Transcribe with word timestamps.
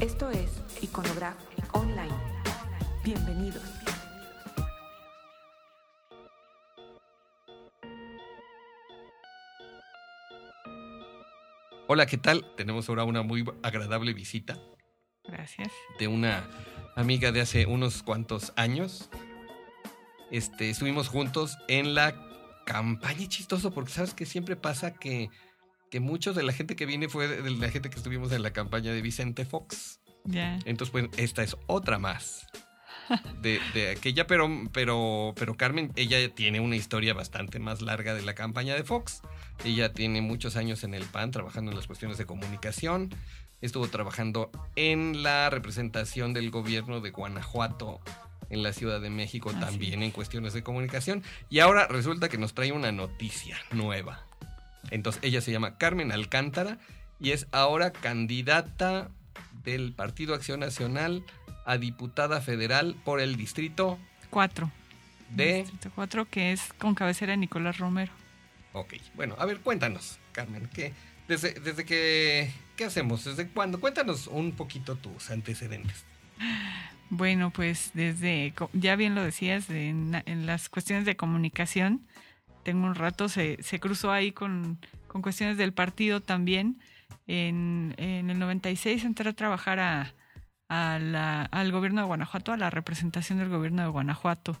Esto 0.00 0.30
es 0.30 0.50
Iconograph 0.82 1.38
Online. 1.72 2.12
Bienvenidos. 3.02 3.62
Hola, 11.86 12.04
¿qué 12.04 12.18
tal? 12.18 12.44
Tenemos 12.58 12.90
ahora 12.90 13.04
una 13.04 13.22
muy 13.22 13.42
agradable 13.62 14.12
visita 14.12 14.58
Gracias. 15.24 15.72
de 15.98 16.08
una 16.08 16.46
amiga 16.94 17.32
de 17.32 17.40
hace 17.40 17.64
unos 17.64 18.02
cuantos 18.02 18.52
años. 18.56 19.08
Este, 20.30 20.68
estuvimos 20.68 21.08
juntos 21.08 21.56
en 21.68 21.94
la 21.94 22.14
campaña 22.66 23.22
y 23.22 23.28
chistoso 23.28 23.72
porque 23.72 23.92
sabes 23.92 24.12
que 24.12 24.26
siempre 24.26 24.56
pasa 24.56 24.92
que, 24.92 25.30
que 25.96 26.00
muchos 26.00 26.36
de 26.36 26.42
la 26.42 26.52
gente 26.52 26.76
que 26.76 26.84
viene 26.84 27.08
fue 27.08 27.26
de 27.26 27.50
la 27.52 27.70
gente 27.70 27.88
que 27.88 27.96
estuvimos 27.96 28.30
en 28.30 28.42
la 28.42 28.52
campaña 28.52 28.92
de 28.92 29.00
Vicente 29.00 29.46
Fox. 29.46 29.98
Ya. 30.24 30.58
Entonces, 30.66 30.90
pues, 30.92 31.06
esta 31.16 31.42
es 31.42 31.56
otra 31.68 31.98
más. 31.98 32.46
De, 33.40 33.60
de 33.72 33.92
aquella, 33.92 34.26
pero, 34.26 34.50
pero, 34.72 35.32
pero 35.36 35.56
Carmen, 35.56 35.92
ella 35.96 36.34
tiene 36.34 36.60
una 36.60 36.76
historia 36.76 37.14
bastante 37.14 37.58
más 37.58 37.80
larga 37.80 38.12
de 38.12 38.20
la 38.20 38.34
campaña 38.34 38.74
de 38.74 38.84
Fox. 38.84 39.22
Ella 39.64 39.94
tiene 39.94 40.20
muchos 40.20 40.56
años 40.56 40.84
en 40.84 40.92
el 40.92 41.04
PAN 41.04 41.30
trabajando 41.30 41.70
en 41.70 41.78
las 41.78 41.86
cuestiones 41.86 42.18
de 42.18 42.26
comunicación. 42.26 43.14
Estuvo 43.62 43.88
trabajando 43.88 44.50
en 44.74 45.22
la 45.22 45.48
representación 45.48 46.34
del 46.34 46.50
gobierno 46.50 47.00
de 47.00 47.10
Guanajuato 47.10 48.00
en 48.50 48.62
la 48.62 48.74
Ciudad 48.74 49.00
de 49.00 49.08
México 49.08 49.48
Así 49.48 49.60
también 49.60 50.02
es. 50.02 50.06
en 50.06 50.10
cuestiones 50.10 50.52
de 50.52 50.62
comunicación. 50.62 51.22
Y 51.48 51.60
ahora 51.60 51.86
resulta 51.86 52.28
que 52.28 52.36
nos 52.36 52.52
trae 52.52 52.72
una 52.72 52.92
noticia 52.92 53.56
nueva. 53.72 54.25
Entonces, 54.90 55.22
ella 55.24 55.40
se 55.40 55.52
llama 55.52 55.78
Carmen 55.78 56.12
Alcántara 56.12 56.78
y 57.20 57.30
es 57.32 57.46
ahora 57.52 57.92
candidata 57.92 59.10
del 59.64 59.92
Partido 59.92 60.34
Acción 60.34 60.60
Nacional 60.60 61.24
a 61.64 61.78
diputada 61.78 62.40
federal 62.40 62.96
por 63.04 63.20
el 63.20 63.36
distrito 63.36 63.98
Cuatro. 64.30 64.70
de... 65.30 65.58
Distrito 65.62 65.90
cuatro, 65.94 66.24
que 66.26 66.52
es 66.52 66.72
con 66.78 66.94
cabecera 66.94 67.32
de 67.32 67.38
Nicolás 67.38 67.78
Romero. 67.78 68.12
Ok, 68.72 68.94
bueno, 69.14 69.34
a 69.38 69.46
ver, 69.46 69.60
cuéntanos, 69.60 70.18
Carmen, 70.32 70.68
¿qué, 70.72 70.92
desde, 71.28 71.54
desde 71.54 71.84
que... 71.84 72.50
¿Qué 72.76 72.84
hacemos? 72.84 73.24
¿Desde 73.24 73.48
cuándo? 73.48 73.80
Cuéntanos 73.80 74.26
un 74.26 74.52
poquito 74.52 74.96
tus 74.96 75.30
antecedentes. 75.30 76.04
Bueno, 77.08 77.50
pues 77.50 77.90
desde, 77.94 78.52
ya 78.74 78.96
bien 78.96 79.14
lo 79.14 79.22
decías, 79.24 79.66
de- 79.68 79.88
en, 79.88 80.22
en 80.26 80.44
las 80.46 80.68
cuestiones 80.68 81.06
de 81.06 81.16
comunicación, 81.16 82.06
tengo 82.66 82.84
un 82.84 82.96
rato, 82.96 83.28
se, 83.28 83.62
se 83.62 83.78
cruzó 83.78 84.10
ahí 84.10 84.32
con, 84.32 84.80
con 85.06 85.22
cuestiones 85.22 85.56
del 85.56 85.72
partido 85.72 86.20
también. 86.20 86.80
En, 87.28 87.94
en 87.96 88.28
el 88.28 88.40
96 88.40 89.04
entré 89.04 89.30
a 89.30 89.34
trabajar 89.34 89.78
a, 89.78 90.12
al 90.68 91.70
gobierno 91.70 92.00
de 92.00 92.08
Guanajuato, 92.08 92.52
a 92.52 92.56
la 92.56 92.68
representación 92.68 93.38
del 93.38 93.50
gobierno 93.50 93.82
de 93.82 93.88
Guanajuato. 93.88 94.60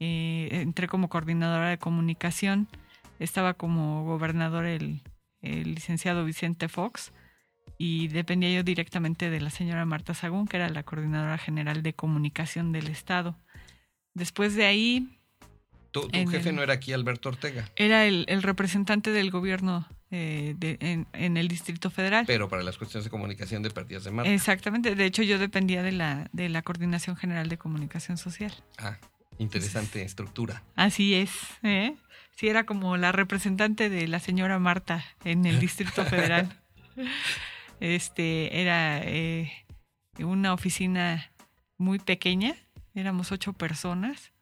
Eh, 0.00 0.48
entré 0.50 0.88
como 0.88 1.08
coordinadora 1.08 1.68
de 1.68 1.78
comunicación, 1.78 2.66
estaba 3.20 3.54
como 3.54 4.04
gobernador 4.04 4.64
el, 4.64 5.02
el 5.40 5.76
licenciado 5.76 6.24
Vicente 6.24 6.68
Fox 6.68 7.12
y 7.78 8.08
dependía 8.08 8.50
yo 8.50 8.64
directamente 8.64 9.30
de 9.30 9.40
la 9.40 9.50
señora 9.50 9.84
Marta 9.84 10.14
Sagún, 10.14 10.48
que 10.48 10.56
era 10.56 10.68
la 10.68 10.82
coordinadora 10.82 11.38
general 11.38 11.84
de 11.84 11.92
comunicación 11.92 12.72
del 12.72 12.88
Estado. 12.88 13.36
Después 14.14 14.56
de 14.56 14.66
ahí 14.66 15.20
Tu, 16.02 16.30
jefe 16.30 16.48
el- 16.50 16.56
no 16.56 16.62
era 16.62 16.74
aquí 16.74 16.92
Alberto 16.92 17.28
Ortega, 17.28 17.68
era 17.76 18.04
el, 18.06 18.24
el 18.28 18.42
representante 18.42 19.10
del 19.10 19.30
gobierno 19.30 19.86
eh, 20.10 20.54
de- 20.58 20.76
en, 20.80 21.06
en 21.12 21.36
el 21.36 21.48
Distrito 21.48 21.90
Federal. 21.90 22.24
pero 22.26 22.48
para 22.48 22.62
las 22.62 22.76
cuestiones 22.78 23.04
de 23.04 23.10
comunicación 23.10 23.62
de 23.62 23.70
Partidas 23.70 24.04
de 24.04 24.10
Marta. 24.12 24.30
Exactamente, 24.32 24.94
de 24.94 25.04
hecho 25.04 25.22
yo 25.22 25.38
dependía 25.38 25.82
de 25.82 25.92
la, 25.92 26.28
de 26.32 26.48
la 26.48 26.62
Coordinación 26.62 27.16
General 27.16 27.48
de 27.48 27.58
Comunicación 27.58 28.16
Social. 28.18 28.52
Ah, 28.78 28.96
interesante 29.38 30.02
estructura. 30.02 30.62
Así 30.76 31.14
es, 31.14 31.30
¿eh? 31.62 31.94
Sí, 32.36 32.48
era 32.48 32.64
como 32.66 32.96
la 32.98 33.12
representante 33.12 33.88
de 33.88 34.06
la 34.08 34.20
señora 34.20 34.58
Marta 34.58 35.04
en 35.24 35.46
el 35.46 35.58
Distrito 35.58 36.04
Federal. 36.04 36.60
Este, 37.80 38.60
era 38.62 39.00
eh, 39.02 39.52
una 40.18 40.54
oficina 40.54 41.30
muy 41.76 41.98
pequeña, 41.98 42.54
éramos 42.94 43.32
ocho 43.32 43.52
personas 43.52 44.32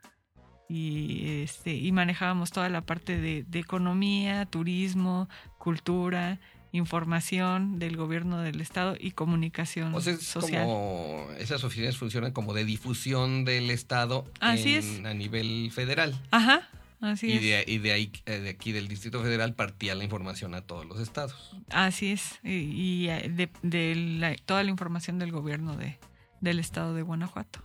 y, 0.68 1.42
este, 1.42 1.74
y 1.74 1.92
manejábamos 1.92 2.50
toda 2.50 2.68
la 2.68 2.80
parte 2.80 3.20
de, 3.20 3.44
de 3.44 3.58
economía, 3.58 4.46
turismo, 4.46 5.28
cultura, 5.58 6.40
información 6.72 7.78
del 7.78 7.96
gobierno 7.96 8.40
del 8.40 8.60
estado 8.60 8.96
y 8.98 9.12
comunicación 9.12 9.94
O 9.94 10.00
sea, 10.00 10.14
es 10.14 10.22
social. 10.26 10.64
como 10.64 11.28
esas 11.38 11.62
oficinas 11.64 11.96
funcionan 11.96 12.32
como 12.32 12.52
de 12.52 12.64
difusión 12.64 13.44
del 13.44 13.70
Estado 13.70 14.24
Así 14.40 14.74
en- 14.74 15.06
a 15.06 15.14
nivel 15.14 15.70
federal. 15.72 16.20
Ajá, 16.32 16.68
así 17.00 17.28
Y 17.28 17.32
es. 17.34 17.42
de, 17.42 17.64
y 17.68 17.78
de 17.78 17.92
ahí, 17.92 18.12
eh, 18.26 18.40
de 18.40 18.48
aquí 18.50 18.72
del 18.72 18.88
Distrito 18.88 19.22
Federal 19.22 19.54
partía 19.54 19.94
la 19.94 20.02
información 20.04 20.54
a 20.54 20.62
todos 20.62 20.84
los 20.84 20.98
estados. 21.00 21.56
Así 21.70 22.10
es, 22.12 22.40
y, 22.42 22.50
y, 22.52 23.08
eh, 23.08 23.28
de, 23.30 23.50
de 23.62 23.94
la- 23.94 24.34
toda 24.44 24.62
la 24.64 24.70
información 24.70 25.18
del 25.20 25.30
gobierno 25.30 25.76
de, 25.76 25.98
del 26.44 26.58
estado 26.60 26.94
de 26.94 27.02
Guanajuato 27.02 27.60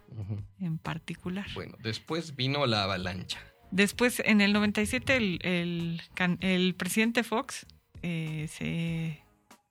en 0.60 0.78
particular. 0.80 1.46
Bueno, 1.54 1.76
después 1.84 2.36
vino 2.36 2.66
la 2.66 2.84
avalancha. 2.84 3.40
Después, 3.72 4.22
en 4.26 4.42
el 4.42 4.52
97, 4.54 5.16
el, 5.16 5.40
el, 5.44 6.02
el 6.42 6.74
presidente 6.76 7.24
Fox 7.24 7.68
eh, 8.02 8.48
se, 8.52 9.22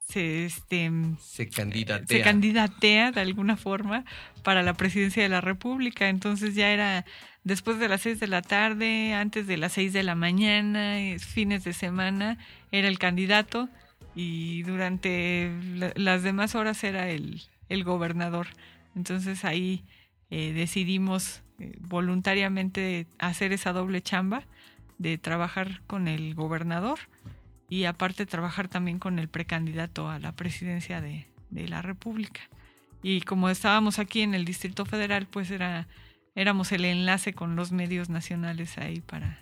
se, 0.07 0.45
este, 0.47 0.91
Se 1.21 1.49
candidatea. 1.51 2.07
se 2.19 2.23
candidatea 2.23 3.11
de 3.11 3.21
alguna 3.21 3.57
forma 3.57 4.05
para 4.45 4.63
la 4.63 4.75
presidencia 4.75 5.23
de 5.25 5.29
la 5.29 5.41
República. 5.41 6.09
Entonces 6.09 6.55
ya 6.55 6.71
era 6.71 7.05
después 7.43 7.79
de 7.81 7.89
las 7.89 8.03
seis 8.03 8.21
de 8.21 8.29
la 8.29 8.41
tarde, 8.43 9.15
antes 9.15 9.47
de 9.49 9.57
las 9.57 9.73
seis 9.73 9.93
de 9.93 10.05
la 10.05 10.15
mañana, 10.15 10.95
fines 11.19 11.65
de 11.65 11.73
semana, 11.73 12.39
era 12.71 12.87
el 12.89 12.99
candidato 13.01 13.69
y 14.15 14.63
durante 14.63 15.51
la- 15.75 15.93
las 15.97 16.23
demás 16.23 16.55
horas 16.55 16.85
era 16.85 17.11
el, 17.11 17.43
el 17.69 17.83
gobernador. 17.85 18.47
Entonces 18.94 19.44
ahí 19.44 19.84
eh, 20.31 20.53
decidimos 20.53 21.43
eh, 21.59 21.76
voluntariamente 21.81 23.06
hacer 23.19 23.53
esa 23.53 23.72
doble 23.72 24.03
chamba 24.03 24.44
de 24.99 25.19
trabajar 25.19 25.82
con 25.87 26.09
el 26.09 26.34
gobernador 26.34 26.98
y 27.69 27.84
aparte 27.84 28.27
trabajar 28.27 28.69
también 28.69 28.98
con 28.98 29.19
el 29.19 29.28
precandidato 29.28 30.09
a 30.09 30.19
la 30.19 30.32
presidencia 30.32 31.00
de, 31.00 31.27
de 31.50 31.69
la 31.69 31.82
República. 31.82 32.41
Y 33.03 33.21
como 33.21 33.48
estábamos 33.48 33.98
aquí 33.98 34.22
en 34.22 34.34
el 34.34 34.44
Distrito 34.44 34.84
Federal, 34.84 35.27
pues 35.27 35.50
era 35.50 35.87
éramos 36.38 36.71
el 36.71 36.84
enlace 36.84 37.32
con 37.32 37.56
los 37.56 37.72
medios 37.72 38.09
nacionales 38.10 38.78
ahí 38.78 39.00
para, 39.00 39.41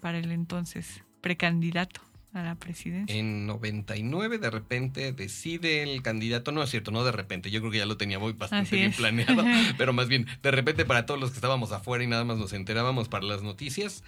para 0.00 0.18
el 0.18 0.30
entonces 0.30 1.02
precandidato 1.20 2.00
a 2.32 2.42
la 2.42 2.54
presidencia. 2.54 3.14
En 3.14 3.46
99 3.46 4.38
de 4.38 4.50
repente 4.50 5.12
decide 5.12 5.82
el 5.82 6.02
candidato, 6.02 6.52
no 6.52 6.62
es 6.62 6.70
cierto, 6.70 6.90
no 6.90 7.04
de 7.04 7.12
repente, 7.12 7.50
yo 7.50 7.60
creo 7.60 7.72
que 7.72 7.78
ya 7.78 7.86
lo 7.86 7.96
tenía 7.96 8.18
muy 8.18 8.32
bastante 8.32 8.68
Así 8.68 8.76
bien 8.76 8.90
es. 8.90 8.96
planeado, 8.96 9.44
pero 9.78 9.92
más 9.92 10.08
bien 10.08 10.26
de 10.42 10.50
repente 10.50 10.84
para 10.84 11.06
todos 11.06 11.20
los 11.20 11.30
que 11.30 11.36
estábamos 11.36 11.72
afuera 11.72 12.02
y 12.04 12.06
nada 12.06 12.24
más 12.24 12.38
nos 12.38 12.52
enterábamos 12.52 13.08
para 13.08 13.24
las 13.26 13.42
noticias, 13.42 14.02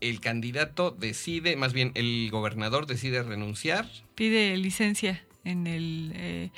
el 0.00 0.20
candidato 0.20 0.90
decide, 0.90 1.56
más 1.56 1.72
bien 1.72 1.92
el 1.94 2.28
gobernador 2.30 2.86
decide 2.86 3.22
renunciar. 3.22 3.86
Pide 4.14 4.56
licencia 4.56 5.24
en 5.44 5.66
el... 5.66 6.12
eh, 6.14 6.50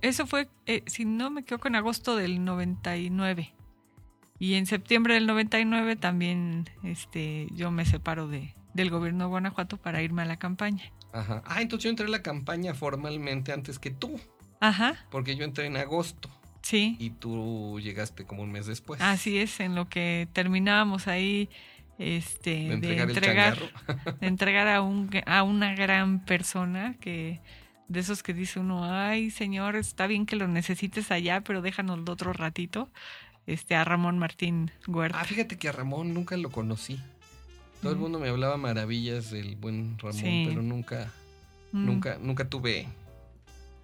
eso 0.00 0.26
fue, 0.26 0.48
eh, 0.66 0.82
si 0.86 1.04
no 1.04 1.30
me 1.30 1.42
equivoco, 1.42 1.68
en 1.68 1.76
agosto 1.76 2.16
del 2.16 2.44
99. 2.44 3.52
Y 4.38 4.54
en 4.54 4.66
septiembre 4.66 5.14
del 5.14 5.26
99 5.26 5.96
también 5.96 6.68
este, 6.82 7.46
yo 7.52 7.70
me 7.70 7.84
separo 7.84 8.26
de, 8.26 8.54
del 8.74 8.90
gobierno 8.90 9.24
de 9.24 9.30
Guanajuato 9.30 9.76
para 9.76 10.02
irme 10.02 10.22
a 10.22 10.24
la 10.26 10.38
campaña. 10.38 10.84
Ajá. 11.12 11.42
Ah, 11.46 11.60
entonces 11.62 11.84
yo 11.84 11.90
entré 11.90 12.06
a 12.06 12.10
la 12.10 12.22
campaña 12.22 12.74
formalmente 12.74 13.52
antes 13.52 13.78
que 13.78 13.90
tú, 13.90 14.18
Ajá, 14.60 14.96
porque 15.10 15.36
yo 15.36 15.44
entré 15.44 15.66
en 15.66 15.76
agosto 15.76 16.30
sí. 16.62 16.96
y 16.98 17.10
tú 17.10 17.78
llegaste 17.80 18.24
como 18.24 18.42
un 18.42 18.52
mes 18.52 18.66
después. 18.66 19.00
Así 19.00 19.38
es, 19.38 19.60
en 19.60 19.74
lo 19.74 19.88
que 19.88 20.28
terminábamos 20.32 21.08
ahí 21.08 21.50
este, 21.98 22.50
De 22.50 22.56
de 22.56 23.02
entregar 23.02 23.08
entregar, 23.08 23.58
el 23.58 23.70
changarro. 23.70 24.16
de 24.20 24.26
entregar 24.26 24.68
a, 24.68 24.80
un, 24.82 25.10
a 25.26 25.42
una 25.42 25.74
gran 25.74 26.24
persona 26.24 26.96
que 27.00 27.40
de 27.88 28.00
esos 28.00 28.22
que 28.22 28.32
dice 28.32 28.58
uno, 28.58 28.84
ay 28.84 29.30
señor, 29.30 29.76
está 29.76 30.06
bien 30.06 30.24
que 30.24 30.36
lo 30.36 30.48
necesites 30.48 31.10
allá, 31.10 31.42
pero 31.42 31.60
déjanoslo 31.60 32.10
otro 32.12 32.32
ratito, 32.32 32.88
este, 33.46 33.74
a 33.74 33.84
Ramón 33.84 34.18
Martín 34.18 34.70
Huerta. 34.86 35.20
Ah, 35.20 35.24
fíjate 35.24 35.58
que 35.58 35.68
a 35.68 35.72
Ramón 35.72 36.14
nunca 36.14 36.36
lo 36.36 36.50
conocí. 36.50 36.98
Todo 37.82 37.92
el 37.92 37.98
mundo 37.98 38.18
me 38.18 38.28
hablaba 38.28 38.56
maravillas 38.56 39.30
del 39.30 39.56
buen 39.56 39.98
Ramón, 39.98 40.20
Sí. 40.20 40.44
pero 40.48 40.62
nunca, 40.62 41.12
Mm, 41.72 41.86
nunca, 41.86 42.18
nunca 42.20 42.48
tuve 42.48 42.86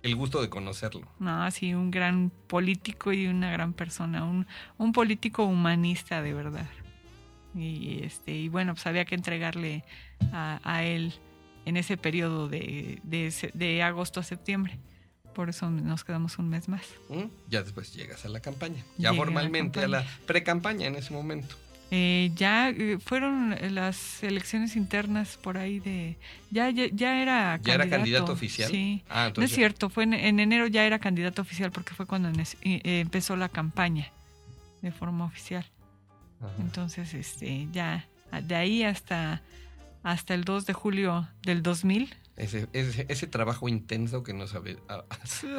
el 0.02 0.14
gusto 0.14 0.40
de 0.40 0.48
conocerlo. 0.48 1.06
No, 1.18 1.50
sí, 1.50 1.74
un 1.74 1.90
gran 1.90 2.30
político 2.46 3.12
y 3.12 3.26
una 3.26 3.50
gran 3.50 3.72
persona, 3.72 4.24
un, 4.24 4.46
un 4.76 4.92
político 4.92 5.44
humanista 5.44 6.22
de 6.22 6.32
verdad. 6.34 6.66
Y 7.54 8.00
este, 8.04 8.32
y 8.36 8.48
bueno, 8.48 8.74
pues 8.74 8.86
había 8.86 9.04
que 9.04 9.14
entregarle 9.14 9.84
a, 10.32 10.60
a 10.62 10.84
él 10.84 11.14
en 11.64 11.76
ese 11.76 11.96
periodo 11.96 12.48
de, 12.48 13.00
de, 13.02 13.50
de 13.54 13.82
agosto 13.82 14.20
a 14.20 14.22
septiembre. 14.22 14.78
por 15.34 15.48
eso 15.48 15.70
nos 15.70 16.04
quedamos 16.04 16.38
un 16.38 16.48
mes 16.48 16.68
más. 16.68 16.82
¿Mm? 17.08 17.24
Ya 17.48 17.62
después 17.62 17.94
llegas 17.94 18.24
a 18.24 18.28
la 18.28 18.40
campaña. 18.40 18.82
Ya 18.98 19.14
formalmente 19.14 19.80
a 19.80 19.88
la, 19.88 19.98
campaña. 19.98 20.26
pre-campaña 20.26 20.86
en 20.88 20.96
ese 20.96 21.12
momento. 21.12 21.54
Eh, 21.90 22.31
ya 22.35 22.69
eh, 22.69 22.99
fueron 23.02 23.56
las 23.75 24.23
elecciones 24.23 24.76
internas 24.76 25.38
por 25.40 25.56
ahí 25.56 25.81
de... 25.81 26.19
Ya, 26.50 26.69
ya, 26.70 26.87
ya 26.93 27.23
era 27.23 27.58
¿Ya 27.62 27.75
era 27.75 27.88
candidato 27.88 28.32
oficial? 28.32 28.70
Sí. 28.70 29.02
Ah, 29.08 29.32
No 29.35 29.43
es 29.43 29.52
cierto, 29.52 29.88
fue 29.88 30.05
en, 30.05 30.12
en 30.12 30.38
enero 30.38 30.67
ya 30.67 30.85
era 30.85 30.99
candidato 30.99 31.40
oficial 31.40 31.70
porque 31.73 31.94
fue 31.94 32.05
cuando 32.06 32.29
en- 32.29 32.40
eh, 32.40 33.00
empezó 33.00 33.37
la 33.37 33.49
campaña 33.49 34.11
de 34.82 34.93
forma 34.93 35.25
oficial. 35.25 35.64
Ajá. 36.40 36.50
Entonces, 36.61 37.14
este, 37.14 37.69
ya 37.73 38.06
de 38.43 38.55
ahí 38.55 38.82
hasta, 38.84 39.41
hasta 40.02 40.34
el 40.34 40.44
2 40.44 40.67
de 40.67 40.73
julio 40.75 41.26
del 41.43 41.62
2000. 41.62 42.14
Ese, 42.38 42.69
ese, 42.73 43.05
ese 43.08 43.26
trabajo 43.26 43.69
intenso 43.69 44.23
que 44.23 44.32
nos 44.32 44.55
ave- 44.55 44.79
a- 44.88 45.05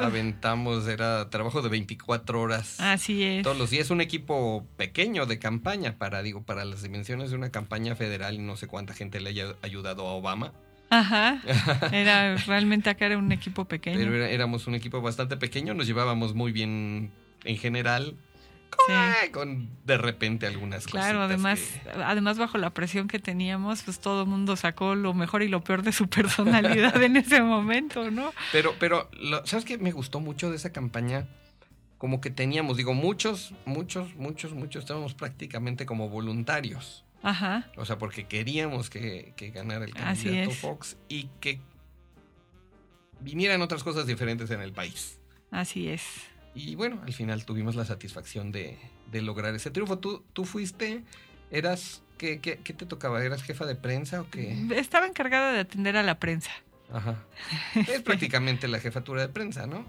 aventamos 0.04 0.88
era 0.88 1.28
trabajo 1.30 1.60
de 1.62 1.68
24 1.68 2.40
horas. 2.40 2.80
Así 2.80 3.22
es. 3.22 3.42
Todos 3.42 3.58
los 3.58 3.68
días 3.70 3.90
un 3.90 4.00
equipo 4.00 4.66
pequeño 4.76 5.26
de 5.26 5.38
campaña 5.38 5.98
para 5.98 6.22
digo 6.22 6.42
para 6.42 6.64
las 6.64 6.82
dimensiones 6.82 7.30
de 7.30 7.36
una 7.36 7.50
campaña 7.50 7.94
federal 7.96 8.34
y 8.34 8.38
no 8.38 8.56
sé 8.56 8.66
cuánta 8.66 8.94
gente 8.94 9.20
le 9.20 9.28
haya 9.30 9.54
ayudado 9.62 10.06
a 10.08 10.12
Obama, 10.12 10.52
Ajá. 10.92 11.40
Era 11.92 12.34
realmente 12.36 12.90
acá 12.90 13.06
era 13.06 13.16
un 13.18 13.30
equipo 13.30 13.64
pequeño. 13.66 13.96
pero 13.98 14.14
era- 14.16 14.28
éramos 14.30 14.66
un 14.66 14.74
equipo 14.74 15.00
bastante 15.00 15.36
pequeño, 15.36 15.72
nos 15.74 15.86
llevábamos 15.86 16.34
muy 16.34 16.50
bien 16.50 17.12
en 17.44 17.56
general, 17.58 18.16
Sí. 18.86 19.30
con 19.30 19.68
de 19.84 19.98
repente 19.98 20.46
algunas 20.46 20.84
cosas. 20.84 21.06
Claro, 21.06 21.22
además, 21.22 21.60
además 22.04 22.38
bajo 22.38 22.58
la 22.58 22.70
presión 22.70 23.08
que 23.08 23.18
teníamos, 23.18 23.82
pues 23.82 24.00
todo 24.00 24.22
el 24.22 24.28
mundo 24.28 24.56
sacó 24.56 24.94
lo 24.94 25.12
mejor 25.14 25.42
y 25.42 25.48
lo 25.48 25.62
peor 25.64 25.82
de 25.82 25.92
su 25.92 26.08
personalidad 26.10 27.02
en 27.02 27.16
ese 27.16 27.42
momento, 27.42 28.10
¿no? 28.10 28.32
Pero, 28.52 28.74
pero, 28.78 29.10
lo- 29.20 29.44
¿sabes 29.46 29.64
qué? 29.64 29.78
Me 29.78 29.92
gustó 29.92 30.20
mucho 30.20 30.50
de 30.50 30.56
esa 30.56 30.72
campaña. 30.72 31.26
Como 31.98 32.20
que 32.22 32.30
teníamos, 32.30 32.78
digo, 32.78 32.94
muchos, 32.94 33.52
muchos, 33.66 34.14
muchos, 34.16 34.52
muchos, 34.54 34.84
estábamos 34.84 35.12
prácticamente 35.14 35.84
como 35.84 36.08
voluntarios. 36.08 37.04
Ajá. 37.22 37.70
O 37.76 37.84
sea, 37.84 37.98
porque 37.98 38.24
queríamos 38.26 38.88
que, 38.88 39.34
que 39.36 39.50
ganara 39.50 39.84
el 39.84 39.92
candidato. 39.92 40.50
Fox 40.52 40.96
y 41.08 41.24
que 41.40 41.60
vinieran 43.20 43.60
otras 43.60 43.82
cosas 43.84 44.06
diferentes 44.06 44.50
en 44.50 44.62
el 44.62 44.72
país. 44.72 45.18
Así 45.50 45.88
es. 45.88 46.02
Y 46.54 46.74
bueno, 46.74 47.00
al 47.06 47.12
final 47.12 47.44
tuvimos 47.44 47.76
la 47.76 47.84
satisfacción 47.84 48.50
de, 48.52 48.76
de 49.10 49.22
lograr 49.22 49.54
ese 49.54 49.70
triunfo. 49.70 49.98
¿Tú, 49.98 50.24
tú 50.32 50.44
fuiste, 50.44 51.02
eras, 51.50 52.02
¿qué, 52.18 52.40
qué, 52.40 52.58
qué 52.58 52.72
te 52.72 52.86
tocaba? 52.86 53.24
¿Eras 53.24 53.42
jefa 53.42 53.66
de 53.66 53.76
prensa 53.76 54.20
o 54.22 54.30
qué? 54.30 54.56
Estaba 54.74 55.06
encargada 55.06 55.52
de 55.52 55.60
atender 55.60 55.96
a 55.96 56.02
la 56.02 56.18
prensa. 56.18 56.50
Ajá. 56.92 57.16
Es 57.88 58.02
prácticamente 58.02 58.66
la 58.68 58.80
jefatura 58.80 59.22
de 59.22 59.28
prensa, 59.28 59.66
¿no? 59.66 59.84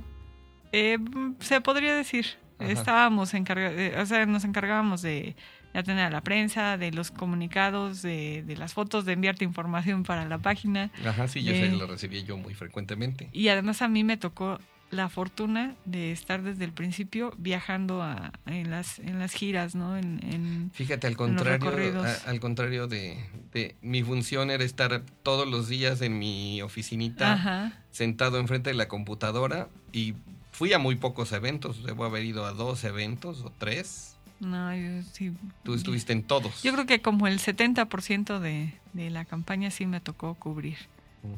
Eh, 0.71 0.97
se 1.39 1.61
podría 1.61 1.95
decir. 1.95 2.25
Ajá. 2.59 2.71
Estábamos 2.71 3.33
encargados, 3.33 3.75
o 3.97 4.05
sea, 4.05 4.23
nos 4.27 4.43
encargábamos 4.43 5.01
de, 5.01 5.35
de 5.73 5.79
atender 5.79 6.05
a 6.05 6.09
la 6.11 6.21
prensa, 6.21 6.77
de 6.77 6.91
los 6.91 7.09
comunicados, 7.09 8.03
de, 8.03 8.43
de 8.45 8.55
las 8.55 8.75
fotos, 8.75 9.03
de 9.03 9.13
enviarte 9.13 9.43
información 9.43 10.03
para 10.03 10.25
la 10.25 10.37
página. 10.37 10.91
Ajá, 11.03 11.27
sí, 11.27 11.43
yo 11.43 11.53
Eh. 11.53 11.71
lo 11.71 11.87
recibí 11.87 12.23
yo 12.23 12.37
muy 12.37 12.53
frecuentemente. 12.53 13.29
Y 13.33 13.47
además 13.47 13.81
a 13.81 13.87
mí 13.87 14.03
me 14.03 14.15
tocó 14.15 14.59
la 14.91 15.07
fortuna 15.09 15.75
de 15.85 16.11
estar 16.11 16.43
desde 16.43 16.65
el 16.65 16.73
principio 16.73 17.33
viajando 17.37 18.01
a, 18.03 18.33
en, 18.45 18.69
las, 18.69 18.99
en 18.99 19.19
las 19.19 19.31
giras, 19.33 19.73
¿no? 19.73 19.97
En, 19.97 20.19
en- 20.23 20.71
Fíjate, 20.73 21.07
al 21.07 21.15
contrario, 21.15 22.03
a- 22.03 22.29
al 22.29 22.39
contrario 22.41 22.87
de, 22.87 23.17
de 23.53 23.75
mi 23.81 24.03
función 24.03 24.51
era 24.51 24.63
estar 24.65 25.01
todos 25.23 25.47
los 25.47 25.69
días 25.69 26.01
en 26.01 26.19
mi 26.19 26.61
oficinita, 26.61 27.33
Ajá. 27.33 27.73
sentado 27.91 28.37
enfrente 28.37 28.69
de 28.69 28.75
la 28.75 28.87
computadora 28.89 29.69
y 29.93 30.13
fui 30.51 30.73
a 30.73 30.77
muy 30.79 30.95
pocos 30.95 31.31
eventos, 31.31 31.83
debo 31.85 32.03
haber 32.03 32.25
ido 32.25 32.45
a 32.45 32.51
dos 32.51 32.83
eventos 32.83 33.41
o 33.45 33.51
tres. 33.57 34.17
No, 34.41 34.75
yo 34.75 35.03
sí. 35.13 35.31
Tú 35.63 35.73
estuviste 35.75 36.11
en 36.13 36.23
todos. 36.23 36.63
Yo 36.63 36.73
creo 36.73 36.85
que 36.85 37.01
como 37.01 37.27
el 37.27 37.39
70% 37.39 38.39
de, 38.39 38.73
de 38.93 39.09
la 39.09 39.23
campaña 39.23 39.71
sí 39.71 39.85
me 39.85 40.01
tocó 40.01 40.33
cubrir. 40.35 40.77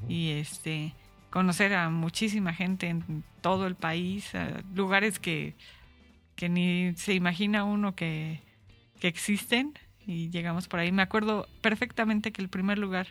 Y 0.08 0.30
este 0.32 0.94
conocer 1.34 1.74
a 1.74 1.90
muchísima 1.90 2.54
gente 2.54 2.88
en 2.90 3.24
todo 3.42 3.66
el 3.66 3.74
país, 3.74 4.36
a 4.36 4.62
lugares 4.76 5.18
que, 5.18 5.56
que 6.36 6.48
ni 6.48 6.94
se 6.96 7.16
imagina 7.16 7.64
uno 7.64 7.96
que, 7.96 8.40
que 9.00 9.08
existen 9.08 9.74
y 10.06 10.30
llegamos 10.30 10.68
por 10.68 10.80
ahí. 10.80 10.92
Me 10.92 11.02
acuerdo 11.02 11.48
perfectamente 11.62 12.32
que 12.32 12.44
el 12.44 12.50
primer 12.50 12.78
lugar 12.78 13.08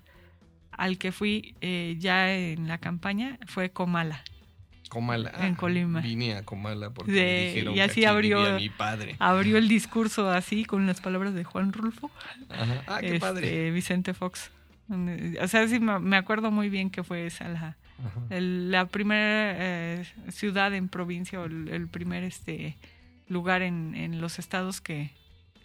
al 0.70 0.98
que 0.98 1.10
fui 1.10 1.56
eh, 1.62 1.96
ya 1.98 2.32
en 2.32 2.68
la 2.68 2.78
campaña 2.78 3.40
fue 3.48 3.70
Comala. 3.70 4.22
Comala. 4.88 5.32
en 5.40 5.56
Colima. 5.56 6.00
Vine 6.00 6.36
a 6.36 6.44
Comala 6.44 6.90
porque 6.90 7.10
De- 7.10 7.22
me 7.22 7.46
dijeron 7.48 7.72
y 7.72 7.76
que 7.76 7.82
así 7.82 7.90
aquí 7.92 8.04
abrió- 8.04 8.38
vivía 8.38 8.56
mi 8.56 8.68
padre. 8.68 9.16
Abrió 9.18 9.58
el 9.58 9.66
discurso 9.66 10.30
así 10.30 10.64
con 10.64 10.86
las 10.86 11.00
palabras 11.00 11.34
de 11.34 11.42
Juan 11.42 11.72
Rulfo. 11.72 12.08
Ajá. 12.50 12.84
Ah, 12.86 12.98
qué 13.00 13.06
este, 13.08 13.18
padre. 13.20 13.70
Vicente 13.72 14.14
Fox. 14.14 14.52
O 15.40 15.48
sea, 15.48 15.66
sí 15.66 15.80
me 15.80 16.16
acuerdo 16.16 16.52
muy 16.52 16.68
bien 16.68 16.88
que 16.90 17.02
fue 17.02 17.26
esa 17.26 17.48
la. 17.48 17.76
El- 18.30 18.70
la 18.70 18.86
primera 18.86 19.54
eh, 19.56 20.04
ciudad 20.30 20.74
en 20.74 20.88
provincia 20.88 21.40
o 21.40 21.44
el, 21.44 21.68
el 21.68 21.88
primer 21.88 22.24
este 22.24 22.76
lugar 23.28 23.62
en, 23.62 23.94
en 23.94 24.20
los 24.20 24.38
estados 24.38 24.80
que 24.80 25.10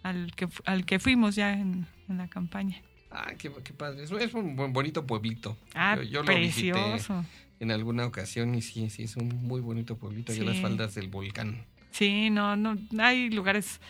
al 0.03 0.31
que 0.35 0.47
al 0.65 0.85
que 0.85 0.99
fuimos 0.99 1.35
ya 1.35 1.53
en, 1.53 1.85
en 2.09 2.17
la 2.17 2.27
campaña. 2.27 2.81
Ah, 3.11 3.31
qué, 3.37 3.51
qué 3.63 3.73
padre. 3.73 4.03
Es, 4.03 4.11
es 4.11 4.33
un 4.33 4.55
buen- 4.55 4.73
bonito 4.73 5.05
pueblito. 5.05 5.57
Ah, 5.73 5.95
Yo- 5.97 6.03
yo 6.03 6.23
lo 6.23 6.35
visité. 6.35 6.71
precioso. 6.73 7.25
en 7.59 7.71
alguna 7.71 8.05
ocasión 8.05 8.53
y 8.53 8.61
sí, 8.61 8.89
sí, 8.89 9.03
es 9.03 9.15
un 9.17 9.29
muy 9.47 9.61
bonito 9.61 9.97
pueblito 9.97 10.31
allá 10.31 10.41
en 10.41 10.47
las 10.47 10.55
Sí. 10.57 10.61
faldas 10.61 10.93
del 10.95 11.07
volcán. 11.07 11.65
Sí, 11.91 12.29
no, 12.29 12.55
no, 12.55 12.77
hay 12.99 13.29
lugares 13.31 13.81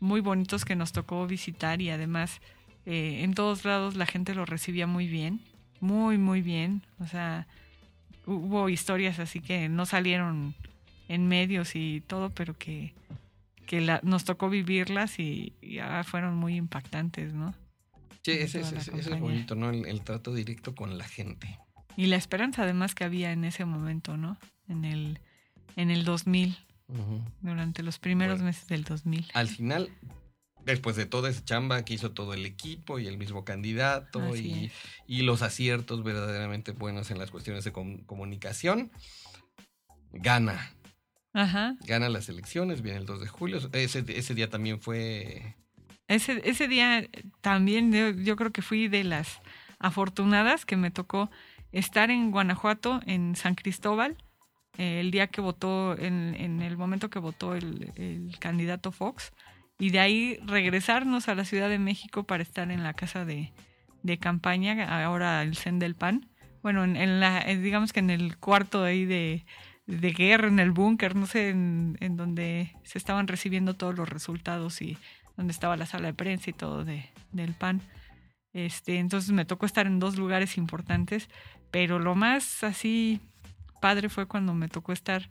muy 0.00 0.20
bonitos 0.22 0.64
que 0.64 0.74
nos 0.76 0.92
tocó 0.92 1.26
visitar 1.26 1.82
y 1.82 1.90
además 1.90 2.40
eh, 2.86 3.20
en 3.22 3.34
todos 3.34 3.66
lados 3.66 3.94
la 3.96 4.06
gente 4.06 4.34
lo 4.34 4.46
recibía 4.46 4.86
muy 4.86 5.06
bien, 5.06 5.40
muy, 5.80 6.16
muy 6.16 6.40
bien. 6.40 6.82
O 6.98 7.06
sea, 7.06 7.46
hubo 8.34 8.68
historias 8.68 9.18
así 9.18 9.40
que 9.40 9.68
no 9.68 9.86
salieron 9.86 10.54
en 11.08 11.26
medios 11.28 11.74
y 11.74 12.02
todo, 12.06 12.30
pero 12.30 12.56
que, 12.56 12.94
que 13.66 13.80
la- 13.80 14.00
nos 14.02 14.24
tocó 14.24 14.48
vivirlas 14.50 15.18
y, 15.18 15.52
y, 15.60 15.78
ah, 15.78 16.04
fueron 16.04 16.36
muy 16.36 16.56
impactantes, 16.56 17.32
¿no? 17.34 17.54
Sí, 18.22 18.32
ese, 18.32 18.60
ese- 18.60 18.76
ese- 18.76 18.98
es 18.98 19.20
bonito, 19.20 19.54
¿no? 19.54 19.70
El, 19.70 19.86
el 19.86 20.02
trato 20.02 20.32
directo 20.34 20.74
con 20.74 20.98
la 20.98 21.04
gente. 21.08 21.58
Y 21.96 22.06
la 22.06 22.16
esperanza 22.16 22.62
además 22.62 22.94
que 22.94 23.04
había 23.04 23.32
en 23.32 23.44
ese 23.44 23.64
momento, 23.64 24.16
¿no? 24.16 24.36
En 24.68 24.84
el, 24.84 25.18
en 25.76 25.90
el 25.90 26.04
2000, 26.04 26.56
Ujú. 26.88 27.20
durante 27.40 27.82
los 27.82 27.98
primeros 27.98 28.36
Bueno. 28.38 28.46
meses 28.46 28.68
del 28.68 28.84
2000. 28.84 29.26
Al 29.34 29.48
final, 29.48 29.88
después 30.64 30.96
de 30.96 31.06
toda 31.06 31.30
esa 31.30 31.44
chamba 31.44 31.84
que 31.84 31.94
hizo 31.94 32.12
todo 32.12 32.34
el 32.34 32.46
equipo 32.46 32.98
y 32.98 33.06
el 33.06 33.18
mismo 33.18 33.44
candidato 33.44 34.36
y, 34.36 34.70
y 35.06 35.22
los 35.22 35.42
aciertos 35.42 36.02
verdaderamente 36.04 36.72
buenos 36.72 37.10
en 37.10 37.18
las 37.18 37.30
cuestiones 37.30 37.64
de 37.64 37.72
com- 37.72 38.04
comunicación, 38.04 38.90
gana. 40.12 40.74
Ajá. 41.32 41.76
Gana 41.86 42.08
las 42.08 42.28
elecciones, 42.28 42.82
viene 42.82 42.98
el 42.98 43.06
2 43.06 43.20
de 43.20 43.28
julio. 43.28 43.60
Ese, 43.72 44.04
ese 44.08 44.34
día 44.34 44.50
también 44.50 44.80
fue... 44.80 45.56
Ese, 46.08 46.40
ese 46.44 46.66
día 46.66 47.08
también 47.40 47.92
yo, 47.92 48.10
yo 48.10 48.34
creo 48.34 48.50
que 48.50 48.62
fui 48.62 48.88
de 48.88 49.04
las 49.04 49.40
afortunadas 49.78 50.66
que 50.66 50.76
me 50.76 50.90
tocó 50.90 51.30
estar 51.70 52.10
en 52.10 52.32
Guanajuato, 52.32 53.00
en 53.06 53.36
San 53.36 53.54
Cristóbal, 53.54 54.16
eh, 54.76 54.98
el 54.98 55.12
día 55.12 55.28
que 55.28 55.40
votó, 55.40 55.96
en, 55.96 56.34
en 56.34 56.62
el 56.62 56.76
momento 56.76 57.10
que 57.10 57.20
votó 57.20 57.54
el, 57.54 57.92
el 57.94 58.36
candidato 58.40 58.90
Fox, 58.90 59.32
y 59.80 59.90
de 59.90 59.98
ahí 59.98 60.38
regresarnos 60.44 61.28
a 61.28 61.34
la 61.34 61.44
Ciudad 61.44 61.68
de 61.68 61.78
México 61.78 62.24
para 62.24 62.42
estar 62.42 62.70
en 62.70 62.82
la 62.82 62.92
casa 62.92 63.24
de, 63.24 63.52
de 64.02 64.18
campaña, 64.18 65.04
ahora 65.04 65.42
el 65.42 65.56
CEN 65.56 65.78
del 65.78 65.96
PAN. 65.96 66.28
Bueno, 66.62 66.84
en, 66.84 67.18
la, 67.18 67.42
digamos 67.46 67.92
que 67.92 68.00
en 68.00 68.10
el 68.10 68.36
cuarto 68.36 68.84
ahí 68.84 69.06
de, 69.06 69.46
de 69.86 70.12
guerra, 70.12 70.48
en 70.48 70.58
el 70.58 70.70
búnker, 70.70 71.16
no 71.16 71.26
sé, 71.26 71.48
en, 71.48 71.96
en 72.00 72.16
donde 72.16 72.76
se 72.84 72.98
estaban 72.98 73.26
recibiendo 73.26 73.74
todos 73.74 73.96
los 73.96 74.08
resultados 74.08 74.82
y 74.82 74.98
donde 75.38 75.52
estaba 75.52 75.78
la 75.78 75.86
sala 75.86 76.08
de 76.08 76.14
prensa 76.14 76.50
y 76.50 76.52
todo 76.52 76.84
de, 76.84 77.08
del 77.32 77.54
PAN. 77.54 77.80
Este, 78.52 78.98
entonces 78.98 79.32
me 79.32 79.46
tocó 79.46 79.64
estar 79.64 79.86
en 79.86 79.98
dos 79.98 80.18
lugares 80.18 80.58
importantes, 80.58 81.30
pero 81.70 81.98
lo 81.98 82.14
más 82.14 82.64
así 82.64 83.20
padre 83.80 84.10
fue 84.10 84.26
cuando 84.26 84.52
me 84.52 84.68
tocó 84.68 84.92
estar 84.92 85.30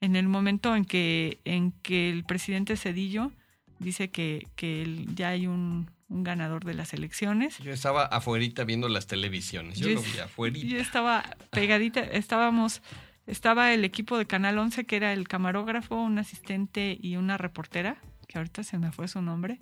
en 0.00 0.16
el 0.16 0.26
momento 0.26 0.74
en 0.74 0.84
que, 0.84 1.38
en 1.44 1.70
que 1.70 2.10
el 2.10 2.24
presidente 2.24 2.76
Cedillo 2.76 3.30
dice 3.78 4.10
que, 4.10 4.46
que 4.56 5.06
ya 5.14 5.30
hay 5.30 5.46
un, 5.46 5.90
un 6.08 6.22
ganador 6.22 6.64
de 6.64 6.74
las 6.74 6.92
elecciones. 6.92 7.58
Yo 7.58 7.72
estaba 7.72 8.04
afuerita 8.04 8.64
viendo 8.64 8.88
las 8.88 9.06
televisiones. 9.06 9.78
Yo, 9.78 9.88
Yo 9.88 9.94
lo 9.94 10.02
vi 10.02 10.18
afuerita. 10.18 10.66
Yo 10.66 10.78
estaba 10.78 11.24
pegadita, 11.50 12.00
estábamos, 12.00 12.82
estaba 13.26 13.72
el 13.72 13.84
equipo 13.84 14.18
de 14.18 14.26
Canal 14.26 14.58
11, 14.58 14.84
que 14.84 14.96
era 14.96 15.12
el 15.12 15.28
camarógrafo, 15.28 15.96
un 15.96 16.18
asistente 16.18 16.96
y 17.00 17.16
una 17.16 17.36
reportera, 17.38 18.00
que 18.28 18.38
ahorita 18.38 18.62
se 18.62 18.78
me 18.78 18.92
fue 18.92 19.08
su 19.08 19.20
nombre, 19.22 19.58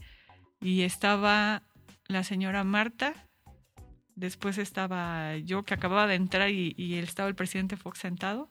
y 0.61 0.83
estaba 0.83 1.63
la 2.07 2.25
señora 2.25 2.65
Marta, 2.65 3.15
después 4.15 4.59
estaba 4.59 5.37
yo 5.39 5.65
que 5.65 5.75
acababa 5.75 6.07
de 6.07 6.15
entrar 6.15 6.51
y, 6.51 6.75
y 6.77 6.95
estaba 6.95 7.29
el 7.29 7.35
presidente 7.35 7.77
Fox 7.77 7.99
sentado, 7.99 8.49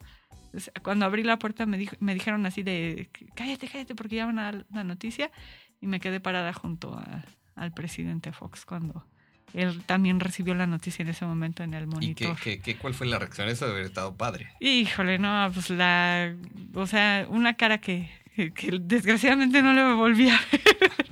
Cuando 0.83 1.05
abrí 1.05 1.23
la 1.23 1.39
puerta 1.39 1.65
me, 1.65 1.77
dijo, 1.77 1.95
me 1.99 2.13
dijeron 2.13 2.45
así 2.45 2.63
de, 2.63 3.09
cállate, 3.35 3.67
cállate, 3.67 3.95
porque 3.95 4.17
ya 4.17 4.25
van 4.25 4.39
a 4.39 4.43
dar 4.43 4.65
la 4.71 4.83
noticia. 4.83 5.31
Y 5.81 5.87
me 5.87 5.99
quedé 5.99 6.19
parada 6.19 6.53
junto 6.53 7.01
al 7.55 7.73
presidente 7.73 8.31
Fox 8.31 8.65
cuando 8.65 9.05
él 9.53 9.83
también 9.85 10.19
recibió 10.19 10.55
la 10.55 10.65
noticia 10.65 11.03
en 11.03 11.09
ese 11.09 11.25
momento 11.25 11.63
en 11.63 11.73
el 11.73 11.87
monitor. 11.87 12.37
¿Y 12.45 12.57
qué, 12.57 12.75
cuál 12.75 12.93
fue 12.93 13.07
la 13.07 13.19
reacción? 13.19 13.47
Eso 13.49 13.65
debe 13.65 13.79
haber 13.79 13.87
estado 13.87 14.15
padre. 14.15 14.49
Híjole, 14.59 15.19
no, 15.19 15.49
pues 15.53 15.69
la... 15.69 16.35
O 16.73 16.87
sea, 16.87 17.27
una 17.29 17.55
cara 17.55 17.79
que, 17.79 18.09
que 18.35 18.79
desgraciadamente 18.81 19.61
no 19.61 19.73
le 19.73 19.93
volvía 19.93 20.35
a 20.35 20.41
ver. 20.51 21.02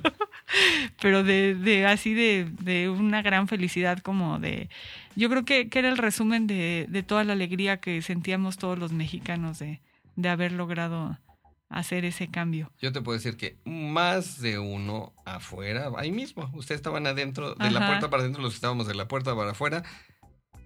Pero 1.00 1.22
de, 1.22 1.54
de 1.54 1.86
así 1.86 2.14
de, 2.14 2.48
de, 2.60 2.88
una 2.88 3.22
gran 3.22 3.48
felicidad 3.48 3.98
como 3.98 4.38
de... 4.38 4.68
Yo 5.16 5.28
creo 5.28 5.44
que, 5.44 5.68
que 5.68 5.78
era 5.78 5.88
el 5.88 5.98
resumen 5.98 6.46
de, 6.46 6.86
de, 6.88 7.02
toda 7.02 7.24
la 7.24 7.34
alegría 7.34 7.78
que 7.78 8.00
sentíamos 8.02 8.56
todos 8.56 8.78
los 8.78 8.92
mexicanos 8.92 9.58
de, 9.58 9.80
de 10.16 10.28
haber 10.28 10.52
logrado 10.52 11.18
hacer 11.68 12.04
ese 12.04 12.28
cambio. 12.28 12.70
Yo 12.80 12.92
te 12.92 13.00
puedo 13.00 13.16
decir 13.16 13.36
que 13.36 13.56
más 13.64 14.40
de 14.40 14.58
uno 14.58 15.14
afuera, 15.24 15.90
ahí 15.96 16.12
mismo, 16.12 16.50
ustedes 16.54 16.78
estaban 16.80 17.06
adentro, 17.06 17.54
de 17.54 17.70
la 17.70 17.86
puerta 17.86 18.10
para 18.10 18.22
adentro, 18.22 18.42
los 18.42 18.52
que 18.52 18.56
estábamos 18.56 18.86
de 18.86 18.94
la 18.94 19.08
puerta 19.08 19.34
para 19.34 19.52
afuera, 19.52 19.82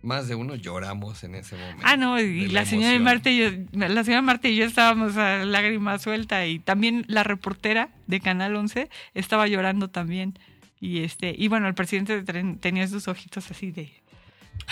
más 0.02 0.28
de 0.28 0.34
uno 0.34 0.54
lloramos 0.54 1.24
en 1.24 1.34
ese 1.34 1.56
momento. 1.56 1.82
Ah, 1.84 1.96
no, 1.96 2.20
y 2.20 2.48
la, 2.48 2.64
señora 2.64 2.98
Marta 2.98 3.30
y 3.30 3.38
yo, 3.38 3.50
la 3.72 4.04
señora 4.04 4.22
Marta 4.22 4.48
y 4.48 4.56
yo 4.56 4.64
estábamos 4.64 5.16
a 5.16 5.44
lágrima 5.44 5.98
suelta 5.98 6.46
y 6.46 6.58
también 6.58 7.04
la 7.08 7.22
reportera 7.22 7.90
de 8.06 8.20
Canal 8.20 8.56
11 8.56 8.88
estaba 9.14 9.46
llorando 9.46 9.88
también. 9.88 10.38
Y 10.78 11.02
este, 11.02 11.34
y 11.36 11.48
bueno, 11.48 11.68
el 11.68 11.74
presidente 11.74 12.22
tenía 12.60 12.86
sus 12.86 13.08
ojitos 13.08 13.50
así 13.50 13.70
de 13.70 13.92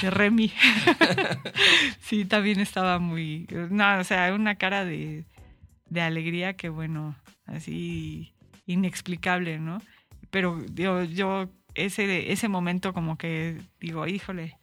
de 0.01 0.11
Remy. 0.11 0.53
sí, 2.01 2.25
también 2.25 2.59
estaba 2.61 2.99
muy, 2.99 3.47
no, 3.71 3.99
o 3.99 4.05
sea, 4.05 4.33
una 4.35 4.57
cara 4.57 4.85
de 4.85 5.25
de 5.95 6.01
alegría 6.01 6.55
que 6.55 6.69
bueno, 6.69 7.17
así 7.47 8.35
inexplicable, 8.67 9.59
¿no? 9.59 9.81
Pero 10.31 10.65
yo, 10.75 11.05
yo 11.05 11.49
ese, 11.75 12.33
ese 12.33 12.49
momento 12.49 12.93
como 12.93 13.17
que 13.17 13.59
digo, 13.81 14.07
híjole, 14.07 14.59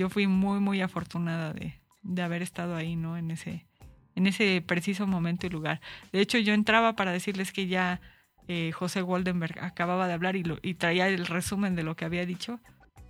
yo 0.00 0.08
fui 0.08 0.26
muy, 0.26 0.60
muy 0.60 0.80
afortunada 0.80 1.52
de, 1.52 1.78
de 2.00 2.22
haber 2.22 2.40
estado 2.40 2.74
ahí, 2.74 2.96
¿no? 2.96 3.18
En 3.18 3.30
ese, 3.30 3.66
en 4.14 4.26
ese 4.26 4.64
preciso 4.66 5.06
momento 5.06 5.46
y 5.46 5.50
lugar. 5.50 5.82
De 6.10 6.22
hecho, 6.22 6.38
yo 6.38 6.54
entraba 6.54 6.96
para 6.96 7.12
decirles 7.12 7.52
que 7.52 7.66
ya 7.66 8.00
eh, 8.48 8.72
José 8.72 9.02
Goldenberg 9.02 9.62
acababa 9.62 10.08
de 10.08 10.14
hablar 10.14 10.36
y, 10.36 10.42
lo, 10.42 10.58
y 10.62 10.72
traía 10.72 11.06
el 11.08 11.26
resumen 11.26 11.76
de 11.76 11.82
lo 11.82 11.96
que 11.96 12.06
había 12.06 12.24
dicho 12.24 12.60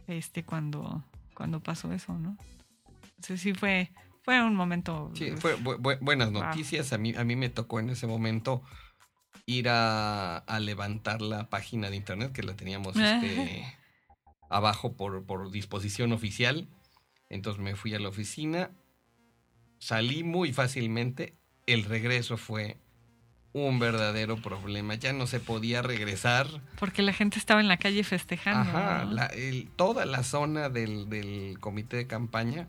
este, 0.09 0.43
cuando, 0.43 1.05
cuando 1.33 1.63
pasó 1.63 1.93
eso, 1.93 2.13
¿no? 2.19 2.37
Entonces 3.05 3.41
sí 3.41 3.55
fue, 3.55 3.93
fue 4.25 4.43
un 4.43 4.57
momento. 4.57 5.13
Sí, 5.15 5.31
fue 5.37 5.55
buenas 6.01 6.33
noticias. 6.33 6.93
A, 6.93 6.99
mí, 6.99 7.15
a 7.15 7.23
mí 7.23 7.37
me 7.37 7.51
tocó 7.51 7.79
en 7.79 7.91
ese 7.91 8.09
momento 8.09 8.63
ir 9.47 9.69
a, 9.69 10.43
levantar 10.61 11.23
la 11.23 11.49
página 11.51 11.89
de 11.89 11.95
internet 11.95 12.33
que 12.33 12.43
la 12.43 12.57
teníamos 12.57 12.97
este, 12.97 13.79
abajo 14.49 14.97
por, 14.97 15.25
por 15.25 15.53
disposición 15.53 16.11
oficial. 16.11 16.67
Entonces 17.31 17.63
me 17.63 17.77
fui 17.77 17.95
a 17.95 18.01
la 18.01 18.09
oficina, 18.09 18.73
salí 19.79 20.23
muy 20.23 20.53
fácilmente. 20.53 21.37
El 21.67 21.85
regreso 21.85 22.37
fue 22.37 22.79
un 23.53 23.79
verdadero 23.79 24.37
problema. 24.37 24.97
Ya 24.97 25.13
no 25.13 25.27
se 25.27 25.41
podía 25.41 25.81
regresar. 25.83 26.47
Porque 26.79 27.03
la 27.03 27.13
gente 27.13 27.39
estaba 27.39 27.61
en 27.61 27.69
la 27.69 27.79
calle 27.79 28.05
festejando. 28.05 28.61
Ajá, 28.61 29.31
toda 29.77 30.05
la 30.05 30.23
zona 30.23 30.69
del, 30.69 31.09
del 31.09 31.59
comité 31.61 31.97
de 31.97 32.07
campaña 32.07 32.69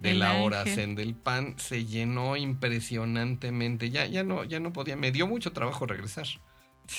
de 0.00 0.14
la 0.14 0.34
hora 0.34 0.64
del 0.64 1.14
pan 1.14 1.54
se 1.58 1.84
llenó 1.84 2.36
impresionantemente. 2.36 3.90
Ya, 3.90 4.06
ya 4.06 4.22
no, 4.22 4.44
ya 4.44 4.60
no 4.60 4.72
podía. 4.72 4.96
Me 4.96 5.12
dio 5.12 5.26
mucho 5.26 5.52
trabajo 5.52 5.86
regresar. 5.86 6.26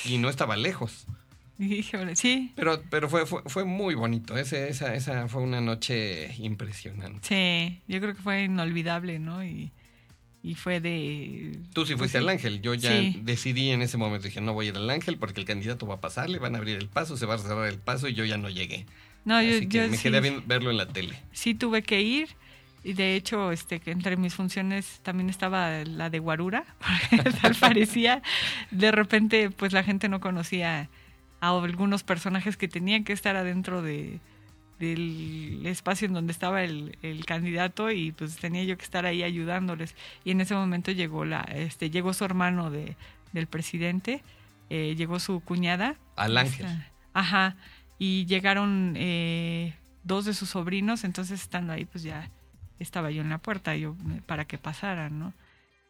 Y 0.04 0.18
no 0.18 0.30
estaba 0.30 0.58
lejos. 0.58 1.08
Sí. 2.16 2.52
Pero, 2.56 2.82
pero 2.90 3.10
fue, 3.10 3.26
fue, 3.26 3.42
fue 3.46 3.66
muy 3.66 3.96
bonito. 3.96 4.38
Ese, 4.38 4.70
esa, 4.70 4.94
esa 4.96 5.28
fue 5.28 5.42
una 5.42 5.62
noche 5.62 6.34
impresionante. 6.40 7.20
Sí, 7.22 7.82
yo 7.88 8.00
creo 8.02 8.16
que 8.16 8.22
fue 8.22 8.44
inolvidable, 8.44 9.20
¿no? 9.20 9.44
Y, 9.44 9.72
y 10.44 10.56
fue 10.56 10.80
de... 10.80 11.60
Tú 11.74 11.86
sí 11.86 11.94
pues 11.94 12.00
fuiste 12.00 12.18
al 12.20 12.30
Ángel. 12.30 12.62
Yo 12.62 12.74
ya 12.74 12.92
decidí 13.22 13.72
en 13.72 13.82
ese 13.82 13.98
momento. 13.98 14.28
Dije, 14.28 14.42
no 14.42 14.54
voy 14.54 14.68
a 14.68 14.70
ir 14.70 14.76
al 14.76 14.90
Ángel 14.90 15.18
porque 15.18 15.40
el 15.40 15.46
candidato 15.46 15.88
va 15.88 15.96
a 15.96 16.02
pasar, 16.02 16.30
le 16.30 16.40
van 16.40 16.56
a 16.56 16.60
abrir 16.60 16.78
el 16.78 16.88
paso, 16.88 17.18
se 17.18 17.26
va 17.26 17.36
a 17.36 17.38
cerrar 17.40 17.68
el 17.68 17.80
paso 17.80 18.08
y 18.08 18.14
yo 18.14 18.26
ya 18.26 18.38
no 18.38 18.50
llegué. 18.50 18.86
No, 19.24 19.42
yo, 19.42 19.60
me 19.90 19.98
quedé 19.98 20.18
a 20.18 20.44
verlo 20.46 20.70
en 20.70 20.78
la 20.78 20.88
tele. 20.88 21.16
Sí 21.32 21.56
tuve 21.56 21.82
que 21.82 22.02
ir 22.02 22.30
y 22.86 22.94
de 22.94 23.16
hecho, 23.16 23.52
este, 23.52 23.80
que 23.80 23.90
entre 23.90 24.16
mis 24.16 24.36
funciones 24.36 25.00
también 25.02 25.32
estaba 25.32 25.84
la 25.86 26.12
de 26.12 26.20
guarura, 26.20 26.64
tal 27.42 27.56
parecía. 27.60 28.22
De 28.70 28.92
repente, 28.92 29.50
pues 29.50 29.74
la 29.74 29.84
gente 29.84 30.08
no 30.08 30.20
conocía 30.20 30.88
a 31.46 31.64
algunos 31.64 32.04
personajes 32.04 32.58
que 32.58 32.68
tenían 32.68 33.04
que 33.04 33.14
estar 33.14 33.36
adentro 33.36 33.82
de, 33.82 34.20
del 34.80 35.66
espacio 35.66 36.08
en 36.08 36.14
donde 36.14 36.32
estaba 36.32 36.64
el, 36.64 36.98
el, 37.02 37.26
candidato 37.26 37.92
y 37.92 38.12
pues 38.12 38.38
tenía 38.38 38.64
yo 38.64 38.78
que 38.78 38.84
estar 38.84 39.06
ahí 39.06 39.24
ayudándoles. 39.24 39.96
Y 40.24 40.32
en 40.32 40.42
ese 40.42 40.56
momento 40.56 40.92
llegó 40.92 41.26
la, 41.26 41.42
este, 41.42 41.90
llegó 41.90 42.14
su 42.14 42.26
hermano 42.26 42.72
de, 42.72 42.96
del 43.32 43.48
presidente, 43.48 44.24
eh, 44.70 44.96
llegó 44.98 45.20
su 45.20 45.40
cuñada. 45.40 45.96
Al 46.16 46.38
ángel. 46.38 46.68
ajá. 47.14 47.56
Y 47.98 48.26
llegaron 48.26 48.96
eh, 48.98 49.76
dos 50.04 50.26
de 50.26 50.34
sus 50.34 50.50
sobrinos, 50.50 51.06
entonces 51.06 51.42
estando 51.42 51.72
ahí, 51.72 51.86
pues 51.86 52.04
ya 52.04 52.30
estaba 52.80 53.10
yo 53.12 53.22
en 53.22 53.30
la 53.30 53.38
puerta 53.38 53.76
yo 53.76 53.96
para 54.26 54.46
que 54.46 54.58
pasaran, 54.58 55.18
¿no? 55.18 55.34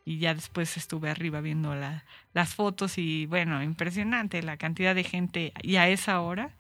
Y 0.05 0.19
ya 0.19 0.35
después 0.35 0.77
estuve 0.77 1.09
arriba 1.09 1.41
viendo 1.41 1.73
la, 1.75 2.05
las 2.33 2.53
fotos 2.53 2.97
y 2.97 3.25
bueno, 3.25 3.61
impresionante 3.63 4.43
la 4.43 4.57
cantidad 4.57 4.93
de 4.93 5.03
gente 5.03 5.51
y 5.63 5.77
a 5.77 5.89
esa 5.89 6.21
hora 6.21 6.51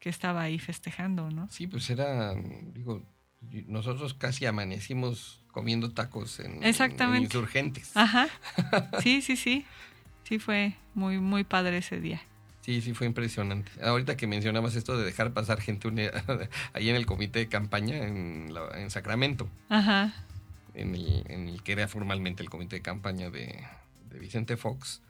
que 0.00 0.08
estaba 0.08 0.42
ahí 0.42 0.58
festejando, 0.58 1.30
¿no? 1.30 1.48
Sí, 1.50 1.68
pues 1.68 1.88
era, 1.90 2.34
digo, 2.34 3.02
nosotros 3.66 4.14
casi 4.14 4.46
amanecimos 4.46 5.44
comiendo 5.52 5.92
tacos 5.92 6.40
en, 6.40 6.62
Exactamente. 6.62 7.24
insurgentes. 7.24 7.96
Ajá. 7.96 8.28
Sí, 9.02 9.22
sí, 9.22 9.36
sí. 9.36 9.64
Sí 10.24 10.38
fue 10.38 10.74
muy, 10.94 11.18
muy 11.18 11.44
padre 11.44 11.78
ese 11.78 12.00
día. 12.00 12.20
Sí, 12.60 12.82
sí, 12.82 12.92
fue 12.92 13.06
impresionante. 13.06 13.70
Ahorita 13.82 14.16
que 14.16 14.26
mencionabas 14.26 14.74
esto 14.74 14.98
de 14.98 15.04
dejar 15.04 15.32
pasar 15.32 15.60
gente 15.60 15.88
ahí 16.74 16.90
en 16.90 16.96
el 16.96 17.06
comité 17.06 17.38
de 17.38 17.48
campaña 17.48 17.96
en, 17.96 18.50
Sacramento, 18.90 19.48
Ajá. 19.68 20.12
En, 20.74 20.94
el, 20.94 21.62
que 21.64 21.72
era 21.72 21.88
formalmente 21.88 22.42
el 22.42 22.50
comité 22.50 22.76
de 22.76 22.82
campaña 22.82 23.30
de, 23.30 23.64
Vicente 24.20 24.56
Fox, 24.56 25.02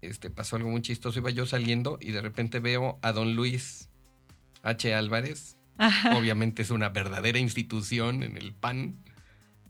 este, 0.00 0.30
pasó 0.30 0.56
algo 0.56 0.70
muy 0.70 0.82
chistoso. 0.82 1.18
Iba 1.18 1.30
yo 1.30 1.46
saliendo 1.46 1.98
y 2.00 2.12
de 2.12 2.20
repente 2.20 2.60
veo 2.60 2.98
a 3.02 3.12
don 3.12 3.34
Luis 3.34 3.88
H. 4.62 4.94
Álvarez. 4.94 5.56
Obviamente 6.14 6.62
es 6.62 6.70
una 6.70 6.90
verdadera 6.90 7.38
institución 7.38 8.22
en 8.22 8.36
el 8.36 8.52
PAN. 8.52 8.96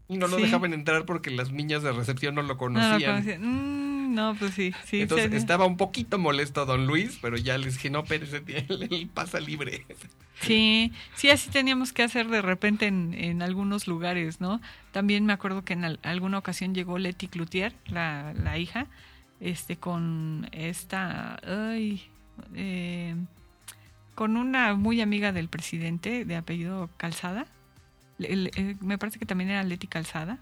Y 0.08 0.18
no 0.18 0.26
lo 0.26 0.36
dejaban 0.36 0.74
entrar 0.74 1.06
porque 1.06 1.30
las 1.30 1.52
niñas 1.52 1.82
de 1.82 1.92
recepción 1.92 2.34
no 2.34 2.42
lo 2.42 2.58
conocían. 2.58 3.24
No 3.40 3.48
mm, 3.48 4.14
no, 4.14 4.36
pues 4.38 4.54
sí, 4.54 4.74
sí. 4.84 5.00
Entonces 5.00 5.32
estaba 5.32 5.64
un 5.64 5.76
poquito 5.76 6.18
molesto 6.18 6.66
don 6.66 6.86
Luis, 6.86 7.18
pero 7.22 7.36
ya 7.36 7.56
les 7.56 7.74
dije, 7.74 7.88
no, 7.88 8.04
pero 8.04 8.24
ese 8.24 8.42
pasa 9.14 9.40
libre. 9.40 9.86
Sí, 10.46 10.92
sí, 11.14 11.30
así 11.30 11.50
teníamos 11.50 11.92
que 11.92 12.02
hacer 12.02 12.28
de 12.28 12.42
repente 12.42 12.86
en, 12.86 13.14
en 13.14 13.42
algunos 13.42 13.86
lugares, 13.86 14.40
¿no? 14.40 14.60
También 14.90 15.24
me 15.24 15.32
acuerdo 15.32 15.64
que 15.64 15.72
en 15.72 15.98
alguna 16.02 16.38
ocasión 16.38 16.74
llegó 16.74 16.98
Leti 16.98 17.28
Cloutier, 17.28 17.74
la, 17.86 18.34
la 18.34 18.58
hija, 18.58 18.86
este, 19.40 19.76
con 19.76 20.48
esta, 20.52 21.38
ay, 21.44 22.08
eh, 22.54 23.16
con 24.14 24.36
una 24.36 24.74
muy 24.74 25.00
amiga 25.00 25.32
del 25.32 25.48
presidente 25.48 26.24
de 26.24 26.36
apellido 26.36 26.90
Calzada. 26.96 27.46
me 28.18 28.98
parece 28.98 29.18
que 29.18 29.26
también 29.26 29.50
era 29.50 29.62
Leti 29.64 29.86
Calzada. 29.86 30.38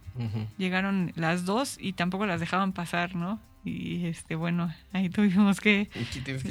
Llegaron 0.59 1.13
las 1.15 1.45
dos 1.45 1.79
y 1.81 1.95
tampoco 1.95 2.27
las 2.27 2.41
dejaban 2.41 2.73
pasar, 2.73 3.15
¿no? 3.15 3.41
Y 3.65 4.07
este 4.07 4.35
bueno 4.37 4.73
ahí 4.93 5.11
tuvimos 5.11 5.61
que, 5.61 5.89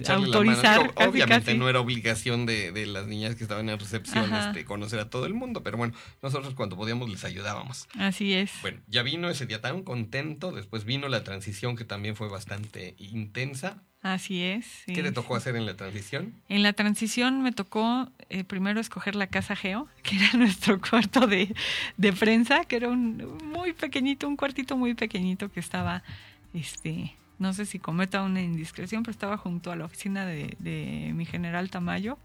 autorizar 0.07 0.91
obviamente 0.95 1.55
no 1.55 1.69
era 1.69 1.79
obligación 1.79 2.45
de, 2.45 2.71
de, 2.71 2.85
las 2.85 3.07
niñas 3.07 3.35
que 3.35 3.43
estaban 3.43 3.67
en 3.69 3.79
recepción 3.79 4.33
este, 4.33 4.65
conocer 4.65 4.99
a 4.99 5.09
todo 5.09 5.25
el 5.25 5.33
mundo 5.33 5.63
pero 5.63 5.77
bueno 5.77 5.93
nosotros 6.21 6.53
cuando 6.53 6.75
podíamos 6.75 7.09
les 7.09 7.23
ayudábamos. 7.23 7.87
Así 7.97 8.33
es. 8.33 8.51
Bueno 8.61 8.79
ya 8.87 9.03
vino 9.03 9.29
ese 9.29 9.45
día 9.45 9.61
tan 9.61 9.83
contento 9.83 10.51
después 10.51 10.85
vino 10.85 11.07
la 11.07 11.23
transición 11.23 11.75
que 11.75 11.85
también 11.85 12.15
fue 12.15 12.29
bastante 12.29 12.95
intensa. 12.97 13.83
Así 14.01 14.43
es. 14.43 14.65
¿Qué 14.85 15.03
le 15.03 15.11
tocó 15.11 15.35
hacer 15.35 15.57
en 15.57 15.65
la 15.65 15.75
transición? 15.75 16.33
En 16.47 16.63
la 16.63 16.71
transición 16.71 17.41
me 17.41 17.51
tocó 17.51 18.09
eh, 18.29 18.45
primero 18.45 18.79
escoger 18.79 19.15
la 19.15 19.27
casa 19.27 19.57
Geo, 19.57 19.89
que 20.03 20.15
era 20.15 20.31
nuestro 20.33 20.79
cuarto 20.79 21.27
de, 21.27 21.53
de, 21.97 22.13
prensa, 22.13 22.63
que 22.63 22.77
era 22.77 22.87
un 22.87 23.39
muy 23.43 23.73
pequeñito, 23.73 24.27
un 24.27 24.37
cuartito 24.37 24.77
muy 24.77 24.93
pequeñito 24.93 25.51
que 25.51 25.59
estaba 25.59 26.03
este, 26.53 27.15
no 27.37 27.53
sé 27.53 27.65
si 27.65 27.79
cometa 27.79 28.21
una 28.21 28.41
indiscreción, 28.41 29.03
pero 29.03 29.11
estaba 29.11 29.37
junto 29.37 29.71
a 29.71 29.75
la 29.75 29.85
oficina 29.85 30.25
de, 30.25 31.11
mi 31.13 31.25
general 31.25 31.69
Tamayo 31.69 32.17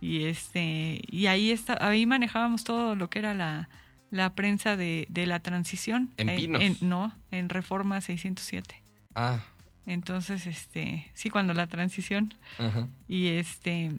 y 0.00 0.24
este 0.24 1.00
y 1.06 1.26
ahí 1.26 1.50
está, 1.50 1.78
ahí 1.80 2.04
manejábamos 2.04 2.64
todo 2.64 2.94
lo 2.94 3.08
que 3.08 3.20
era 3.20 3.32
la, 3.32 3.68
la 4.10 4.34
prensa 4.34 4.76
de, 4.76 5.06
de 5.08 5.26
la 5.26 5.40
transición. 5.40 6.10
¿En 6.16 6.28
Eh, 6.28 6.76
no, 6.80 7.12
en 7.30 7.48
Reforma 7.48 8.00
607. 8.00 8.82
Ah, 9.14 9.40
Entonces, 9.86 10.46
este, 10.46 11.10
sí, 11.14 11.30
cuando 11.30 11.54
la 11.54 11.66
transición. 11.66 12.34
ajá. 12.58 12.88
Y 13.08 13.28
este, 13.28 13.92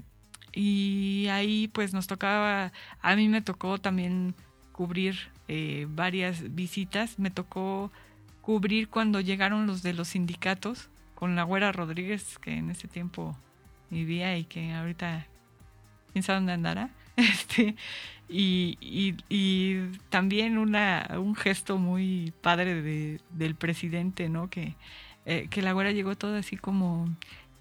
y 0.56 1.28
ahí 1.30 1.68
pues 1.68 1.94
nos 1.94 2.08
tocaba, 2.08 2.72
a 3.02 3.16
mí 3.16 3.28
me 3.28 3.42
tocó 3.42 3.78
también 3.78 4.36
cubrir 4.72 5.18
eh, 5.48 5.86
varias 5.90 6.56
visitas. 6.56 7.20
Me 7.20 7.30
tocó 7.30 7.92
cubrir 8.46 8.90
cuando 8.90 9.22
llegaron 9.22 9.66
los 9.66 9.82
de 9.82 9.94
los 9.94 10.10
sindicatos 10.10 10.90
con 11.16 11.36
la 11.36 11.42
güera 11.42 11.72
Rodríguez, 11.72 12.38
que 12.38 12.56
en 12.56 12.70
ese 12.70 12.88
tiempo 12.88 13.36
vivía 13.90 14.38
y 14.38 14.44
que 14.44 14.72
ahorita 14.72 15.26
quién 16.14 16.24
dónde 16.26 16.54
andará. 16.54 16.90
Este, 17.16 17.76
y, 18.28 18.78
y, 18.82 19.16
y 19.30 19.90
también 20.10 20.58
una, 20.58 21.08
un 21.18 21.34
gesto 21.34 21.78
muy 21.78 22.34
padre 22.42 22.82
de, 22.82 23.22
del 23.30 23.56
presidente, 23.56 24.28
¿no? 24.28 24.50
Que, 24.50 24.76
eh, 25.26 25.48
que 25.50 25.62
la 25.62 25.72
güera 25.72 25.94
llegó 25.94 26.16
todo 26.16 26.36
así 26.36 26.58
como 26.58 27.08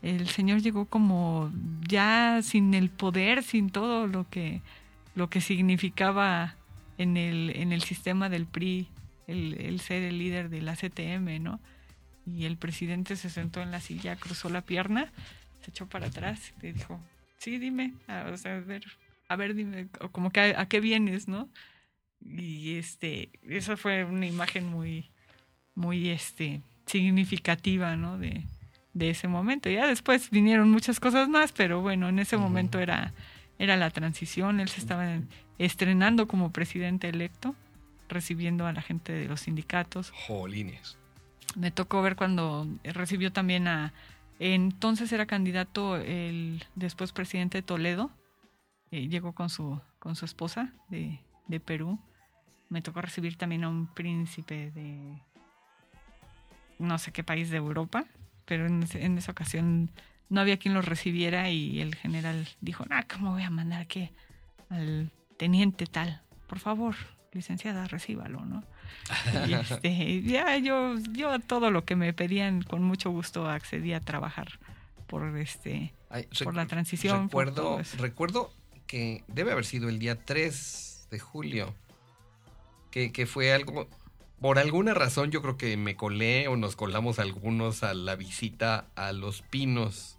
el 0.03 0.29
señor 0.29 0.61
llegó 0.61 0.87
como 0.87 1.53
ya 1.89 2.41
sin 2.43 2.75
el 2.75 2.91
poder, 2.91 3.45
sin 3.45 3.71
todo 3.71 4.09
lo 4.09 4.29
que 4.29 4.61
lo 5.15 5.31
que 5.31 5.41
significaba 5.41 6.57
en 6.99 7.17
el 7.17 7.53
en 7.55 7.73
el 7.73 7.83
sistema 7.83 8.29
del 8.29 8.47
PRI 8.47 8.89
el, 9.27 9.55
el 9.61 9.81
ser 9.81 10.03
el 10.03 10.19
líder 10.19 10.49
de 10.49 10.63
la 10.63 10.77
CTM, 10.77 11.43
¿no? 11.43 11.61
Y 12.27 12.47
el 12.47 12.57
presidente 12.57 13.17
se 13.17 13.31
sentó 13.31 13.61
en 13.61 13.71
la 13.71 13.81
silla, 13.81 14.17
cruzó 14.17 14.49
la 14.49 14.63
pierna, 14.63 15.13
se 15.63 15.71
echó 15.71 15.87
para 15.87 16.07
atrás 16.07 16.53
y 16.59 16.67
le 16.67 16.73
dijo, 16.73 17.01
sí, 17.39 17.59
dime, 17.59 17.95
a, 18.09 18.31
o 18.33 18.37
sea, 18.37 18.57
a 18.57 18.61
ver, 18.61 18.85
a 19.29 19.37
ver, 19.37 19.55
dime, 19.55 19.89
o 20.01 20.09
como 20.09 20.31
que 20.31 20.41
a, 20.41 20.61
a 20.61 20.69
qué 20.69 20.81
vienes, 20.81 21.29
¿no? 21.29 21.49
Y 22.25 22.77
este, 22.77 23.29
esa 23.43 23.77
fue 23.77 24.05
una 24.05 24.27
imagen 24.27 24.67
muy, 24.67 25.11
muy, 25.75 26.09
este, 26.09 26.63
significativa, 26.87 27.97
¿no? 27.97 28.19
De, 28.19 28.43
de 28.95 29.11
ese 29.11 29.29
momento. 29.29 29.69
Ya 29.69 29.87
después 29.87 30.31
vinieron 30.31 30.71
muchas 30.71 31.01
cosas 31.01 31.29
más, 31.29 31.53
pero 31.53 31.83
bueno, 31.83 32.09
en 32.09 32.19
ese 32.19 32.37
momento 32.37 32.79
era, 32.79 33.13
era 33.59 33.77
la 33.77 33.91
transición, 33.91 34.61
él 34.61 34.69
se 34.69 34.81
estaba 34.81 35.19
estrenando 35.59 36.27
como 36.27 36.53
presidente 36.53 37.09
electo, 37.09 37.55
recibiendo 38.09 38.67
a 38.67 38.73
la 38.73 38.83
gente 38.83 39.13
de 39.13 39.27
los 39.27 39.41
sindicatos. 39.41 40.13
Jolines. 40.27 40.97
Me 41.57 41.71
tocó 41.71 42.03
ver 42.03 42.17
cuando 42.17 42.67
recibió 42.83 43.33
también 43.33 43.69
a, 43.69 43.93
entonces 44.39 45.13
era 45.13 45.27
candidato 45.27 45.97
el 45.97 46.65
después 46.75 47.13
presidente 47.13 47.59
de 47.59 47.63
Toledo, 47.63 48.11
eh, 48.91 49.09
llegó 49.09 49.33
con 49.33 49.49
su, 49.49 49.81
con 49.99 50.17
su 50.17 50.25
esposa 50.25 50.73
de, 50.89 51.21
de 51.47 51.61
Perú. 51.61 51.99
Me 52.69 52.83
tocó 52.83 53.01
recibir 53.01 53.37
también 53.37 53.65
a 53.65 53.69
un 53.69 53.87
príncipe 53.87 54.71
de 54.73 55.23
no 56.79 56.99
sé 56.99 57.13
qué 57.13 57.23
país 57.23 57.51
de 57.51 57.59
Europa, 57.59 58.05
pero 58.45 58.67
en, 58.67 58.85
en 58.95 59.19
esa 59.19 59.33
ocasión 59.33 59.91
no 60.29 60.41
había 60.41 60.59
quien 60.59 60.75
los 60.75 60.85
recibiera 60.85 61.51
y 61.51 61.81
el 61.81 61.95
general 61.95 62.49
dijo, 62.61 62.85
ah, 62.91 63.05
¿cómo 63.11 63.33
voy 63.33 63.43
a 63.43 63.51
mandar 63.51 63.83
aquí 63.83 64.11
al 64.71 65.11
teniente 65.37 65.87
tal? 65.87 66.23
Por 66.49 66.59
favor, 66.59 66.97
licenciada, 67.35 67.87
recíbalo, 67.87 68.45
¿no? 68.45 68.65
Y 69.49 69.55
este, 69.55 70.23
ya 70.23 70.57
yo, 70.59 70.97
yo 71.13 71.31
a 71.31 71.39
todo 71.39 71.71
lo 71.71 71.85
que 71.85 71.97
me 71.97 72.13
pedían 72.13 72.63
con 72.63 72.83
mucho 72.83 73.11
gusto 73.11 73.49
accedí 73.49 73.93
a 73.93 74.01
trabajar 74.01 74.59
por 75.07 75.37
este 75.37 75.93
Ay, 76.09 76.27
por 76.43 76.55
la 76.55 76.67
transición. 76.67 77.25
Recuerdo, 77.25 77.81
recuerdo 77.99 78.53
que 78.87 79.25
debe 79.29 79.53
haber 79.53 79.65
sido 79.65 79.89
el 79.89 79.99
día 79.99 80.25
3 80.25 81.09
de 81.11 81.19
julio. 81.19 81.75
Que, 82.91 83.13
que 83.13 83.27
fue 83.27 83.53
algo. 83.53 83.89
Por 84.41 84.59
alguna 84.59 84.95
razón, 84.95 85.31
yo 85.31 85.43
creo 85.43 85.57
que 85.57 85.77
me 85.77 85.97
colé 85.97 86.49
o 86.49 86.57
nos 86.57 86.77
colamos 86.77 87.19
algunos 87.19 87.83
a 87.83 87.95
la 87.95 88.15
visita 88.15 88.87
a 88.95 89.13
Los 89.13 89.43
Pinos 89.43 90.19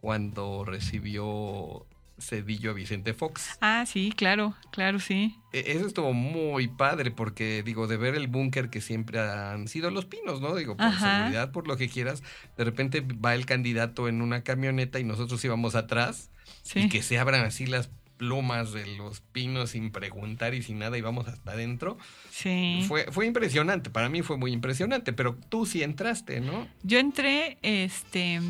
cuando 0.00 0.64
recibió 0.64 1.86
Cedillo 2.18 2.70
a 2.70 2.74
Vicente 2.74 3.12
Fox. 3.14 3.58
Ah, 3.60 3.84
sí, 3.86 4.12
claro, 4.16 4.54
claro, 4.70 5.00
sí. 5.00 5.36
E- 5.52 5.72
Eso 5.72 5.86
estuvo 5.86 6.12
muy 6.12 6.68
padre 6.68 7.10
porque, 7.10 7.62
digo, 7.64 7.86
de 7.86 7.96
ver 7.96 8.14
el 8.14 8.28
búnker 8.28 8.70
que 8.70 8.80
siempre 8.80 9.18
han 9.20 9.66
sido 9.68 9.90
los 9.90 10.04
pinos, 10.06 10.40
¿no? 10.40 10.54
Digo, 10.54 10.76
por 10.76 10.86
Ajá. 10.86 11.16
seguridad, 11.18 11.50
por 11.52 11.66
lo 11.66 11.76
que 11.76 11.88
quieras. 11.88 12.22
De 12.56 12.64
repente 12.64 13.00
va 13.02 13.34
el 13.34 13.46
candidato 13.46 14.08
en 14.08 14.22
una 14.22 14.42
camioneta 14.42 15.00
y 15.00 15.04
nosotros 15.04 15.44
íbamos 15.44 15.74
atrás 15.74 16.30
Sí. 16.62 16.80
y 16.80 16.88
que 16.88 17.02
se 17.02 17.18
abran 17.18 17.44
así 17.44 17.66
las 17.66 17.90
plumas 18.16 18.72
de 18.72 18.86
los 18.96 19.20
pinos 19.20 19.70
sin 19.70 19.90
preguntar 19.90 20.54
y 20.54 20.62
sin 20.62 20.78
nada 20.78 20.96
y 20.96 21.00
vamos 21.00 21.26
hasta 21.26 21.50
adentro. 21.52 21.98
sí. 22.30 22.84
Fue, 22.86 23.06
fue 23.10 23.26
impresionante, 23.26 23.90
para 23.90 24.08
mí 24.08 24.22
fue 24.22 24.36
muy 24.36 24.52
impresionante, 24.52 25.12
pero 25.12 25.34
tú 25.48 25.66
sí 25.66 25.82
entraste, 25.82 26.40
¿no? 26.40 26.68
Yo 26.84 27.00
entré, 27.00 27.58
este, 27.62 28.40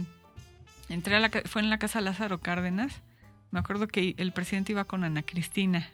entré 0.90 1.16
a 1.16 1.20
la, 1.20 1.31
fue 1.46 1.62
en 1.62 1.70
la 1.70 1.79
casa 1.79 2.00
Lázaro 2.03 2.40
Cárdenas. 2.40 3.00
Me 3.55 3.61
acuerdo 3.61 3.87
que 3.87 4.17
el 4.19 4.33
presidente 4.33 4.73
iba 4.73 4.83
con 4.83 5.05
Ana 5.05 5.23
Cristina 5.23 5.88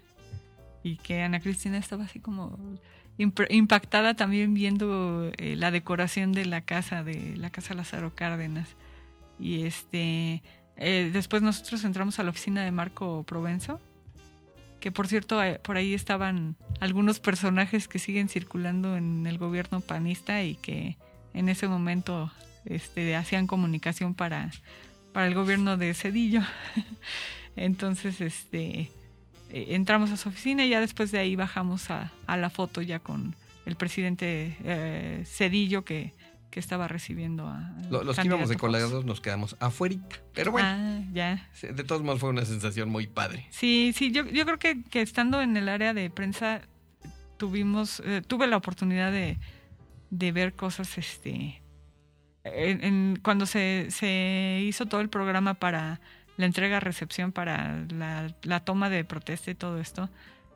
y 0.82 0.96
que 0.96 1.20
Ana 1.20 1.40
Cristina 1.40 1.76
estaba 1.76 2.04
así 2.04 2.18
como 2.18 2.58
impactada 3.18 4.14
también 4.14 4.54
viendo 4.54 5.30
eh, 5.36 5.56
la 5.56 5.70
decoración 5.70 6.32
de 6.32 6.46
la 6.46 6.62
casa 6.62 7.04
de 7.04 7.36
la 7.36 7.50
casa 7.50 7.74
Lázaro 7.74 8.14
Cárdenas. 8.14 8.66
Y 9.38 9.64
este, 9.64 10.42
eh, 10.78 11.10
después 11.12 11.42
nosotros 11.42 11.84
entramos 11.84 12.18
a 12.18 12.22
la 12.22 12.30
oficina 12.30 12.64
de 12.64 12.70
Marco 12.70 13.24
Provenzo, 13.24 13.78
que 14.80 14.90
por 14.90 15.06
cierto 15.06 15.44
eh, 15.44 15.60
por 15.62 15.76
ahí 15.76 15.92
estaban 15.92 16.56
algunos 16.80 17.20
personajes 17.20 17.88
que 17.88 17.98
siguen 17.98 18.30
circulando 18.30 18.96
en 18.96 19.26
el 19.26 19.36
gobierno 19.36 19.82
panista 19.82 20.42
y 20.42 20.54
que 20.54 20.96
en 21.34 21.50
ese 21.50 21.68
momento 21.68 22.32
este, 22.64 23.16
hacían 23.16 23.46
comunicación 23.46 24.14
para, 24.14 24.50
para 25.12 25.26
el 25.26 25.34
gobierno 25.34 25.76
de 25.76 25.92
Cedillo. 25.92 26.40
Entonces, 27.64 28.20
este, 28.20 28.90
eh, 29.50 29.66
entramos 29.70 30.10
a 30.10 30.16
su 30.16 30.28
oficina 30.30 30.64
y 30.64 30.70
ya 30.70 30.80
después 30.80 31.12
de 31.12 31.18
ahí 31.18 31.36
bajamos 31.36 31.90
a, 31.90 32.10
a 32.26 32.36
la 32.36 32.48
foto 32.50 32.80
ya 32.82 32.98
con 33.00 33.36
el 33.66 33.76
presidente 33.76 34.56
eh, 34.64 35.22
Cedillo 35.26 35.84
que, 35.84 36.14
que 36.50 36.58
estaba 36.58 36.88
recibiendo 36.88 37.46
a... 37.46 37.70
Lo- 37.90 38.02
Los 38.02 38.16
que 38.16 38.26
íbamos 38.26 38.48
de 38.48 38.56
colados 38.56 39.04
nos 39.04 39.20
quedamos 39.20 39.56
afuerita. 39.60 40.16
Pero 40.32 40.52
bueno, 40.52 40.68
Ah, 40.68 41.00
ya. 41.12 41.48
de 41.60 41.84
todos 41.84 42.02
modos 42.02 42.20
fue 42.20 42.30
una 42.30 42.44
sensación 42.46 42.88
muy 42.88 43.06
padre. 43.06 43.46
Sí, 43.50 43.92
sí, 43.94 44.10
yo, 44.10 44.24
yo 44.26 44.44
creo 44.46 44.58
que, 44.58 44.82
que 44.84 45.02
estando 45.02 45.42
en 45.42 45.56
el 45.56 45.68
área 45.68 45.92
de 45.92 46.08
prensa 46.08 46.62
tuvimos, 47.36 48.02
eh, 48.06 48.22
tuve 48.26 48.46
la 48.46 48.56
oportunidad 48.56 49.12
de, 49.12 49.38
de 50.10 50.32
ver 50.32 50.54
cosas, 50.54 50.96
este, 50.98 51.60
en, 52.44 52.82
en- 52.84 53.18
cuando 53.22 53.44
se, 53.46 53.88
se 53.90 54.60
hizo 54.64 54.86
todo 54.86 55.02
el 55.02 55.08
programa 55.10 55.54
para 55.54 56.00
la 56.40 56.46
entrega-recepción, 56.46 57.32
para 57.32 57.84
la, 57.90 58.34
la 58.42 58.60
toma 58.60 58.90
de 58.90 59.04
protesta 59.04 59.50
y 59.50 59.54
todo 59.54 59.78
esto, 59.80 60.08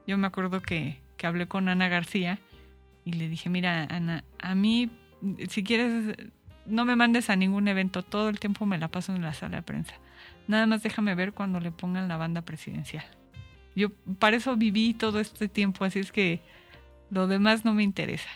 yo 0.06 0.18
me 0.18 0.26
acuerdo 0.26 0.60
que, 0.60 0.98
que 1.16 1.26
hablé 1.26 1.46
con 1.46 1.68
Ana 1.68 1.88
García 1.88 2.38
y 3.04 3.12
le 3.12 3.28
dije, 3.28 3.48
mira, 3.50 3.84
Ana, 3.84 4.24
a 4.40 4.54
mí, 4.54 4.90
si 5.48 5.62
quieres, 5.62 6.16
no 6.66 6.84
me 6.84 6.96
mandes 6.96 7.30
a 7.30 7.36
ningún 7.36 7.68
evento, 7.68 8.02
todo 8.02 8.28
el 8.28 8.40
tiempo 8.40 8.66
me 8.66 8.78
la 8.78 8.88
paso 8.88 9.14
en 9.14 9.22
la 9.22 9.34
sala 9.34 9.58
de 9.58 9.62
prensa. 9.62 9.94
Nada 10.48 10.66
más 10.66 10.82
déjame 10.82 11.14
ver 11.14 11.32
cuando 11.32 11.60
le 11.60 11.70
pongan 11.70 12.08
la 12.08 12.16
banda 12.16 12.42
presidencial. 12.42 13.04
Yo 13.76 13.88
para 14.18 14.36
eso 14.36 14.56
viví 14.56 14.94
todo 14.94 15.20
este 15.20 15.48
tiempo, 15.48 15.84
así 15.84 15.98
es 16.00 16.12
que 16.12 16.40
lo 17.10 17.26
demás 17.26 17.64
no 17.64 17.74
me 17.74 17.82
interesa. 17.82 18.28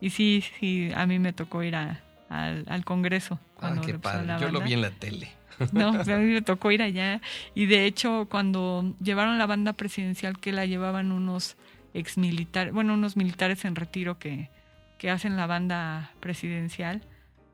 Y 0.00 0.10
sí, 0.10 0.42
sí, 0.58 0.90
a 0.94 1.06
mí 1.06 1.18
me 1.18 1.32
tocó 1.32 1.62
ir 1.62 1.76
a- 1.76 2.00
al, 2.28 2.64
al 2.68 2.84
Congreso. 2.84 3.38
Ah, 3.42 3.60
Cuando 3.60 3.82
qué 3.82 3.98
padre. 3.98 4.26
la 4.26 4.38
Yo 4.38 4.50
lo 4.50 4.60
vi 4.60 4.72
en 4.72 4.80
la 4.80 4.90
tele. 4.90 5.32
No, 5.72 5.88
a 5.88 6.18
mí 6.18 6.32
me 6.32 6.42
tocó 6.42 6.70
ir 6.70 6.82
allá. 6.82 7.20
Y 7.54 7.66
de 7.66 7.86
hecho, 7.86 8.26
cuando 8.30 8.94
llevaron 9.02 9.38
la 9.38 9.46
banda 9.46 9.72
presidencial, 9.72 10.38
que 10.38 10.52
la 10.52 10.66
llevaban 10.66 11.12
unos 11.12 11.56
exmilitares, 11.94 12.72
bueno, 12.72 12.94
unos 12.94 13.16
militares 13.16 13.64
en 13.64 13.74
retiro 13.74 14.18
que, 14.18 14.50
que 14.98 15.10
hacen 15.10 15.36
la 15.36 15.46
banda 15.46 16.12
presidencial, 16.20 17.02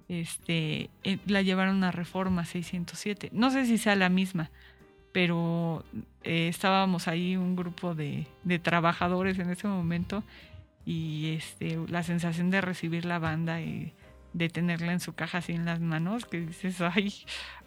este, 0.09 0.91
eh, 1.05 1.19
la 1.27 1.43
llevaron 1.43 1.83
a 1.85 1.91
Reforma 1.91 2.45
607. 2.45 3.31
No 3.33 3.51
sé 3.51 3.67
si 3.67 3.79
sea 3.79 3.97
la 3.97 4.09
misma, 4.09 4.51
pero 5.13 5.85
eh, 6.23 6.49
estábamos 6.49 7.09
ahí 7.09 7.37
un 7.37 7.57
grupo 7.57 7.95
de, 7.95 8.27
de 8.45 8.59
trabajadores 8.59 9.39
en 9.39 9.51
ese 9.51 9.67
momento 9.67 10.23
y 10.85 11.35
este, 11.35 11.79
la 11.89 12.03
sensación 12.05 12.51
de 12.51 12.61
recibir 12.61 13.05
la 13.05 13.19
banda 13.19 13.61
y 13.61 13.93
de 14.37 14.49
tenerla 14.51 14.93
en 14.93 15.01
su 15.01 15.15
caja 15.15 15.39
así 15.39 15.53
en 15.53 15.65
las 15.65 15.81
manos, 15.81 16.27
que 16.27 16.41
dices, 16.41 16.81
ay, 16.83 17.13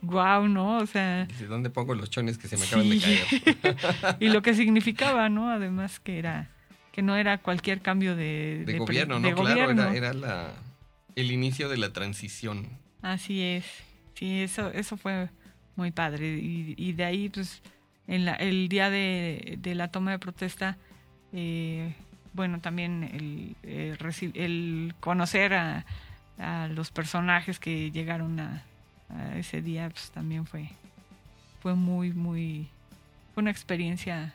wow, 0.01 0.47
¿no? 0.47 0.77
O 0.77 0.85
sea, 0.85 1.25
Dice, 1.25 1.47
¿dónde 1.47 1.69
pongo 1.71 1.95
los 1.95 2.09
chones 2.11 2.37
que 2.37 2.47
se 2.47 2.57
me 2.57 2.65
acaban 2.65 2.85
Sí. 2.85 2.99
de 2.99 3.55
caer? 3.95 4.17
y 4.19 4.29
lo 4.29 4.41
que 4.43 4.53
significaba, 4.53 5.29
¿no? 5.29 5.49
Además 5.49 5.99
que 5.99 6.19
era 6.19 6.49
que 6.91 7.01
no 7.01 7.15
era 7.15 7.37
cualquier 7.39 7.81
cambio 7.81 8.15
de, 8.15 8.59
De, 8.59 8.65
pre- 8.65 8.77
gobierno, 8.79 9.19
¿no? 9.19 9.27
de 9.27 9.33
claro, 9.33 9.49
gobierno. 9.61 9.81
era, 9.83 9.93
era 9.95 10.13
la, 10.13 10.53
el 11.15 11.31
inicio 11.31 11.69
de 11.69 11.77
la 11.77 11.91
transición. 11.93 12.67
Así 13.01 13.41
es. 13.41 13.65
Sí, 14.15 14.41
eso, 14.41 14.69
eso 14.71 14.95
fue 14.97 15.29
muy 15.75 15.91
padre. 15.91 16.37
Y, 16.37 16.75
y 16.77 16.93
de 16.93 17.05
ahí, 17.05 17.29
pues, 17.29 17.61
en 18.07 18.25
la- 18.25 18.33
el 18.35 18.69
día 18.69 18.89
de, 18.89 19.57
de 19.59 19.75
la 19.75 19.87
toma 19.89 20.11
de 20.11 20.19
protesta, 20.19 20.77
eh, 21.33 21.93
bueno, 22.33 22.59
también 22.59 23.03
el, 23.63 23.97
reci- 23.97 24.31
el 24.35 24.93
conocer 24.99 25.53
a, 25.53 25.85
a 26.39 26.67
los 26.67 26.89
personajes 26.91 27.59
que 27.59 27.91
llegaron 27.91 28.39
a, 28.39 28.63
a 29.09 29.37
ese 29.37 29.61
día, 29.61 29.89
pues 29.89 30.09
también 30.11 30.45
fue, 30.45 30.69
fue 31.61 31.75
muy, 31.75 32.11
muy, 32.13 32.67
fue 33.33 33.41
una 33.41 33.51
experiencia. 33.51 34.33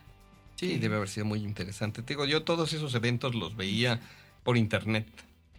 Sí, 0.57 0.79
debe 0.79 0.97
haber 0.97 1.09
sido 1.09 1.27
muy 1.27 1.41
interesante. 1.41 2.03
Te 2.03 2.15
digo, 2.15 2.27
yo 2.27 2.45
todos 2.45 2.73
esos 2.73 2.95
eventos 2.95 3.35
los 3.35 3.57
veía 3.57 4.01
por 4.45 4.57
internet. 4.57 5.07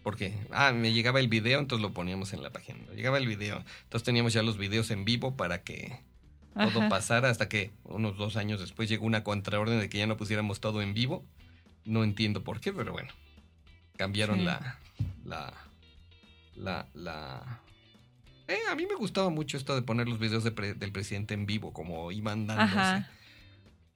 Porque, 0.02 0.32
ah, 0.52 0.70
me 0.72 0.92
llegaba 0.92 1.18
el 1.18 1.26
video, 1.26 1.58
entonces 1.58 1.82
lo 1.82 1.92
poníamos 1.92 2.32
en 2.32 2.40
la 2.42 2.50
página. 2.50 2.78
Llegaba 2.94 3.18
el 3.18 3.26
video. 3.26 3.64
Entonces 3.82 4.04
teníamos 4.04 4.32
ya 4.32 4.42
los 4.44 4.56
videos 4.56 4.92
en 4.92 5.04
vivo 5.04 5.36
para 5.36 5.62
que 5.64 5.98
todo 6.54 6.78
Ajá. 6.80 6.88
pasara 6.88 7.28
hasta 7.28 7.48
que 7.48 7.72
unos 7.82 8.16
dos 8.16 8.36
años 8.36 8.60
después 8.60 8.88
llegó 8.88 9.04
una 9.04 9.24
contraorden 9.24 9.80
de 9.80 9.88
que 9.88 9.98
ya 9.98 10.06
no 10.06 10.16
pusiéramos 10.16 10.60
todo 10.60 10.80
en 10.80 10.94
vivo. 10.94 11.24
No 11.84 12.04
entiendo 12.04 12.44
por 12.44 12.60
qué, 12.60 12.72
pero 12.72 12.92
bueno. 12.92 13.12
Cambiaron 13.96 14.38
Sí. 14.38 14.44
la, 14.44 14.78
la, 15.24 15.52
la, 16.56 16.88
la... 16.94 17.60
Eh, 18.48 18.58
a 18.70 18.74
mí 18.74 18.86
me 18.86 18.94
gustaba 18.94 19.28
mucho 19.30 19.56
esto 19.56 19.74
de 19.74 19.82
poner 19.82 20.08
los 20.08 20.18
videos 20.18 20.44
de 20.44 20.52
pre- 20.52 20.74
del 20.74 20.92
presidente 20.92 21.34
en 21.34 21.46
vivo, 21.46 21.72
como 21.72 22.12
iban 22.12 22.46
dándose. 22.46 22.78
Ajá. 22.78 23.10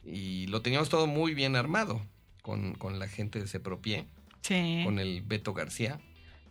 Y 0.05 0.47
lo 0.49 0.63
teníamos 0.63 0.89
todo 0.89 1.07
muy 1.07 1.35
bien 1.35 1.57
armado 1.57 2.01
con, 2.43 2.75
con 2.75 2.99
la 2.99 3.07
gente 3.07 3.39
de 3.39 3.47
Sepropie, 3.47 4.07
Sí. 4.43 4.81
con 4.85 4.99
el 4.99 5.21
Beto 5.23 5.53
García. 5.53 6.01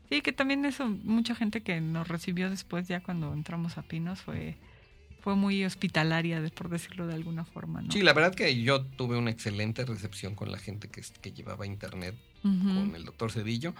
Sí, 0.10 0.22
que 0.22 0.32
también 0.32 0.64
eso, 0.66 0.88
mucha 0.88 1.36
gente 1.36 1.62
que 1.62 1.82
nos 1.82 2.08
recibió 2.08 2.50
después, 2.50 2.88
ya 2.88 3.02
cuando 3.02 3.34
entramos 3.34 3.78
a 3.78 3.82
Pinos, 3.84 4.22
fue, 4.22 4.56
fue 5.22 5.36
muy 5.36 5.64
hospitalaria, 5.66 6.42
por 6.56 6.70
decirlo 6.70 7.06
de 7.08 7.16
alguna 7.16 7.44
forma, 7.46 7.82
¿no? 7.82 7.92
Sí, 7.92 8.02
la 8.02 8.14
verdad 8.14 8.34
que 8.34 8.62
yo 8.62 8.84
tuve 8.86 9.18
una 9.18 9.30
excelente 9.32 9.84
recepción 9.86 10.36
con 10.36 10.52
la 10.52 10.58
gente 10.60 10.88
que, 10.90 11.02
que 11.22 11.32
llevaba 11.32 11.66
internet 11.66 12.16
con 12.42 12.96
el 12.96 13.04
doctor 13.04 13.32
Cedillo. 13.32 13.74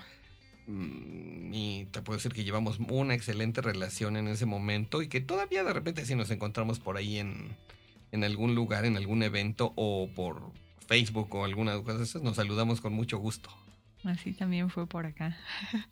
Mm, 0.70 1.54
Y 1.54 1.86
te 1.92 2.02
puedo 2.04 2.18
decir 2.18 2.32
que 2.32 2.44
llevamos 2.44 2.78
una 2.90 3.16
excelente 3.16 3.62
relación 3.62 4.16
en 4.18 4.28
ese 4.28 4.46
momento 4.46 5.02
y 5.02 5.08
que 5.08 5.20
todavía 5.20 5.64
de 5.64 5.74
repente 5.74 6.06
si 6.06 6.14
nos 6.16 6.30
encontramos 6.30 6.80
por 6.80 6.96
ahí 6.96 7.18
en, 7.18 7.50
en 8.12 8.24
algún 8.24 8.54
lugar, 8.54 8.86
en 8.86 8.96
algún 8.96 9.24
evento 9.24 9.74
o 9.76 10.10
por 10.16 10.52
Facebook 10.88 11.34
o 11.34 11.44
alguna 11.46 11.76
cosa 11.82 11.98
de 11.98 12.04
esas, 12.04 12.22
nos 12.22 12.36
saludamos 12.36 12.82
con 12.82 12.94
mucho 12.94 13.18
gusto. 13.18 13.50
Así 14.04 14.32
también 14.34 14.70
fue 14.70 14.88
por 14.88 15.06
acá. 15.06 15.38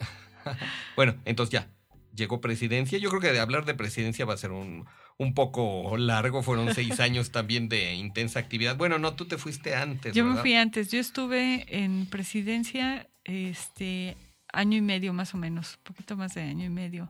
Bueno, 0.95 1.15
entonces 1.25 1.51
ya, 1.51 1.67
llegó 2.15 2.39
presidencia. 2.39 2.97
Yo 2.97 3.09
creo 3.09 3.19
que 3.19 3.33
de 3.33 3.39
hablar 3.41 3.65
de 3.65 3.73
presidencia 3.73 4.23
va 4.23 4.33
a 4.33 4.37
ser 4.37 4.51
un, 4.51 4.85
un 5.17 5.33
poco 5.33 5.97
largo. 5.97 6.41
Fueron 6.41 6.73
seis 6.73 6.99
años 7.01 7.31
también 7.31 7.67
de 7.67 7.95
intensa 7.95 8.39
actividad. 8.39 8.77
Bueno, 8.77 8.97
no, 8.97 9.13
tú 9.13 9.25
te 9.25 9.37
fuiste 9.37 9.75
antes. 9.75 10.13
Yo 10.15 10.23
me 10.23 10.39
fui 10.39 10.53
antes, 10.53 10.89
yo 10.89 10.99
estuve 10.99 11.65
en 11.67 12.05
presidencia 12.05 13.09
este 13.25 14.15
año 14.53 14.77
y 14.77 14.81
medio 14.81 15.13
más 15.13 15.33
o 15.33 15.37
menos, 15.37 15.77
poquito 15.83 16.15
más 16.15 16.33
de 16.33 16.41
año 16.41 16.65
y 16.65 16.69
medio. 16.69 17.09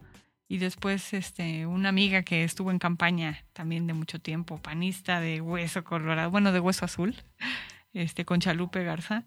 Y 0.49 0.59
después 0.59 1.13
este 1.13 1.65
una 1.65 1.89
amiga 1.89 2.23
que 2.23 2.43
estuvo 2.43 2.71
en 2.71 2.79
campaña 2.79 3.43
también 3.53 3.85
de 3.87 3.93
mucho 3.93 4.19
tiempo, 4.19 4.57
panista 4.61 5.19
de 5.19 5.41
hueso 5.41 5.83
colorado, 5.83 6.31
bueno, 6.31 6.51
de 6.51 6.59
hueso 6.59 6.85
azul, 6.85 7.15
este 7.93 8.23
con 8.23 8.39
Chalupe 8.39 8.83
Garza, 8.83 9.25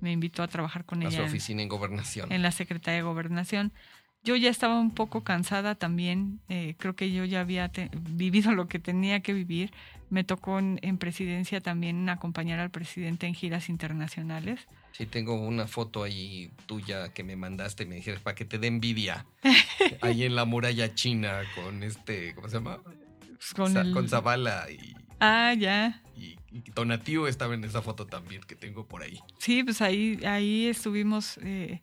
me 0.00 0.12
invitó 0.12 0.42
a 0.42 0.48
trabajar 0.48 0.84
con 0.84 1.02
A 1.02 1.10
su 1.10 1.16
ella 1.16 1.26
oficina 1.26 1.62
en 1.62 1.68
gobernación. 1.68 2.32
en 2.32 2.42
la 2.42 2.52
Secretaría 2.52 2.98
de 2.98 3.02
Gobernación. 3.02 3.72
Yo 4.22 4.36
ya 4.36 4.50
estaba 4.50 4.78
un 4.78 4.90
poco 4.90 5.24
cansada 5.24 5.74
también, 5.76 6.40
eh, 6.50 6.74
creo 6.78 6.94
que 6.94 7.10
yo 7.10 7.24
ya 7.24 7.40
había 7.40 7.70
vivido 8.10 8.52
lo 8.52 8.68
que 8.68 8.78
tenía 8.78 9.20
que 9.20 9.32
vivir. 9.32 9.72
Me 10.10 10.24
tocó 10.24 10.58
en, 10.58 10.78
en 10.82 10.98
presidencia 10.98 11.60
también 11.60 12.08
acompañar 12.08 12.58
al 12.58 12.70
presidente 12.70 13.26
en 13.26 13.34
giras 13.34 13.68
internacionales. 13.68 14.60
Sí, 14.92 15.06
tengo 15.06 15.34
una 15.34 15.66
foto 15.68 16.02
ahí 16.02 16.50
tuya 16.66 17.12
que 17.14 17.22
me 17.22 17.36
mandaste. 17.36 17.86
Me 17.86 17.94
dijeron 17.94 18.20
para 18.22 18.34
que 18.34 18.44
te 18.44 18.58
dé 18.58 18.66
envidia. 18.66 19.24
ahí 20.02 20.24
en 20.24 20.34
la 20.34 20.44
muralla 20.44 20.94
china 20.94 21.42
con 21.54 21.82
este, 21.82 22.34
¿cómo 22.34 22.48
se 22.48 22.56
llama? 22.56 22.78
Pues, 22.82 23.54
Con 23.54 23.72
Sa- 23.72 23.82
el- 23.82 23.92
con 23.92 24.08
Zavala 24.08 24.66
y, 24.70 24.94
Ah, 25.20 25.54
ya. 25.56 26.02
y, 26.16 26.36
y 26.50 26.60
Tonatiuh 26.72 27.26
estaba 27.26 27.54
en 27.54 27.62
esa 27.64 27.80
foto 27.82 28.06
también 28.06 28.42
que 28.42 28.56
tengo 28.56 28.84
por 28.86 29.02
ahí. 29.02 29.20
Sí, 29.38 29.62
pues 29.62 29.80
ahí, 29.80 30.18
ahí 30.26 30.66
estuvimos. 30.66 31.38
eh, 31.42 31.80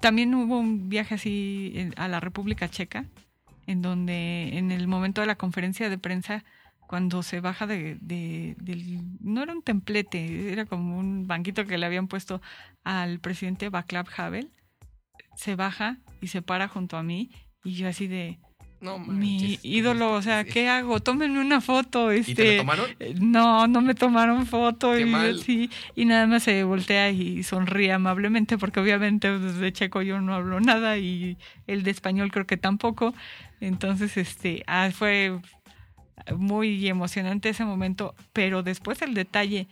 también 0.00 0.34
hubo 0.34 0.58
un 0.58 0.88
viaje 0.88 1.14
así 1.14 1.90
a 1.96 2.08
la 2.08 2.20
República 2.20 2.68
Checa, 2.68 3.06
en 3.66 3.82
donde 3.82 4.56
en 4.58 4.70
el 4.72 4.88
momento 4.88 5.20
de 5.20 5.26
la 5.26 5.36
conferencia 5.36 5.88
de 5.88 5.98
prensa, 5.98 6.44
cuando 6.88 7.22
se 7.22 7.40
baja 7.40 7.66
de, 7.66 7.96
de- 8.00 8.54
del... 8.60 9.00
No 9.20 9.42
era 9.42 9.52
un 9.52 9.62
templete, 9.62 10.52
era 10.52 10.66
como 10.66 10.98
un 10.98 11.26
banquito 11.26 11.66
que 11.66 11.78
le 11.78 11.86
habían 11.86 12.08
puesto 12.08 12.42
al 12.84 13.20
presidente 13.20 13.68
Václav 13.68 14.08
Havel, 14.16 14.50
se 15.36 15.54
baja 15.56 15.98
y 16.20 16.26
se 16.28 16.42
para 16.42 16.68
junto 16.68 16.96
a 16.96 17.02
mí 17.02 17.30
y 17.64 17.74
yo 17.74 17.88
así 17.88 18.06
de... 18.08 18.38
No, 18.82 18.98
Mi 18.98 19.58
ídolo, 19.62 20.12
o 20.12 20.22
sea. 20.22 20.44
¿qué 20.44 20.68
hago? 20.68 21.00
Tómenme 21.00 21.40
una 21.40 21.60
foto. 21.60 22.12
¿Y 22.12 22.22
te 22.22 22.34
la 22.34 22.50
Este, 22.50 22.56
tomaron? 22.58 22.90
eh, 22.98 23.14
No, 23.20 23.66
no 23.68 23.80
me 23.80 23.94
tomaron 23.94 24.44
foto 24.46 24.92
Qué 24.92 25.02
y 25.02 25.04
mal. 25.06 25.38
sí, 25.38 25.70
y 25.94 26.04
nada 26.04 26.26
más 26.26 26.42
se 26.42 26.64
voltea 26.64 27.10
y 27.10 27.42
sonríe 27.44 27.92
amablemente 27.92 28.58
porque 28.58 28.80
obviamente 28.80 29.38
desde 29.38 29.72
checo 29.72 30.02
yo 30.02 30.20
no 30.20 30.34
hablo 30.34 30.60
nada 30.60 30.98
y 30.98 31.38
el 31.66 31.84
de 31.84 31.92
español 31.92 32.30
creo 32.32 32.46
que 32.46 32.56
tampoco. 32.56 33.14
Entonces, 33.60 34.16
este, 34.16 34.64
ah, 34.66 34.90
fue 34.92 35.38
muy 36.36 36.88
emocionante 36.88 37.48
ese 37.50 37.64
momento, 37.64 38.14
pero 38.32 38.62
después 38.62 39.00
el 39.02 39.14
detalle, 39.14 39.68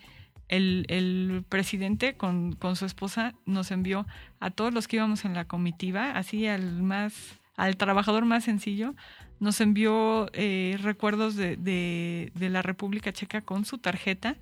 el, 0.48 0.84
el 0.88 1.44
presidente 1.48 2.14
con, 2.14 2.52
con 2.52 2.76
su 2.76 2.86
esposa 2.86 3.34
nos 3.46 3.70
envió 3.70 4.06
a 4.40 4.50
todos 4.50 4.72
los 4.72 4.88
que 4.88 4.96
íbamos 4.96 5.24
en 5.24 5.34
la 5.34 5.44
comitiva, 5.46 6.12
así 6.12 6.46
al 6.46 6.82
más, 6.82 7.39
al 7.64 7.76
trabajador 7.76 8.24
más 8.24 8.44
sencillo, 8.44 8.94
nos 9.38 9.60
envió 9.60 10.28
eh, 10.32 10.76
recuerdos 10.82 11.36
de, 11.36 11.56
de, 11.56 12.32
de 12.34 12.48
la 12.50 12.62
República 12.62 13.12
Checa 13.12 13.40
con 13.42 13.64
su 13.64 13.78
tarjeta 13.78 14.36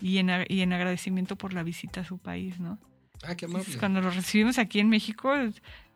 y 0.00 0.18
en, 0.18 0.30
y 0.48 0.60
en 0.62 0.72
agradecimiento 0.72 1.36
por 1.36 1.52
la 1.52 1.62
visita 1.62 2.00
a 2.00 2.04
su 2.04 2.18
país, 2.18 2.58
¿no? 2.60 2.78
Ah, 3.22 3.34
qué 3.34 3.44
amable. 3.44 3.66
Cuando 3.78 4.00
lo 4.00 4.10
recibimos 4.10 4.58
aquí 4.58 4.80
en 4.80 4.88
México, 4.88 5.32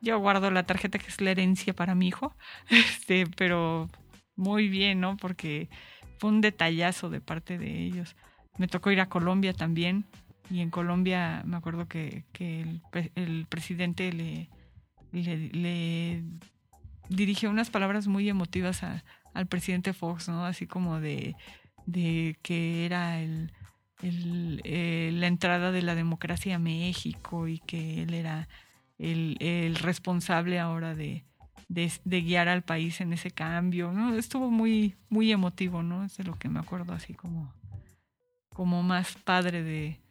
yo 0.02 0.18
guardo 0.18 0.50
la 0.50 0.64
tarjeta 0.64 0.98
que 0.98 1.06
es 1.08 1.20
la 1.20 1.30
herencia 1.30 1.72
para 1.74 1.94
mi 1.94 2.08
hijo, 2.08 2.34
este, 2.68 3.26
pero 3.36 3.88
muy 4.36 4.68
bien, 4.68 5.00
¿no? 5.00 5.16
Porque 5.16 5.68
fue 6.18 6.30
un 6.30 6.40
detallazo 6.40 7.08
de 7.08 7.20
parte 7.20 7.56
de 7.56 7.84
ellos. 7.84 8.14
Me 8.58 8.68
tocó 8.68 8.90
ir 8.90 9.00
a 9.00 9.08
Colombia 9.08 9.52
también 9.54 10.04
y 10.50 10.60
en 10.60 10.70
Colombia 10.70 11.42
me 11.46 11.56
acuerdo 11.56 11.88
que, 11.88 12.24
que 12.32 12.60
el, 12.60 12.82
pre- 12.92 13.12
el 13.14 13.46
presidente 13.48 14.12
le, 14.12 14.50
le, 15.12 15.48
le 15.48 16.22
dirigió 17.08 17.50
unas 17.50 17.70
palabras 17.70 18.06
muy 18.06 18.28
emotivas 18.28 18.82
al 18.82 19.46
presidente 19.46 19.92
Fox, 19.92 20.28
¿no? 20.28 20.44
Así 20.44 20.66
como 20.66 21.00
de, 21.00 21.36
de 21.86 22.38
que 22.42 22.86
era 22.86 23.20
el, 23.20 23.50
eh, 24.02 25.10
la 25.12 25.26
entrada 25.26 25.72
de 25.72 25.82
la 25.82 25.94
democracia 25.94 26.56
a 26.56 26.58
México 26.58 27.48
y 27.48 27.58
que 27.60 28.02
él 28.02 28.14
era 28.14 28.48
el, 28.98 29.36
el 29.40 29.76
responsable 29.76 30.58
ahora 30.58 30.94
de, 30.94 31.24
de, 31.68 31.92
de 32.04 32.22
guiar 32.22 32.48
al 32.48 32.62
país 32.62 33.00
en 33.00 33.12
ese 33.12 33.30
cambio, 33.30 33.92
¿no? 33.92 34.14
Estuvo 34.14 34.50
muy, 34.50 34.94
muy 35.08 35.32
emotivo, 35.32 35.82
¿no? 35.82 36.04
Es 36.04 36.16
de 36.16 36.24
lo 36.24 36.34
que 36.34 36.48
me 36.48 36.60
acuerdo 36.60 36.92
así 36.92 37.14
como, 37.14 37.52
como 38.50 38.82
más 38.82 39.14
padre 39.24 39.62
de, 39.62 40.03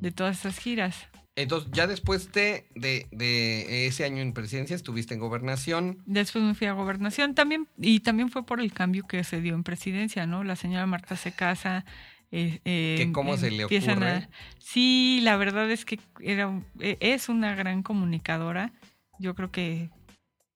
De 0.00 0.10
todas 0.12 0.36
estas 0.36 0.58
giras. 0.58 0.96
Entonces, 1.36 1.70
ya 1.72 1.86
después 1.86 2.32
de, 2.32 2.66
de, 2.74 3.06
de 3.12 3.86
ese 3.86 4.04
año 4.04 4.18
en 4.20 4.32
presidencia, 4.32 4.74
estuviste 4.76 5.14
en 5.14 5.20
gobernación. 5.20 6.02
Después 6.04 6.44
me 6.44 6.54
fui 6.54 6.66
a 6.66 6.72
gobernación 6.72 7.34
también, 7.34 7.68
y 7.78 8.00
también 8.00 8.30
fue 8.30 8.44
por 8.44 8.60
el 8.60 8.72
cambio 8.72 9.06
que 9.06 9.22
se 9.24 9.40
dio 9.40 9.54
en 9.54 9.62
presidencia, 9.62 10.26
¿no? 10.26 10.42
La 10.44 10.56
señora 10.56 10.86
Marta 10.86 11.16
se 11.16 11.32
casa. 11.32 11.84
eh, 12.32 12.60
eh, 12.64 12.94
¿Que 12.98 13.10
cómo 13.12 13.36
se 13.36 13.50
le 13.50 13.64
ocurre? 13.64 14.08
a- 14.08 14.28
Sí, 14.58 15.20
la 15.22 15.36
verdad 15.36 15.68
es 15.70 15.84
que 15.84 15.98
era, 16.20 16.46
un- 16.48 16.64
eh, 16.80 16.96
es 17.00 17.28
una 17.28 17.54
gran 17.54 17.82
comunicadora. 17.82 18.72
Yo 19.18 19.34
creo 19.34 19.50
que, 19.50 19.90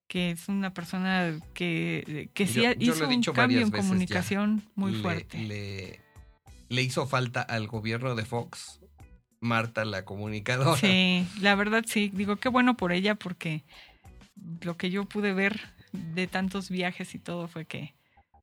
que 0.09 0.31
es 0.33 0.49
una 0.49 0.73
persona 0.75 1.39
que, 1.55 2.31
que 2.35 2.47
sí 2.47 2.63
Yo- 2.63 2.73
yo 2.75 2.93
hizo 2.95 3.09
un 3.09 3.23
cambio 3.23 3.61
en 3.61 3.71
ya. 3.73 3.77
comunicación 3.79 4.63
muy 4.77 4.93
le, 4.93 5.03
fuerte. 5.03 5.39
Le, 5.39 6.01
le 6.69 6.83
hizo 6.83 7.07
falta 7.07 7.43
al 7.43 7.67
gobierno 7.67 8.15
de 8.15 8.25
Fox, 8.25 8.81
Marta 9.45 9.85
la 9.85 10.05
comunicadora. 10.05 10.77
Sí, 10.79 11.27
la 11.41 11.55
verdad 11.55 11.85
sí. 11.87 12.11
Digo, 12.15 12.37
qué 12.37 12.49
bueno 12.49 12.77
por 12.77 12.93
ella 12.93 13.15
porque 13.15 13.63
lo 14.63 14.77
que 14.77 14.91
yo 14.91 15.05
pude 15.05 15.33
ver 15.35 15.61
de 15.93 16.27
tantos 16.27 16.71
viajes 16.71 17.15
y 17.15 17.19
todo 17.19 17.47
fue 17.47 17.67
que, 17.67 17.95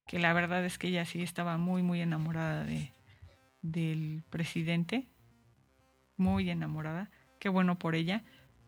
que 0.08 0.20
la 0.20 0.32
verdad 0.34 0.64
es 0.64 0.78
que 0.78 0.90
ella 0.90 1.04
sí 1.06 1.24
estaba 1.24 1.58
muy, 1.58 1.82
muy 1.82 2.02
enamorada 2.02 2.64
de, 2.64 2.92
del 3.64 4.24
presidente. 4.30 5.08
Muy 6.18 6.50
enamorada. 6.50 7.10
Qué 7.40 7.50
bueno 7.50 7.80
por 7.80 7.96
ella. 7.96 8.24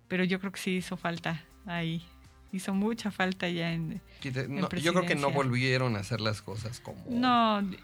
Pero 0.08 0.24
yo 0.24 0.40
creo 0.40 0.52
que 0.52 0.60
sí 0.60 0.72
hizo 0.72 0.98
falta 0.98 1.44
ahí. 1.68 2.04
Hizo 2.52 2.74
mucha 2.74 3.12
falta 3.12 3.48
ya 3.50 3.74
en... 3.74 4.02
Yo 4.22 4.32
creo 4.70 5.06
que 5.06 5.16
no 5.16 5.32
volvieron 5.32 5.96
a 5.96 6.00
hacer 6.00 6.20
las 6.22 6.42
cosas 6.42 6.80
como, 6.80 7.04
No, 7.10 7.62
mí- 7.62 7.78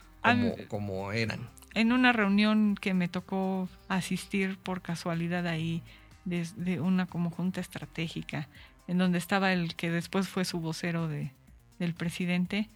como 0.67 1.11
eran. 1.11 1.47
En 1.73 1.91
una 1.91 2.13
reunión 2.13 2.75
que 2.75 2.93
me 2.93 3.07
tocó 3.07 3.69
asistir 3.87 4.57
por 4.57 4.81
casualidad 4.81 5.47
ahí, 5.47 5.83
de, 6.25 6.79
una 6.79 7.05
como 7.05 7.31
junta 7.31 7.61
estratégica, 7.61 8.47
en 8.87 8.97
donde 8.97 9.17
estaba 9.17 9.53
el 9.53 9.75
que 9.75 9.89
después 9.89 10.27
fue 10.27 10.45
su 10.45 10.59
vocero 10.59 11.07
de, 11.07 11.31
del 11.79 11.93
presidente, 11.93 12.69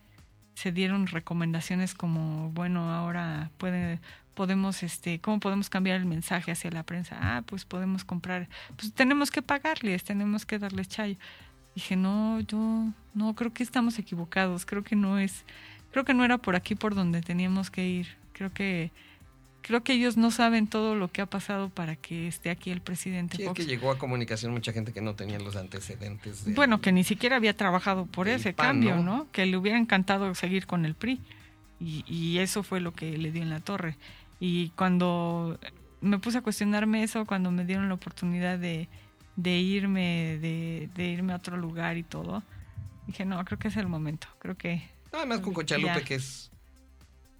se 0.55 0.71
dieron 0.71 1.07
recomendaciones 1.07 1.93
como, 1.93 2.49
bueno, 2.51 2.91
ahora 2.93 3.49
puede, 3.57 3.99
podemos, 4.33 4.83
este, 4.83 5.19
¿cómo 5.19 5.39
podemos 5.39 5.69
cambiar 5.69 5.97
el 5.97 6.05
mensaje 6.05 6.51
hacia 6.51 6.71
la 6.71 6.83
prensa? 6.83 7.17
Ah, 7.19 7.43
pues 7.45 7.65
podemos 7.65 8.05
comprar, 8.05 8.47
pues 8.75 8.93
tenemos 8.93 9.31
que 9.31 9.41
pagarles, 9.41 10.03
tenemos 10.03 10.45
que 10.45 10.59
darles 10.59 10.87
chayo. 10.87 11.17
Dije, 11.75 11.95
no, 11.95 12.39
yo 12.41 12.87
no, 13.15 13.33
creo 13.33 13.51
que 13.51 13.63
estamos 13.63 13.97
equivocados, 13.97 14.65
creo 14.65 14.83
que 14.83 14.95
no 14.95 15.17
es, 15.17 15.43
creo 15.91 16.05
que 16.05 16.13
no 16.13 16.23
era 16.23 16.37
por 16.37 16.55
aquí 16.55 16.75
por 16.75 16.93
donde 16.93 17.21
teníamos 17.21 17.71
que 17.71 17.87
ir. 17.87 18.22
Creo 18.33 18.53
que 18.53 18.91
creo 19.63 19.83
que 19.83 19.93
ellos 19.93 20.17
no 20.17 20.29
saben 20.29 20.67
todo 20.67 20.93
lo 20.93 21.11
que 21.11 21.21
ha 21.21 21.25
pasado 21.25 21.69
para 21.69 21.95
que 21.95 22.27
esté 22.27 22.51
aquí 22.51 22.69
el 22.69 22.81
presidente. 22.81 23.37
Sí, 23.37 23.43
es 23.43 23.53
que 23.53 23.65
llegó 23.65 23.89
a 23.89 23.97
comunicación 23.97 24.51
mucha 24.51 24.73
gente 24.73 24.93
que 24.93 25.01
no 25.01 25.15
tenía 25.15 25.39
los 25.39 25.55
antecedentes. 25.55 26.53
bueno, 26.53 26.81
que 26.81 26.91
ni 26.91 27.03
siquiera 27.03 27.37
había 27.37 27.57
trabajado 27.57 28.05
por 28.05 28.27
ese 28.27 28.53
cambio, 28.53 28.97
¿no? 28.97 29.27
Que 29.31 29.47
le 29.47 29.57
hubiera 29.57 29.79
encantado 29.79 30.35
seguir 30.35 30.67
con 30.67 30.85
el 30.85 30.93
PRI. 30.93 31.19
Y, 31.79 32.05
y, 32.07 32.37
eso 32.37 32.63
fue 32.63 32.79
lo 32.79 32.93
que 32.93 33.17
le 33.17 33.31
dio 33.31 33.41
en 33.41 33.49
la 33.49 33.59
torre. 33.59 33.97
Y 34.39 34.69
cuando 34.69 35.59
me 35.99 36.19
puse 36.19 36.37
a 36.37 36.41
cuestionarme 36.41 37.03
eso, 37.03 37.25
cuando 37.25 37.51
me 37.51 37.65
dieron 37.65 37.89
la 37.89 37.95
oportunidad 37.95 38.57
de, 38.57 38.87
de 39.35 39.57
irme, 39.57 40.37
de, 40.39 40.89
de, 40.95 41.07
irme 41.09 41.33
a 41.33 41.37
otro 41.37 41.57
lugar 41.57 41.97
y 41.97 42.03
todo, 42.03 42.43
dije, 43.07 43.25
no, 43.25 43.43
creo 43.43 43.59
que 43.59 43.67
es 43.67 43.75
el 43.75 43.87
momento. 43.87 44.27
Creo 44.39 44.55
que... 44.55 44.87
Además 45.11 45.41
con 45.41 45.53
Cochalupe, 45.53 46.03
que 46.03 46.15
es 46.15 46.51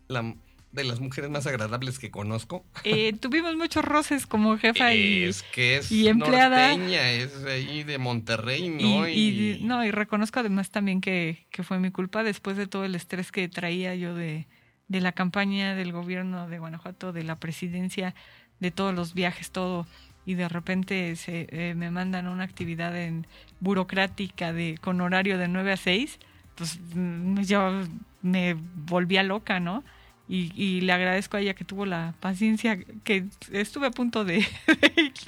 la 0.08 0.36
de 0.73 0.83
las 0.83 0.99
mujeres 0.99 1.29
más 1.29 1.45
agradables 1.47 1.99
que 1.99 2.12
conozco. 2.12 2.65
Eh, 2.83 3.13
tuvimos 3.19 3.55
muchos 3.55 3.86
roces 3.86 4.25
como 4.25 4.57
jefa 4.57 4.93
y, 4.93 5.23
es 5.23 5.43
que 5.43 5.77
es 5.77 5.91
y 5.91 6.07
empleada. 6.07 6.73
es 6.73 7.45
ahí 7.45 7.83
de 7.83 7.97
Monterrey, 7.99 8.69
¿no? 8.69 9.07
Y, 9.07 9.59
no, 9.62 9.86
y 9.86 9.91
reconozco 9.91 10.39
además 10.39 10.71
también 10.71 10.99
que, 10.99 11.45
que, 11.51 11.63
fue 11.63 11.79
mi 11.79 11.91
culpa 11.91 12.23
después 12.23 12.57
de 12.57 12.67
todo 12.67 12.86
el 12.86 12.95
estrés 12.95 13.31
que 13.31 13.47
traía 13.47 13.95
yo 13.95 14.15
de, 14.15 14.47
de 14.88 15.01
la 15.01 15.12
campaña 15.12 15.75
del 15.75 15.91
gobierno 15.91 16.47
de 16.49 16.59
Guanajuato, 16.59 17.13
de 17.13 17.23
la 17.23 17.36
presidencia, 17.36 18.15
de 18.59 18.71
todos 18.71 18.95
los 18.95 19.13
viajes, 19.13 19.51
todo. 19.51 19.86
Y 20.25 20.33
de 20.33 20.49
repente 20.49 21.15
se, 21.17 21.47
eh, 21.51 21.75
me 21.75 21.91
mandan 21.91 22.27
una 22.27 22.45
actividad 22.45 22.97
en 22.97 23.27
burocrática 23.59 24.53
de 24.53 24.79
con 24.81 25.01
horario 25.01 25.38
de 25.38 25.47
9 25.47 25.73
a 25.73 25.77
6, 25.77 26.17
pues 26.55 26.79
mm, 26.95 27.41
yo 27.41 27.83
me 28.23 28.55
volvía 28.75 29.21
loca, 29.21 29.59
¿no? 29.59 29.83
Y, 30.27 30.81
le 30.81 30.93
agradezco 30.93 31.38
a 31.38 31.41
ella 31.41 31.53
que 31.53 31.65
tuvo 31.65 31.86
la 31.86 32.15
paciencia, 32.19 32.79
que 33.03 33.25
estuve 33.51 33.88
a 33.88 33.91
punto 33.91 34.23
de, 34.23 34.45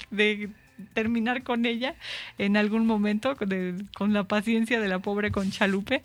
terminar 0.94 1.44
con 1.44 1.66
ella 1.66 1.96
en 2.38 2.58
algún 2.58 2.88
momento, 2.88 3.36
con 3.96 4.14
la 4.14 4.24
paciencia 4.24 4.80
de 4.80 4.88
la 4.88 5.00
pobre 5.00 5.32
Conchalupe, 5.32 6.04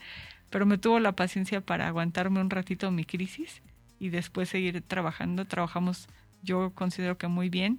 pero 0.51 0.67
me 0.67 0.79
tuvo 0.79 0.99
la 0.99 1.13
paciencia 1.13 1.61
para 1.61 1.87
aguantarme 1.87 2.41
un 2.41 2.51
ratito 2.51 2.91
mi 2.91 3.05
crisis 3.05 3.63
y 4.01 4.09
después 4.09 4.49
seguir 4.49 4.83
trabajando. 4.83 5.45
Trabajamos, 5.45 6.09
yo 6.43 6.73
considero 6.75 7.17
que 7.17 7.29
muy 7.29 7.49
bien. 7.49 7.79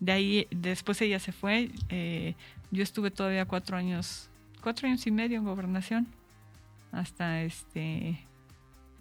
De 0.00 0.12
ahí, 0.12 0.48
después 0.50 1.00
ella 1.00 1.20
se 1.20 1.32
fue, 1.32 1.70
eh, 1.88 2.34
yo 2.70 2.82
estuve 2.82 3.10
todavía 3.10 3.46
cuatro 3.46 3.76
años, 3.76 4.28
cuatro 4.62 4.88
años 4.88 5.06
y 5.06 5.10
medio 5.10 5.38
en 5.38 5.44
gobernación, 5.44 6.08
hasta 6.92 7.42
este 7.42 8.27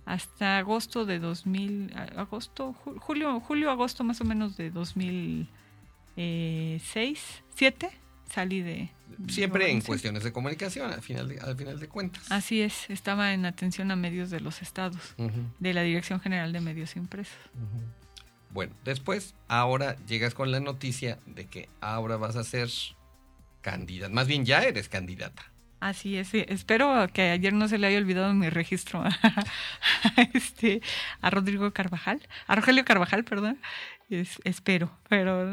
hasta 0.08 0.58
agosto 0.58 1.06
de 1.06 1.20
2000, 1.20 1.93
agosto, 2.15 2.74
julio, 3.00 3.39
julio, 3.41 3.70
agosto 3.70 4.06
más 4.06 4.22
o 4.22 4.24
menos 4.24 4.56
de 4.56 4.72
2006, 4.72 7.43
7, 7.56 7.89
salí 8.32 8.62
de... 8.62 8.89
Siempre 9.28 9.70
en 9.70 9.82
cuestiones 9.82 10.24
de 10.24 10.32
comunicación, 10.32 10.93
al 10.93 11.02
final 11.02 11.28
de, 11.28 11.41
al 11.41 11.58
final 11.58 11.78
de 11.80 11.89
cuentas. 11.89 12.32
Así 12.32 12.62
es, 12.62 12.89
estaba 12.89 13.34
en 13.34 13.46
atención 13.46 13.91
a 13.91 13.98
medios 13.98 14.30
de 14.30 14.39
los 14.39 14.62
estados, 14.62 15.15
de 15.60 15.74
la 15.74 15.82
Dirección 15.82 16.22
General 16.22 16.54
de 16.54 16.62
Medios 16.62 16.96
Impresos. 16.96 17.36
Bueno, 18.52 18.74
después, 18.86 19.36
ahora 19.50 19.98
llegas 20.08 20.34
con 20.34 20.52
la 20.52 20.62
noticia 20.62 21.20
de 21.26 21.48
que 21.48 21.67
ahora 21.82 22.15
vas 22.15 22.38
a 22.38 22.46
ser 22.46 22.70
candidata, 23.62 24.13
más 24.13 24.28
bien 24.28 24.46
ya 24.46 24.63
eres 24.63 24.88
candidata. 24.88 25.52
Así 25.80 26.18
es, 26.18 26.34
espero 26.34 27.08
que 27.13 27.30
ayer 27.30 27.54
no 27.54 27.68
se 27.68 27.78
le 27.78 27.88
haya 27.88 28.00
olvidado 28.00 28.34
mi 28.34 28.50
registro 28.50 29.04
a, 29.04 29.10
este, 30.34 30.82
a 31.22 31.30
Rodrigo 31.30 31.72
Carvajal, 31.72 32.28
a 32.48 32.56
Rogelio 32.56 32.84
Carvajal, 32.84 33.24
perdón, 33.24 33.60
espero, 34.10 34.92
pero 35.08 35.52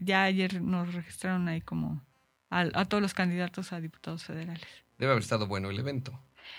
ya 0.00 0.24
ayer 0.24 0.60
nos 0.60 0.92
registraron 0.92 1.48
ahí 1.48 1.60
como 1.60 2.02
a, 2.50 2.84
todos 2.86 3.00
los 3.00 3.14
candidatos 3.14 3.72
a 3.72 3.80
diputados 3.80 4.24
federales. 4.24 4.66
Debe 4.98 5.12
haber 5.12 5.22
estado 5.22 5.46
bueno 5.46 5.70
el 5.70 5.78
evento. 5.78 6.18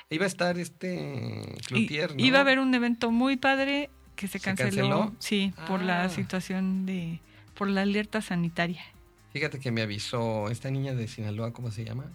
Iba 0.10 0.24
a 0.24 0.28
estar 0.28 0.58
este 0.58 1.56
Cloutier, 1.68 2.14
Iba 2.18 2.38
a 2.38 2.42
haber 2.42 2.60
un 2.60 2.74
evento 2.74 3.12
muy 3.12 3.36
padre 3.36 3.90
que 4.16 4.28
se 4.30 4.40
canceló, 4.40 5.14
sí, 5.20 5.54
por 5.68 5.82
la 5.82 6.06
ah. 6.06 6.10
situación 6.10 6.86
de, 6.86 7.20
por 7.54 7.70
la 7.70 7.82
alerta 7.82 8.22
sanitaria. 8.22 8.82
Fíjate 9.34 9.60
que 9.60 9.72
me 9.72 9.82
avisó 9.82 10.50
esta 10.50 10.72
niña 10.72 10.94
de 10.94 11.08
Sinaloa, 11.08 11.52
¿cómo 11.52 11.72
se 11.72 11.84
llama? 11.84 12.12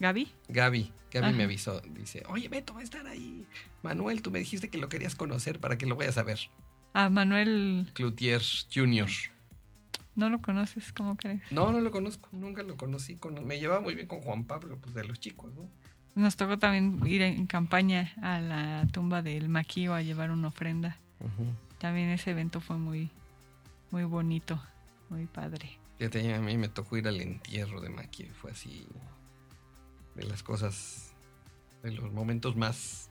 ¿Gaby? 0.00 0.32
Gaby, 0.48 0.92
Gaby 1.12 1.32
me 1.32 1.44
avisó. 1.44 1.80
Dice, 1.80 2.22
oye, 2.28 2.48
Beto 2.48 2.74
va 2.74 2.80
a 2.80 2.82
estar 2.82 3.06
ahí. 3.06 3.46
Manuel, 3.82 4.22
tú 4.22 4.30
me 4.30 4.38
dijiste 4.38 4.68
que 4.68 4.78
lo 4.78 4.88
querías 4.88 5.14
conocer 5.14 5.60
para 5.60 5.78
que 5.78 5.86
lo 5.86 5.96
vayas 5.96 6.18
a 6.18 6.22
ver. 6.22 6.40
Ah, 6.92 7.08
Manuel... 7.10 7.90
Cloutier 7.94 8.42
Jr. 8.72 9.08
¿No 10.16 10.30
lo 10.30 10.40
conoces? 10.40 10.92
¿Cómo 10.92 11.16
crees? 11.16 11.42
No, 11.50 11.72
no 11.72 11.80
lo 11.80 11.90
conozco. 11.90 12.28
Nunca 12.32 12.62
lo 12.62 12.76
conocí. 12.76 13.18
me 13.44 13.58
llevaba 13.58 13.80
muy 13.80 13.94
bien 13.94 14.06
con 14.06 14.20
Juan 14.20 14.44
Pablo, 14.44 14.78
pues 14.80 14.94
de 14.94 15.04
los 15.04 15.18
chicos, 15.18 15.52
¿no? 15.54 15.68
Nos 16.14 16.36
tocó 16.36 16.58
también 16.58 17.04
ir 17.06 17.22
en 17.22 17.46
campaña 17.46 18.12
a 18.22 18.40
la 18.40 18.86
tumba 18.92 19.22
del 19.22 19.48
Maquío 19.48 19.94
a 19.94 20.02
llevar 20.02 20.30
una 20.30 20.48
ofrenda. 20.48 20.98
También 21.78 22.10
ese 22.10 22.30
evento 22.30 22.60
fue 22.60 22.76
muy, 22.76 23.10
muy 23.90 24.04
bonito, 24.04 24.62
muy 25.10 25.26
padre. 25.26 25.78
Fíjate, 25.98 26.32
a 26.34 26.40
mí 26.40 26.56
me 26.56 26.68
tocó 26.68 26.96
ir 26.96 27.08
al 27.08 27.20
entierro 27.20 27.80
de 27.80 27.88
Maquío. 27.88 28.28
Fue 28.34 28.52
así 28.52 28.86
de 30.14 30.24
las 30.24 30.42
cosas, 30.42 31.12
de 31.82 31.92
los 31.92 32.12
momentos 32.12 32.56
más, 32.56 33.10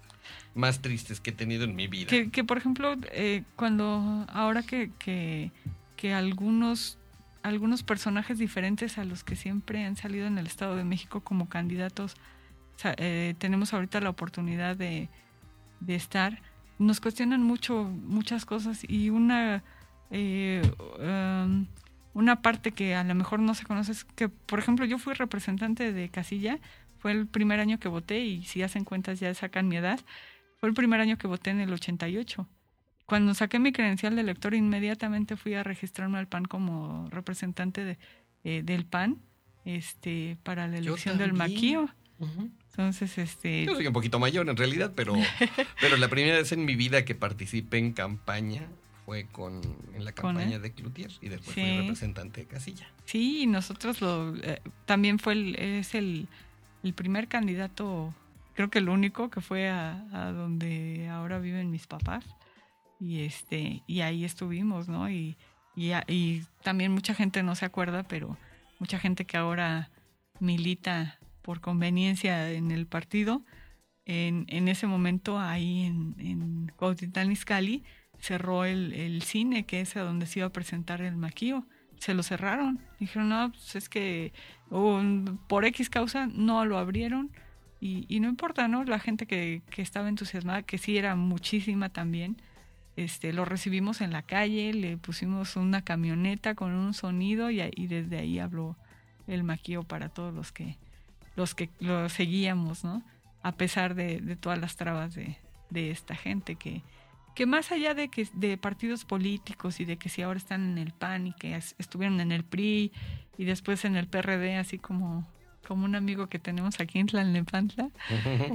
más 0.56 0.82
tristes 0.82 1.20
que 1.20 1.32
he 1.32 1.34
tenido 1.34 1.64
en 1.64 1.76
mi 1.76 1.88
vida. 1.88 2.10
Que, 2.32 2.44
por 2.44 2.58
ejemplo, 2.58 2.96
eh, 3.12 3.44
cuando 3.56 4.26
ahora 4.30 4.64
que, 4.64 4.92
que, 5.00 6.14
algunos, 6.14 6.98
algunos 7.44 7.84
personajes 7.84 8.38
diferentes 8.38 8.98
a 8.98 9.06
los 9.06 9.24
que 9.24 9.36
siempre 9.36 9.86
han 9.86 9.96
salido 9.96 10.28
en 10.28 10.38
el 10.38 10.48
Estado 10.48 10.76
de 10.76 10.84
México 10.84 11.22
como 11.22 11.48
candidatos, 11.48 12.16
eh, 12.98 13.36
tenemos 13.38 13.74
ahorita 13.74 14.02
la 14.02 14.10
oportunidad 14.10 14.76
de, 14.76 15.10
de, 15.80 15.96
estar, 15.96 16.42
nos 16.78 17.00
cuestionan 17.00 17.42
mucho, 17.42 17.84
muchas 17.84 18.46
cosas 18.46 18.84
y 18.88 19.10
una... 19.10 19.64
Eh, 20.12 20.62
um, 21.00 21.66
una 22.14 22.42
parte 22.42 22.72
que 22.72 22.96
a 22.96 23.04
lo 23.04 23.16
mejor 23.16 23.40
no 23.40 23.56
se 23.56 23.66
conoce 23.66 23.92
es 23.92 24.04
que, 24.04 24.30
por 24.30 24.60
ejemplo, 24.60 24.86
yo 24.86 25.00
fui 25.00 25.14
representante 25.14 25.92
de 25.92 26.10
Casilla, 26.10 26.60
fue 27.04 27.12
el 27.12 27.28
primer 27.28 27.60
año 27.60 27.82
que 27.82 27.90
voté 27.90 28.22
y 28.22 28.44
si 28.46 28.62
hacen 28.62 28.86
cuentas 28.86 29.20
ya 29.20 29.34
sacan 29.34 29.68
mi 29.68 29.76
edad. 29.76 30.00
Fue 30.62 30.70
el 30.70 30.74
primer 30.74 31.02
año 31.02 31.18
que 31.18 31.28
voté 31.28 31.50
en 31.50 31.60
el 31.60 31.74
88. 31.74 32.48
Cuando 33.06 33.34
saqué 33.34 33.60
mi 33.60 33.74
credencial 33.74 34.16
de 34.16 34.22
elector, 34.22 34.54
inmediatamente 34.54 35.36
fui 35.36 35.54
a 35.54 35.64
registrarme 35.64 36.18
al 36.18 36.30
PAN 36.30 36.46
como 36.46 37.10
representante 37.10 37.84
de, 37.84 37.98
eh, 38.46 38.62
del 38.64 38.86
PAN 38.86 39.18
este, 39.66 40.38
para 40.44 40.66
la 40.70 40.78
elección 40.78 41.18
del 41.18 41.34
Maquío. 41.34 41.90
Entonces, 42.70 43.18
este... 43.18 43.66
Yo 43.66 43.76
soy 43.76 43.86
un 43.86 43.92
poquito 43.92 44.18
mayor 44.18 44.48
en 44.48 44.56
realidad, 44.56 44.94
pero, 44.96 45.14
pero 45.82 45.98
la 45.98 46.08
primera 46.08 46.38
vez 46.38 46.54
en 46.54 46.64
mi 46.64 46.78
vida 46.78 47.04
que 47.04 47.16
participé 47.16 47.80
en 47.80 47.92
campaña 47.92 48.66
fue 49.06 49.26
con 49.26 49.60
en 49.94 50.06
la 50.06 50.14
campaña 50.14 50.58
de 50.58 50.72
Cloutier 50.72 51.12
y 51.20 51.28
después 51.28 51.54
fui 51.54 51.80
representante 51.80 52.40
de 52.40 52.48
Casilla. 52.48 52.88
Sí, 53.04 53.46
nosotros 53.46 54.00
lo... 54.00 54.38
Eh, 54.38 54.62
también 54.86 55.20
fue 55.20 55.34
el, 55.34 55.56
es 55.58 55.96
el 55.96 56.30
el 56.84 56.94
primer 56.94 57.28
candidato, 57.28 58.14
creo 58.54 58.70
que 58.70 58.80
el 58.80 58.90
único 58.90 59.30
que 59.30 59.42
fue 59.42 59.70
a, 59.70 60.32
donde 60.36 61.10
ahora 61.10 61.40
viven 61.40 61.72
mis 61.72 61.88
papás. 61.88 62.26
Y 63.00 63.22
este, 63.22 63.84
y 63.88 64.02
ahí 64.02 64.24
estuvimos, 64.24 64.88
¿no? 64.88 65.10
Y, 65.10 65.38
y, 65.76 66.42
también 66.62 66.92
mucha 66.92 67.14
gente 67.14 67.44
no 67.44 67.56
se 67.56 67.66
acuerda, 67.66 68.04
pero 68.04 68.38
mucha 68.80 69.00
gente 69.00 69.26
que 69.26 69.38
ahora 69.38 69.90
milita 70.40 71.20
por 71.42 71.60
conveniencia 71.60 72.52
en 72.52 72.72
el 72.72 72.86
partido, 72.86 73.42
en, 74.06 74.46
en 74.48 74.68
ese 74.68 74.88
momento 74.88 75.40
ahí 75.40 75.84
en, 75.84 76.16
en 76.20 76.72
Cuautitlán 76.78 77.32
Izcalli 77.32 77.84
cerró 78.20 78.64
el, 78.66 78.94
el, 78.94 79.22
cine, 79.22 79.66
que 79.66 79.82
es 79.82 79.98
a 79.98 80.02
donde 80.02 80.26
se 80.26 80.40
iba 80.40 80.48
a 80.48 80.54
presentar 80.54 81.02
el 81.02 81.16
maquillo 81.16 81.66
se 82.04 82.14
lo 82.14 82.22
cerraron. 82.22 82.80
Dijeron, 83.00 83.30
no, 83.30 83.52
pues 83.52 83.76
es 83.76 83.88
que 83.88 84.34
por 85.48 85.66
X 85.66 85.90
causa 85.90 86.28
no 86.28 86.66
lo 86.66 86.78
abrieron. 86.78 87.32
Y, 87.80 88.20
no 88.22 88.30
importa, 88.30 88.70
¿no? 88.70 88.86
La 88.86 88.98
gente 88.98 89.26
que, 89.26 89.62
que, 89.70 89.82
estaba 89.82 90.08
entusiasmada, 90.08 90.64
que 90.64 90.78
sí 90.78 90.98
era 90.98 91.18
muchísima 91.18 91.90
también, 91.90 92.38
este, 92.96 93.34
lo 93.34 93.44
recibimos 93.44 94.00
en 94.00 94.14
la 94.14 94.22
calle, 94.22 94.74
le 94.74 94.96
pusimos 94.96 95.58
una 95.58 95.82
camioneta 95.82 96.56
con 96.56 96.72
un 96.72 96.94
sonido 96.94 97.52
y, 97.52 97.62
y 97.76 97.88
desde 97.88 98.20
ahí 98.20 98.40
habló 98.40 98.78
el 99.28 99.44
maquillo 99.44 99.84
para 99.84 100.08
todos 100.08 100.34
los 100.34 100.54
que 100.54 100.78
los 101.36 101.56
que 101.56 101.70
lo 101.82 102.08
seguíamos, 102.08 102.86
¿no? 102.86 103.04
A 103.42 103.52
pesar 103.52 103.96
de, 103.96 104.22
de 104.22 104.38
todas 104.38 104.60
las 104.60 104.78
trabas 104.78 105.14
de, 105.14 105.38
de, 105.70 105.92
esta 105.92 106.16
gente 106.16 106.56
que, 106.56 106.84
que 107.36 107.46
más 107.46 107.72
allá 107.72 107.94
de 107.94 108.10
que 108.10 108.28
de 108.34 108.58
partidos 108.58 109.06
políticos 109.06 109.80
y 109.80 109.86
de 109.86 109.98
que 109.98 110.10
si 110.10 110.22
ahora 110.22 110.38
están 110.38 110.64
en 110.64 110.78
el 110.78 110.92
PAN 110.92 111.28
y 111.28 111.34
que 111.34 111.56
estuvieron 111.56 112.20
en 112.20 112.32
el 112.32 112.44
PRI 112.44 112.92
y 113.38 113.46
después 113.46 113.86
en 113.86 113.96
el 113.96 114.08
PRD, 114.08 114.58
así 114.58 114.78
como, 114.78 115.28
como 115.68 115.86
un 115.86 115.96
amigo 115.96 116.28
que 116.28 116.40
tenemos 116.40 116.80
aquí 116.80 117.00
en 117.00 117.08
Tlalnepantla, 117.08 117.90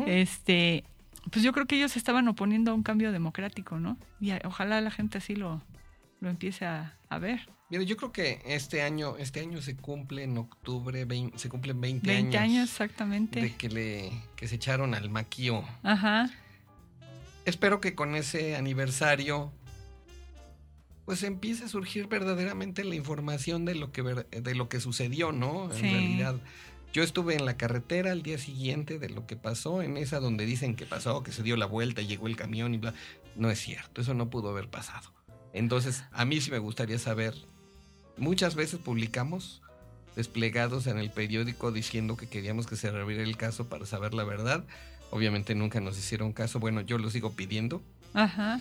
este, 0.07 0.85
pues 1.31 1.43
yo 1.45 1.53
creo 1.53 1.67
que 1.67 1.77
ellos 1.77 1.97
estaban 1.97 2.29
oponiendo 2.29 2.71
a 2.71 2.75
un 2.75 2.83
cambio 2.83 3.12
democrático, 3.12 3.79
¿no? 3.79 3.99
Y 4.21 4.33
ojalá 4.45 4.81
la 4.81 4.91
gente 4.91 5.19
así 5.19 5.35
lo, 5.35 5.62
lo 6.21 6.31
empiece 6.31 6.64
a, 6.64 6.97
a 7.09 7.19
ver. 7.19 7.49
Mira, 7.71 7.83
yo 7.83 7.97
creo 7.97 8.12
que 8.12 8.41
este 8.47 8.83
año, 8.83 9.17
este 9.19 9.41
año 9.41 9.61
se 9.61 9.77
cumple 9.77 10.23
en 10.23 10.38
octubre, 10.38 11.07
se 11.37 11.49
cumplen 11.51 11.81
20, 11.81 12.07
20 12.07 12.38
años. 12.38 12.71
exactamente. 12.71 13.43
De 13.43 13.55
que 13.57 13.69
le, 13.69 14.12
que 14.37 14.49
se 14.49 14.55
echaron 14.55 14.95
al 14.95 15.11
maquío. 15.11 15.64
Ajá. 15.83 16.31
Espero 17.49 17.81
que 17.81 17.95
con 17.95 18.15
ese 18.15 18.57
aniversario, 18.57 19.53
pues 21.05 21.23
empiece 21.23 21.65
a 21.65 21.69
surgir 21.69 22.07
verdaderamente 22.07 22.85
la 22.85 22.95
información 22.95 23.65
de 23.65 23.75
lo 23.75 23.93
que 23.93 24.03
de 24.03 24.55
lo 24.55 24.69
que 24.69 24.81
sucedió, 24.81 25.33
¿no? 25.33 25.73
En 25.73 25.83
realidad. 25.83 26.37
Yo 26.93 27.03
estuve 27.03 27.35
en 27.35 27.45
la 27.45 27.59
carretera 27.59 28.13
al 28.13 28.23
día 28.23 28.39
siguiente 28.39 28.99
de 28.99 29.11
lo 29.11 29.27
que 29.27 29.37
pasó, 29.37 29.83
en 29.83 29.99
esa 29.99 30.21
donde 30.21 30.47
dicen 30.47 30.75
que 30.75 30.87
pasó, 30.87 31.23
que 31.23 31.33
se 31.33 31.43
dio 31.43 31.57
la 31.57 31.67
vuelta, 31.67 32.01
llegó 32.01 32.27
el 32.27 32.37
camión 32.37 32.75
y 32.75 32.79
bla. 32.79 32.95
No 33.37 33.51
es 33.51 33.59
cierto, 33.59 34.01
eso 34.01 34.15
no 34.15 34.31
pudo 34.31 34.49
haber 34.49 34.69
pasado. 34.69 35.13
Entonces, 35.53 36.05
a 36.13 36.25
mí 36.25 36.41
sí 36.41 36.51
me 36.51 36.59
gustaría 36.59 36.99
saber 36.99 37.35
Muchas 38.19 38.57
veces 38.57 38.81
publicamos 38.81 39.63
desplegados 40.17 40.89
en 40.89 40.99
el 40.99 41.11
periódico 41.11 41.71
diciendo 41.71 42.17
que 42.17 42.29
queríamos 42.29 42.67
que 42.67 42.75
se 42.75 42.91
reviera 42.91 43.23
el 43.23 43.37
caso 43.37 43.69
para 43.69 43.87
saber 43.87 44.13
la 44.13 44.25
verdad. 44.25 44.65
Obviamente 45.11 45.55
nunca 45.55 45.81
nos 45.81 45.99
hicieron 45.99 46.33
caso. 46.33 46.61
Bueno, 46.61 46.81
yo 46.81 46.99
lo 46.99 47.11
sigo 47.11 47.33
pidiendo. 47.33 47.83
Ajá. 48.14 48.61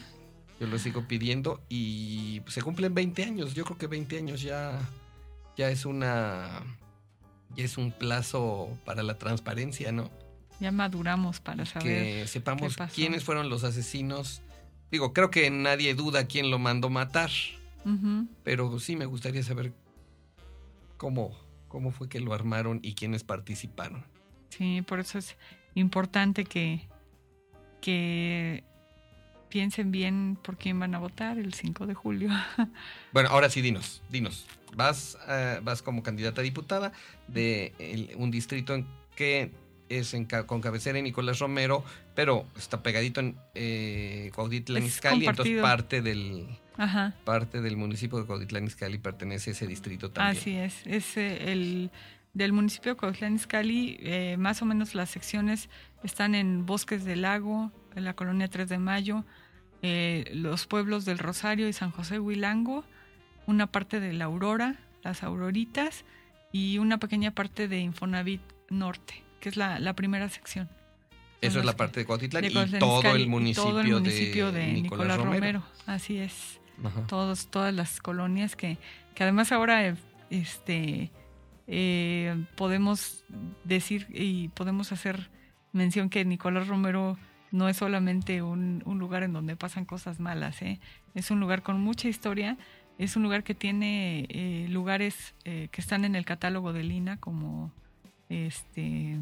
Yo 0.59 0.67
lo 0.67 0.79
sigo 0.79 1.07
pidiendo 1.07 1.61
y 1.69 2.41
se 2.47 2.61
cumplen 2.61 2.93
20 2.93 3.23
años. 3.23 3.53
Yo 3.53 3.63
creo 3.65 3.77
que 3.77 3.87
20 3.87 4.17
años 4.17 4.41
ya, 4.41 4.79
ya 5.55 5.69
es 5.69 5.85
una 5.85 6.63
ya 7.55 7.63
es 7.63 7.77
un 7.77 7.91
plazo 7.91 8.77
para 8.85 9.03
la 9.03 9.17
transparencia, 9.17 9.91
¿no? 9.91 10.09
Ya 10.59 10.71
maduramos 10.71 11.39
para 11.39 11.65
saber. 11.65 11.83
Que 11.83 12.27
sepamos 12.27 12.75
quiénes 12.93 13.23
fueron 13.23 13.49
los 13.49 13.63
asesinos. 13.63 14.41
Digo, 14.91 15.13
creo 15.13 15.29
que 15.29 15.49
nadie 15.49 15.93
duda 15.93 16.27
quién 16.27 16.49
lo 16.49 16.59
mandó 16.59 16.89
matar. 16.89 17.29
Pero 18.43 18.79
sí 18.79 18.97
me 18.97 19.05
gustaría 19.05 19.41
saber 19.43 19.71
cómo, 20.97 21.31
cómo 21.69 21.91
fue 21.91 22.09
que 22.09 22.19
lo 22.19 22.33
armaron 22.33 22.79
y 22.83 22.95
quiénes 22.95 23.23
participaron. 23.23 24.03
Sí, 24.49 24.81
por 24.81 24.99
eso 24.99 25.19
es 25.19 25.37
importante 25.75 26.43
que, 26.45 26.87
que 27.81 28.63
piensen 29.49 29.91
bien 29.91 30.37
por 30.41 30.57
quién 30.57 30.79
van 30.79 30.95
a 30.95 30.99
votar 30.99 31.37
el 31.37 31.53
5 31.53 31.87
de 31.87 31.93
julio. 31.93 32.29
bueno, 33.13 33.29
ahora 33.29 33.49
sí, 33.49 33.61
dinos, 33.61 34.01
dinos. 34.09 34.45
Vas, 34.75 35.17
uh, 35.27 35.63
vas 35.63 35.81
como 35.81 36.03
candidata 36.03 36.41
a 36.41 36.43
diputada 36.43 36.91
de 37.27 37.73
el, 37.79 38.11
un 38.17 38.31
distrito 38.31 38.75
en 38.75 38.85
que 39.15 39.51
es 39.89 40.13
en, 40.13 40.25
con 40.25 40.61
cabecera 40.61 40.97
en 40.97 41.05
Nicolás 41.05 41.39
Romero, 41.39 41.83
pero 42.13 42.45
está 42.57 42.83
pegadito 42.83 43.21
en 43.21 43.37
eh, 43.55 44.31
Cuautitlán 44.35 44.83
Izcalli, 44.83 45.25
entonces 45.25 45.61
parte 45.61 46.01
del, 46.01 46.45
Ajá. 46.75 47.15
parte 47.23 47.61
del 47.61 47.77
municipio 47.77 48.19
de 48.19 48.25
Cuautitlán 48.25 48.65
Izcalli 48.65 48.97
pertenece 48.97 49.51
a 49.51 49.53
ese 49.53 49.65
distrito 49.65 50.11
también. 50.11 50.37
Así 50.37 50.55
es, 50.55 50.85
es 50.85 51.17
el 51.17 51.89
del 52.37 52.53
municipio 52.53 52.93
de 52.93 52.97
Cuautitlán 52.97 53.35
Izcalli, 53.35 53.97
eh, 53.99 54.35
más 54.37 54.61
o 54.61 54.65
menos 54.65 54.93
las 54.93 55.09
secciones 55.09 55.69
están 56.03 56.35
en 56.35 56.65
Bosques 56.65 57.03
del 57.03 57.23
Lago, 57.23 57.71
en 57.95 58.03
la 58.03 58.13
colonia 58.13 58.47
3 58.47 58.69
de 58.69 58.77
Mayo, 58.77 59.25
eh, 59.81 60.29
los 60.33 60.67
pueblos 60.67 61.03
del 61.05 61.17
Rosario 61.17 61.67
y 61.67 61.73
San 61.73 61.91
José 61.91 62.19
Huilango, 62.19 62.83
una 63.47 63.67
parte 63.67 63.99
de 63.99 64.13
la 64.13 64.25
Aurora, 64.25 64.75
las 65.03 65.23
Auroritas 65.23 66.05
y 66.51 66.77
una 66.77 66.99
pequeña 66.99 67.31
parte 67.31 67.67
de 67.67 67.79
Infonavit 67.79 68.41
Norte, 68.69 69.23
que 69.39 69.49
es 69.49 69.57
la, 69.57 69.79
la 69.79 69.93
primera 69.93 70.29
sección. 70.29 70.69
Eso 71.41 71.59
es 71.59 71.65
la 71.65 71.75
parte 71.75 72.01
de 72.01 72.05
Cuautitlán, 72.05 72.45
y, 72.45 72.79
todo 72.79 73.15
el 73.15 73.27
municipio, 73.27 73.69
todo 73.69 73.81
el 73.81 73.91
municipio 73.91 74.51
de, 74.51 74.73
Nicolás, 74.73 75.17
Romero. 75.17 75.63
Así 75.85 76.17
es 76.17 76.59
todos, 77.07 77.47
todas 77.47 77.73
las 77.73 77.99
colonias 77.99 78.55
que, 78.55 78.77
que 79.15 79.23
además 79.23 79.51
ahora 79.51 79.95
este, 80.29 81.11
eh, 81.67 82.45
podemos 82.55 83.25
decir 83.63 84.07
y 84.09 84.47
podemos 84.49 84.91
hacer 84.91 85.29
mención 85.73 86.09
que 86.09 86.23
Nicolás 86.25 86.67
Romero 86.67 87.17
no 87.51 87.69
es 87.69 87.77
solamente 87.77 88.41
un, 88.41 88.83
lugar 88.85 89.23
en 89.23 89.33
donde 89.33 89.55
pasan 89.55 89.85
cosas 89.85 90.19
malas, 90.19 90.61
¿eh? 90.61 90.79
es 91.15 91.31
un 91.31 91.39
lugar 91.39 91.63
con 91.63 91.79
mucha 91.79 92.07
historia, 92.07 92.57
es 92.97 93.15
un 93.15 93.23
lugar 93.23 93.43
que 93.43 93.53
tiene 93.53 94.25
eh, 94.29 94.67
lugares 94.69 95.35
eh, 95.45 95.69
que 95.71 95.81
están 95.81 96.03
en 96.03 96.15
el 96.15 96.25
catálogo 96.25 96.73
de 96.73 96.83
Lina 96.83 97.17
como, 97.17 97.71
este, 98.29 99.17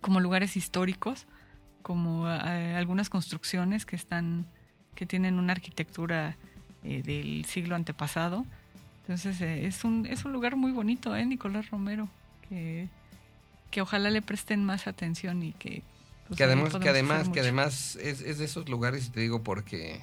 como 0.00 0.20
lugares 0.20 0.56
históricos, 0.56 1.26
como 1.82 2.26
algunas 2.26 3.08
construcciones 3.08 3.86
que 3.86 3.94
están 3.94 4.48
que 4.96 5.06
tienen 5.06 5.38
una 5.38 5.52
arquitectura 5.52 6.36
del 6.82 7.44
siglo 7.44 7.76
antepasado. 7.76 8.44
Entonces 9.06 9.40
eh, 9.40 9.66
es, 9.66 9.84
un, 9.84 10.04
es 10.06 10.24
un 10.24 10.32
lugar 10.32 10.56
muy 10.56 10.72
bonito, 10.72 11.14
¿eh? 11.14 11.24
Nicolás 11.24 11.70
Romero, 11.70 12.08
que, 12.48 12.88
que 13.70 13.80
ojalá 13.80 14.10
le 14.10 14.20
presten 14.20 14.64
más 14.64 14.88
atención 14.88 15.42
y 15.44 15.52
que... 15.52 15.82
Pues, 16.26 16.38
que 16.38 16.42
además, 16.42 16.74
que 16.74 16.88
además, 16.88 17.28
que 17.28 17.38
además 17.38 17.96
es, 18.02 18.20
es, 18.20 18.38
de 18.38 18.46
esos 18.46 18.68
lugares, 18.68 19.12
te 19.12 19.20
digo 19.20 19.44
porque 19.44 20.00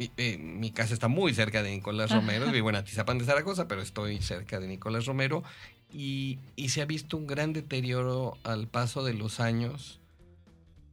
mi, 0.00 0.10
eh, 0.16 0.38
mi 0.38 0.72
casa 0.72 0.92
está 0.92 1.06
muy 1.06 1.32
cerca 1.34 1.62
de 1.62 1.70
Nicolás 1.70 2.10
Romero, 2.10 2.50
vivo 2.50 2.68
en 2.68 2.74
Atizapán 2.74 3.18
de 3.18 3.24
Zaragoza, 3.24 3.68
pero 3.68 3.80
estoy 3.80 4.20
cerca 4.20 4.58
de 4.58 4.66
Nicolás 4.66 5.06
Romero 5.06 5.44
y, 5.92 6.40
y 6.56 6.70
se 6.70 6.82
ha 6.82 6.84
visto 6.84 7.16
un 7.16 7.28
gran 7.28 7.52
deterioro 7.52 8.36
al 8.42 8.66
paso 8.66 9.04
de 9.04 9.14
los 9.14 9.38
años 9.38 10.00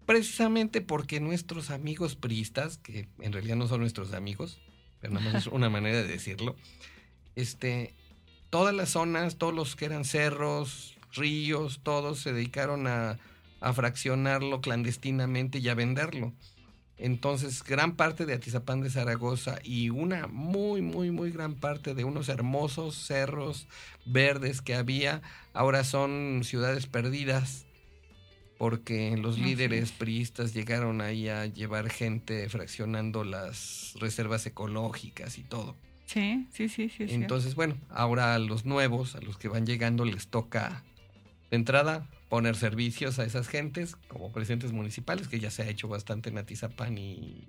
precisamente 0.05 0.81
porque 0.81 1.19
nuestros 1.19 1.69
amigos 1.71 2.15
priistas, 2.15 2.77
que 2.77 3.07
en 3.19 3.31
realidad 3.31 3.55
no 3.55 3.67
son 3.67 3.79
nuestros 3.79 4.13
amigos, 4.13 4.59
pero 5.01 5.13
nada 5.13 5.25
más 5.25 5.47
es 5.47 5.47
una 5.47 5.69
manera 5.69 5.97
de 5.97 6.07
decirlo, 6.07 6.55
este, 7.35 7.93
todas 8.49 8.73
las 8.73 8.89
zonas, 8.89 9.37
todos 9.37 9.53
los 9.53 9.75
que 9.75 9.85
eran 9.85 10.05
cerros, 10.05 10.97
ríos, 11.13 11.81
todos 11.83 12.19
se 12.19 12.31
dedicaron 12.31 12.87
a, 12.87 13.17
a 13.59 13.73
fraccionarlo 13.73 14.61
clandestinamente 14.61 15.59
y 15.59 15.67
a 15.67 15.75
venderlo. 15.75 16.33
Entonces, 16.97 17.63
gran 17.63 17.95
parte 17.95 18.27
de 18.27 18.35
Atizapán 18.35 18.81
de 18.81 18.91
Zaragoza 18.91 19.57
y 19.63 19.89
una 19.89 20.27
muy, 20.27 20.83
muy, 20.83 21.09
muy 21.09 21.31
gran 21.31 21.55
parte 21.55 21.95
de 21.95 22.03
unos 22.03 22.29
hermosos 22.29 22.95
cerros 22.95 23.67
verdes 24.05 24.61
que 24.61 24.75
había, 24.75 25.23
ahora 25.53 25.83
son 25.83 26.41
ciudades 26.43 26.85
perdidas 26.85 27.65
porque 28.61 29.17
los 29.17 29.39
líderes 29.39 29.91
priistas 29.91 30.53
llegaron 30.53 31.01
ahí 31.01 31.27
a 31.29 31.47
llevar 31.47 31.89
gente 31.89 32.47
fraccionando 32.47 33.23
las 33.23 33.95
reservas 33.99 34.45
ecológicas 34.45 35.39
y 35.39 35.43
todo. 35.43 35.75
Sí, 36.05 36.45
sí, 36.51 36.69
sí, 36.69 36.87
sí. 36.87 37.07
Entonces, 37.07 37.55
bueno, 37.55 37.75
ahora 37.89 38.35
a 38.35 38.37
los 38.37 38.63
nuevos, 38.63 39.15
a 39.15 39.21
los 39.21 39.39
que 39.39 39.47
van 39.47 39.65
llegando, 39.65 40.05
les 40.05 40.27
toca 40.27 40.83
de 41.49 41.57
entrada 41.57 42.07
poner 42.29 42.55
servicios 42.55 43.17
a 43.17 43.23
esas 43.23 43.47
gentes 43.47 43.95
como 43.95 44.31
presidentes 44.31 44.73
municipales, 44.73 45.27
que 45.27 45.39
ya 45.39 45.49
se 45.49 45.63
ha 45.63 45.67
hecho 45.67 45.87
bastante 45.87 46.29
en 46.29 46.37
Atizapán 46.37 46.99
y, 46.99 47.47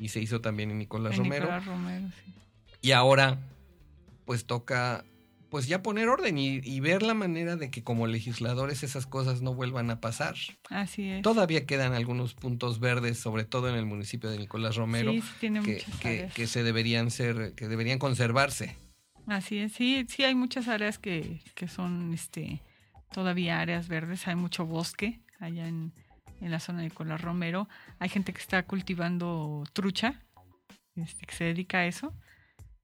y 0.00 0.08
se 0.08 0.18
hizo 0.18 0.40
también 0.40 0.72
en 0.72 0.78
Nicolás 0.78 1.18
Romero. 1.18 1.44
Nicolás 1.44 1.66
Romero 1.66 2.08
sí. 2.24 2.34
Y 2.82 2.90
ahora, 2.90 3.38
pues 4.24 4.44
toca 4.44 5.04
pues 5.50 5.66
ya 5.66 5.82
poner 5.82 6.08
orden 6.08 6.38
y, 6.38 6.80
ver 6.80 7.02
la 7.02 7.14
manera 7.14 7.56
de 7.56 7.70
que 7.70 7.82
como 7.82 8.06
legisladores 8.06 8.82
esas 8.82 9.06
cosas 9.06 9.42
no 9.42 9.54
vuelvan 9.54 9.90
a 9.90 10.00
pasar. 10.00 10.36
Así 10.70 11.10
es. 11.10 11.22
Todavía 11.22 11.66
quedan 11.66 11.94
algunos 11.94 12.34
puntos 12.34 12.80
verdes, 12.80 13.18
sobre 13.18 13.44
todo 13.44 13.68
en 13.68 13.74
el 13.74 13.86
municipio 13.86 14.30
de 14.30 14.38
Nicolás 14.38 14.76
Romero, 14.76 15.12
sí, 15.12 15.22
tiene 15.40 15.62
que, 15.62 15.84
que, 16.00 16.30
que, 16.34 16.46
se 16.46 16.62
deberían 16.62 17.10
ser, 17.10 17.54
que 17.54 17.68
deberían 17.68 17.98
conservarse. 17.98 18.76
Así 19.26 19.58
es, 19.58 19.72
sí, 19.72 20.06
sí 20.08 20.24
hay 20.24 20.34
muchas 20.34 20.68
áreas 20.68 20.98
que, 20.98 21.40
que 21.54 21.68
son 21.68 22.14
este 22.14 22.62
todavía 23.12 23.60
áreas 23.60 23.88
verdes, 23.88 24.26
hay 24.26 24.36
mucho 24.36 24.66
bosque 24.66 25.20
allá 25.40 25.66
en, 25.66 25.92
en 26.40 26.50
la 26.50 26.60
zona 26.60 26.78
de 26.78 26.88
Nicolás 26.88 27.20
Romero. 27.20 27.68
Hay 27.98 28.08
gente 28.08 28.32
que 28.32 28.40
está 28.40 28.62
cultivando 28.64 29.64
trucha, 29.72 30.22
este, 30.94 31.26
que 31.26 31.34
se 31.34 31.44
dedica 31.44 31.78
a 31.78 31.86
eso. 31.86 32.12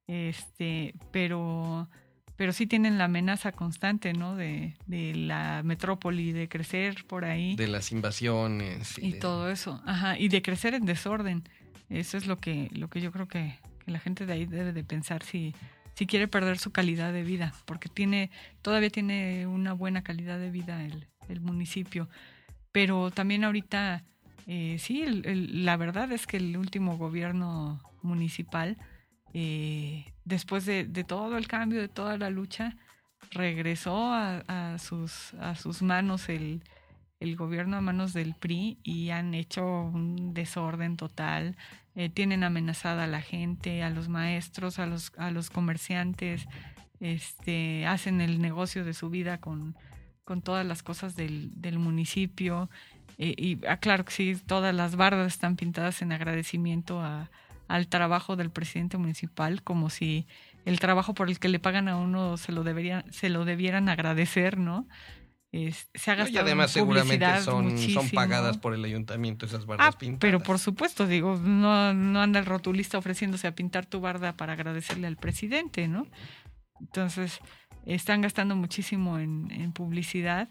Este, 0.06 0.94
pero 1.10 1.88
pero 2.36 2.52
sí 2.52 2.66
tienen 2.66 2.98
la 2.98 3.04
amenaza 3.04 3.52
constante, 3.52 4.12
¿no? 4.12 4.34
De, 4.36 4.74
de 4.86 5.14
la 5.14 5.62
metrópoli, 5.64 6.32
de 6.32 6.48
crecer 6.48 7.04
por 7.06 7.24
ahí. 7.24 7.54
De 7.56 7.68
las 7.68 7.92
invasiones. 7.92 8.98
Y, 8.98 9.14
todo 9.14 9.50
eso, 9.50 9.80
ajá, 9.86 10.18
y 10.18 10.28
de 10.28 10.42
crecer 10.42 10.74
en 10.74 10.84
desorden. 10.84 11.44
Eso 11.88 12.16
es 12.16 12.26
lo 12.26 12.38
que, 12.38 12.70
lo 12.72 12.88
que 12.88 13.00
yo 13.00 13.12
creo 13.12 13.28
que, 13.28 13.58
que 13.84 13.90
la 13.90 14.00
gente 14.00 14.26
de 14.26 14.32
ahí 14.32 14.46
debe 14.46 14.72
de 14.72 14.82
pensar 14.84 15.22
si, 15.22 15.54
si 15.94 16.06
quiere 16.06 16.26
perder 16.28 16.58
su 16.58 16.72
calidad 16.72 17.12
de 17.12 17.22
vida, 17.22 17.54
porque 17.66 17.88
tiene, 17.88 18.30
todavía 18.62 18.90
tiene 18.90 19.46
una 19.46 19.72
buena 19.72 20.02
calidad 20.02 20.38
de 20.38 20.50
vida 20.50 20.84
el, 20.84 21.06
el 21.28 21.40
municipio. 21.40 22.08
Pero 22.72 23.12
también 23.12 23.44
ahorita, 23.44 24.02
eh, 24.48 24.76
sí, 24.80 25.02
el- 25.02 25.24
el- 25.26 25.64
la 25.64 25.76
verdad 25.76 26.10
es 26.10 26.26
que 26.26 26.38
el 26.38 26.56
último 26.56 26.96
gobierno 26.98 27.80
municipal, 28.02 28.76
eh, 29.36 30.12
después 30.24 30.64
de, 30.64 30.84
todo 31.06 31.36
el 31.36 31.48
cambio, 31.48 31.80
de 31.80 31.88
toda 31.88 32.16
la 32.16 32.30
lucha, 32.30 32.76
regresó 33.32 34.12
a, 34.12 34.76
sus, 34.78 35.82
manos 35.82 36.28
el, 36.28 36.62
gobierno 37.36 37.76
a 37.76 37.80
manos 37.80 38.12
del 38.12 38.34
PRI 38.34 38.78
y 38.84 39.10
han 39.10 39.34
hecho 39.34 39.66
un 39.66 40.34
desorden 40.34 40.96
total. 40.96 41.56
Eh, 41.96 42.10
tienen 42.10 42.44
amenazada 42.44 43.04
a 43.04 43.08
la 43.08 43.22
gente, 43.22 43.82
a 43.82 43.90
los 43.90 44.08
maestros, 44.08 44.78
a 44.78 44.86
los, 44.86 45.50
comerciantes, 45.50 46.46
este, 47.00 47.86
hacen 47.86 48.20
el 48.20 48.40
negocio 48.40 48.84
de 48.84 48.94
su 48.94 49.10
vida 49.10 49.38
con, 49.38 49.74
todas 50.44 50.64
las 50.64 50.84
cosas 50.84 51.16
del, 51.16 51.78
municipio. 51.78 52.70
Eh, 53.18 53.34
y 53.36 53.66
ah, 53.66 53.78
claro 53.78 54.04
que 54.04 54.12
sí, 54.12 54.36
todas 54.46 54.72
las 54.74 54.94
bardas 54.94 55.32
están 55.32 55.56
pintadas 55.56 56.02
en 56.02 56.12
agradecimiento 56.12 57.00
a, 57.00 57.30
al 57.68 57.88
trabajo 57.88 58.36
del 58.36 58.50
presidente 58.50 58.96
municipal, 58.98 59.62
como 59.62 59.90
si 59.90 60.26
el 60.64 60.78
trabajo 60.80 61.14
por 61.14 61.28
el 61.28 61.38
que 61.38 61.48
le 61.48 61.58
pagan 61.58 61.88
a 61.88 61.96
uno 61.96 62.36
se 62.36 62.52
lo 62.52 62.62
deberían, 62.64 63.04
se 63.12 63.28
lo 63.28 63.44
debieran 63.44 63.88
agradecer, 63.88 64.58
¿no? 64.58 64.86
Es- 65.52 65.88
se 65.94 66.10
ha 66.10 66.14
Y 66.14 66.18
gastado 66.18 66.46
además 66.46 66.70
en 66.70 66.82
seguramente 66.82 67.40
son, 67.42 67.74
pagadas 68.12 68.58
por 68.58 68.74
el 68.74 68.84
ayuntamiento 68.84 69.46
esas 69.46 69.66
bardas 69.66 69.94
Ah, 69.94 69.98
pintadas. 69.98 70.20
pero 70.20 70.40
por 70.40 70.58
supuesto, 70.58 71.06
digo, 71.06 71.36
no, 71.36 71.94
no 71.94 72.20
anda 72.20 72.40
el 72.40 72.46
rotulista 72.46 72.98
ofreciéndose 72.98 73.46
a 73.46 73.54
pintar 73.54 73.86
tu 73.86 74.00
barda 74.00 74.32
para 74.36 74.54
agradecerle 74.54 75.06
al 75.06 75.16
presidente, 75.16 75.86
¿no? 75.86 76.06
Entonces, 76.80 77.38
están 77.86 78.20
gastando 78.20 78.56
muchísimo 78.56 79.18
en, 79.18 79.50
en 79.50 79.72
publicidad 79.72 80.48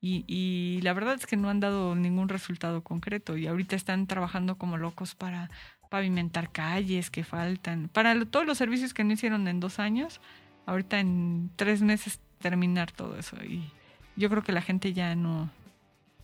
y, 0.00 0.24
y 0.26 0.80
la 0.82 0.92
verdad 0.92 1.14
es 1.16 1.26
que 1.26 1.36
no 1.36 1.50
han 1.50 1.60
dado 1.60 1.94
ningún 1.94 2.28
resultado 2.28 2.82
concreto 2.82 3.36
y 3.36 3.46
ahorita 3.48 3.76
están 3.76 4.06
trabajando 4.06 4.56
como 4.56 4.76
locos 4.76 5.14
para 5.14 5.50
pavimentar 5.88 6.50
calles 6.52 7.10
que 7.10 7.24
faltan, 7.24 7.88
para 7.92 8.14
lo- 8.14 8.26
todos 8.26 8.46
los 8.46 8.58
servicios 8.58 8.92
que 8.94 9.04
no 9.04 9.12
hicieron 9.12 9.48
en 9.48 9.60
dos 9.60 9.78
años, 9.78 10.20
ahorita 10.66 11.00
en 11.00 11.50
tres 11.56 11.82
meses 11.82 12.20
terminar 12.40 12.92
todo 12.92 13.18
eso 13.18 13.36
y 13.44 13.70
yo 14.16 14.28
creo 14.30 14.42
que 14.42 14.52
la 14.52 14.62
gente 14.62 14.92
ya 14.92 15.14
no, 15.14 15.50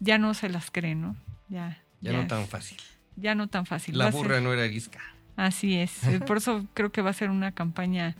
ya 0.01 0.19
no 0.19 0.35
se 0.35 0.49
las 0.49 0.71
cree, 0.71 0.95
¿no? 0.95 1.17
Ya, 1.49 1.79
Ya 2.01 2.13
no 2.13 2.21
es- 2.23 2.29
tan 2.29 2.47
fácil. 2.47 2.79
ya 3.17 3.35
no 3.35 3.47
tan 3.49 3.67
fácil. 3.67 3.97
La 3.97 4.05
Va 4.05 4.09
a 4.11 4.13
ser- 4.13 4.21
burra 4.23 4.41
no 4.41 4.53
era 4.53 4.65
arisca. 4.65 5.01
Así 5.37 5.77
es. 5.77 6.01
Por 6.27 6.37
eso 6.37 6.67
creo 6.75 6.93
que 6.93 7.03
va 7.03 7.11
a 7.11 7.15
ser 7.15 7.31
una 7.31 7.53
campaña 7.53 8.15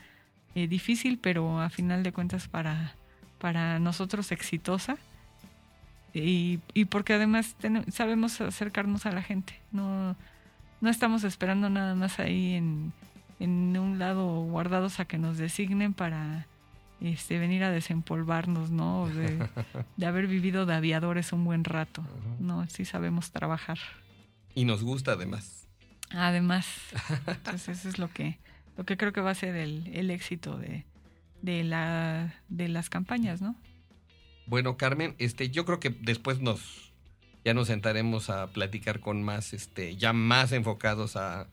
eh, 0.55 0.67
difícil, 0.69 1.19
pero 1.19 1.61
a 1.61 1.69
final 1.71 2.03
de 2.05 2.13
cuentas 2.13 2.47
para, 2.49 2.95
para 3.39 3.79
nosotros 3.81 4.31
exitosa. 4.33 4.97
Y, 6.13 6.61
y 6.75 6.85
porque 6.85 7.13
además 7.15 7.57
ten- 7.59 7.91
sabemos 7.91 8.41
acercarnos 8.41 9.05
a 9.07 9.11
la 9.13 9.23
gente. 9.23 9.61
No, 9.73 10.15
no 10.85 10.91
estamos 10.91 11.25
esperando 11.25 11.71
nada 11.71 11.95
más 11.95 12.21
ahí 12.21 12.53
en, 12.53 12.93
en 13.41 13.77
un 13.79 13.99
lado 13.99 14.43
guardados 14.43 15.01
a 15.01 15.07
que 15.07 15.17
nos 15.17 15.39
designen 15.39 15.95
para 15.95 16.47
este, 17.01 17.39
venir 17.39 17.65
a 17.65 17.71
desempolvarnos, 17.71 18.71
¿no? 18.71 19.09
De, 19.09 19.49
de 19.97 20.07
haber 20.07 20.27
vivido 20.27 20.67
de 20.67 20.75
aviadores 20.75 21.33
un 21.33 21.47
buen 21.47 21.65
rato. 21.65 22.05
No, 22.39 22.67
sí 22.69 22.85
sabemos 22.85 23.31
trabajar. 23.31 23.79
Y 24.55 24.67
nos 24.67 24.85
gusta 24.85 25.13
además. 25.13 25.67
Además, 26.11 26.67
entonces 27.27 27.79
eso 27.79 27.89
es 27.89 27.99
lo 27.99 28.11
que, 28.11 28.39
lo 28.77 28.85
que 28.85 28.99
creo 28.99 29.15
que 29.15 29.23
va 29.23 29.31
a 29.31 29.35
ser 29.35 29.57
el, 29.57 29.91
el 29.95 30.11
éxito 30.11 30.59
de, 30.59 30.85
de, 31.41 31.65
la, 31.65 32.35
de 32.51 32.69
las 32.69 32.91
campañas, 32.91 33.41
¿no? 33.41 33.57
Bueno, 34.47 34.77
Carmen, 34.77 35.15
este, 35.19 35.49
yo 35.49 35.65
creo 35.65 35.81
que 35.81 35.89
después 35.89 36.41
nos 36.41 36.93
ya 37.45 37.55
nos 37.55 37.67
sentaremos 37.69 38.31
a 38.31 38.47
platicar 38.49 39.01
con 39.01 39.23
más, 39.23 39.53
este, 39.53 39.97
ya 39.97 40.13
más 40.13 40.53
enfocados 40.53 41.17
a, 41.17 41.47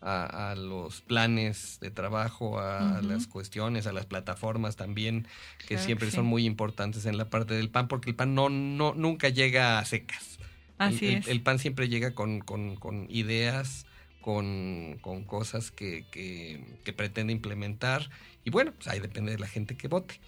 a- 0.00 0.50
a 0.50 0.54
los 0.56 1.00
planes 1.00 1.78
de 1.80 1.90
trabajo, 1.90 2.58
a, 2.60 3.00
las 3.02 3.26
cuestiones, 3.26 3.86
a 3.86 3.92
las 3.92 4.06
plataformas 4.06 4.76
también, 4.76 5.22
que 5.22 5.28
Claro 5.28 5.80
que 5.80 5.84
siempre 5.86 6.10
sí. 6.10 6.16
son 6.16 6.26
muy 6.26 6.44
importantes 6.46 7.06
en 7.06 7.16
la 7.16 7.30
parte 7.30 7.54
del 7.54 7.70
pan, 7.70 7.88
porque 7.88 8.10
el 8.10 8.16
pan 8.16 8.34
no, 8.34 8.48
no, 8.50 8.94
nunca 8.94 9.28
llega 9.28 9.78
a 9.78 9.84
secas. 9.84 10.38
Así 10.78 11.06
el, 11.08 11.14
es. 11.18 11.28
el 11.28 11.40
pan 11.40 11.58
siempre 11.58 11.88
llega 11.88 12.14
con, 12.14 12.40
con- 12.40 12.76
con 12.76 13.06
ideas, 13.08 13.86
con, 14.20 14.98
con 15.00 15.24
cosas 15.24 15.70
que, 15.70 16.04
que- 16.10 16.60
que 16.84 16.92
pretende 16.92 17.32
implementar. 17.32 18.10
Y 18.44 18.50
bueno, 18.50 18.72
pues 18.72 18.88
ahí 18.88 19.00
depende 19.00 19.32
de 19.32 19.38
la 19.38 19.46
gente 19.48 19.76
que 19.76 19.88
vote. 19.88 20.20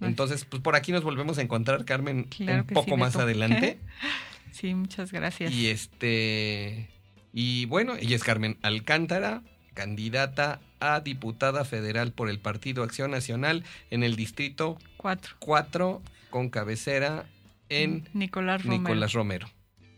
Entonces, 0.00 0.44
pues 0.46 0.62
por 0.62 0.76
aquí 0.76 0.92
nos 0.92 1.04
volvemos 1.04 1.36
a 1.38 1.42
encontrar, 1.42 1.84
Carmen, 1.84 2.24
Claro 2.24 2.62
un 2.62 2.66
poco 2.68 2.92
sí, 2.92 2.96
más 2.96 3.16
adelante. 3.16 3.78
Sí, 4.52 4.74
muchas 4.74 5.12
gracias. 5.12 5.52
y 5.52 5.68
este. 5.68 6.88
Y 7.32 7.66
bueno, 7.66 7.94
ella 7.94 8.16
es 8.16 8.24
Carmen 8.24 8.58
Alcántara, 8.62 9.42
candidata 9.74 10.60
a 10.80 11.00
diputada 11.00 11.64
federal 11.64 12.12
por 12.12 12.28
el 12.28 12.40
Partido 12.40 12.82
Acción 12.82 13.10
Nacional 13.12 13.64
en 13.90 14.02
el 14.02 14.16
distrito 14.16 14.78
Cuatro. 14.96 15.36
4, 15.38 16.02
con 16.30 16.50
cabecera 16.50 17.26
en 17.68 18.08
Nicolás 18.12 18.64
Romero. 18.64 18.82
Nicolás 18.82 19.12
Romero. 19.12 19.50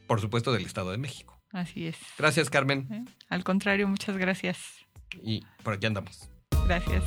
Por 0.07 0.20
supuesto, 0.20 0.53
del 0.53 0.66
Estado 0.66 0.90
de 0.90 0.98
México. 0.98 1.38
Así 1.53 1.86
es. 1.86 1.96
Gracias, 2.18 2.50
Carmen. 2.50 2.86
¿Eh? 2.90 3.05
Al 3.28 3.44
contrario, 3.44 3.88
muchas 3.88 4.16
gracias. 4.16 4.59
Y 5.22 5.42
por 5.62 5.74
aquí 5.74 5.86
andamos. 5.86 6.28
Gracias. 6.66 7.03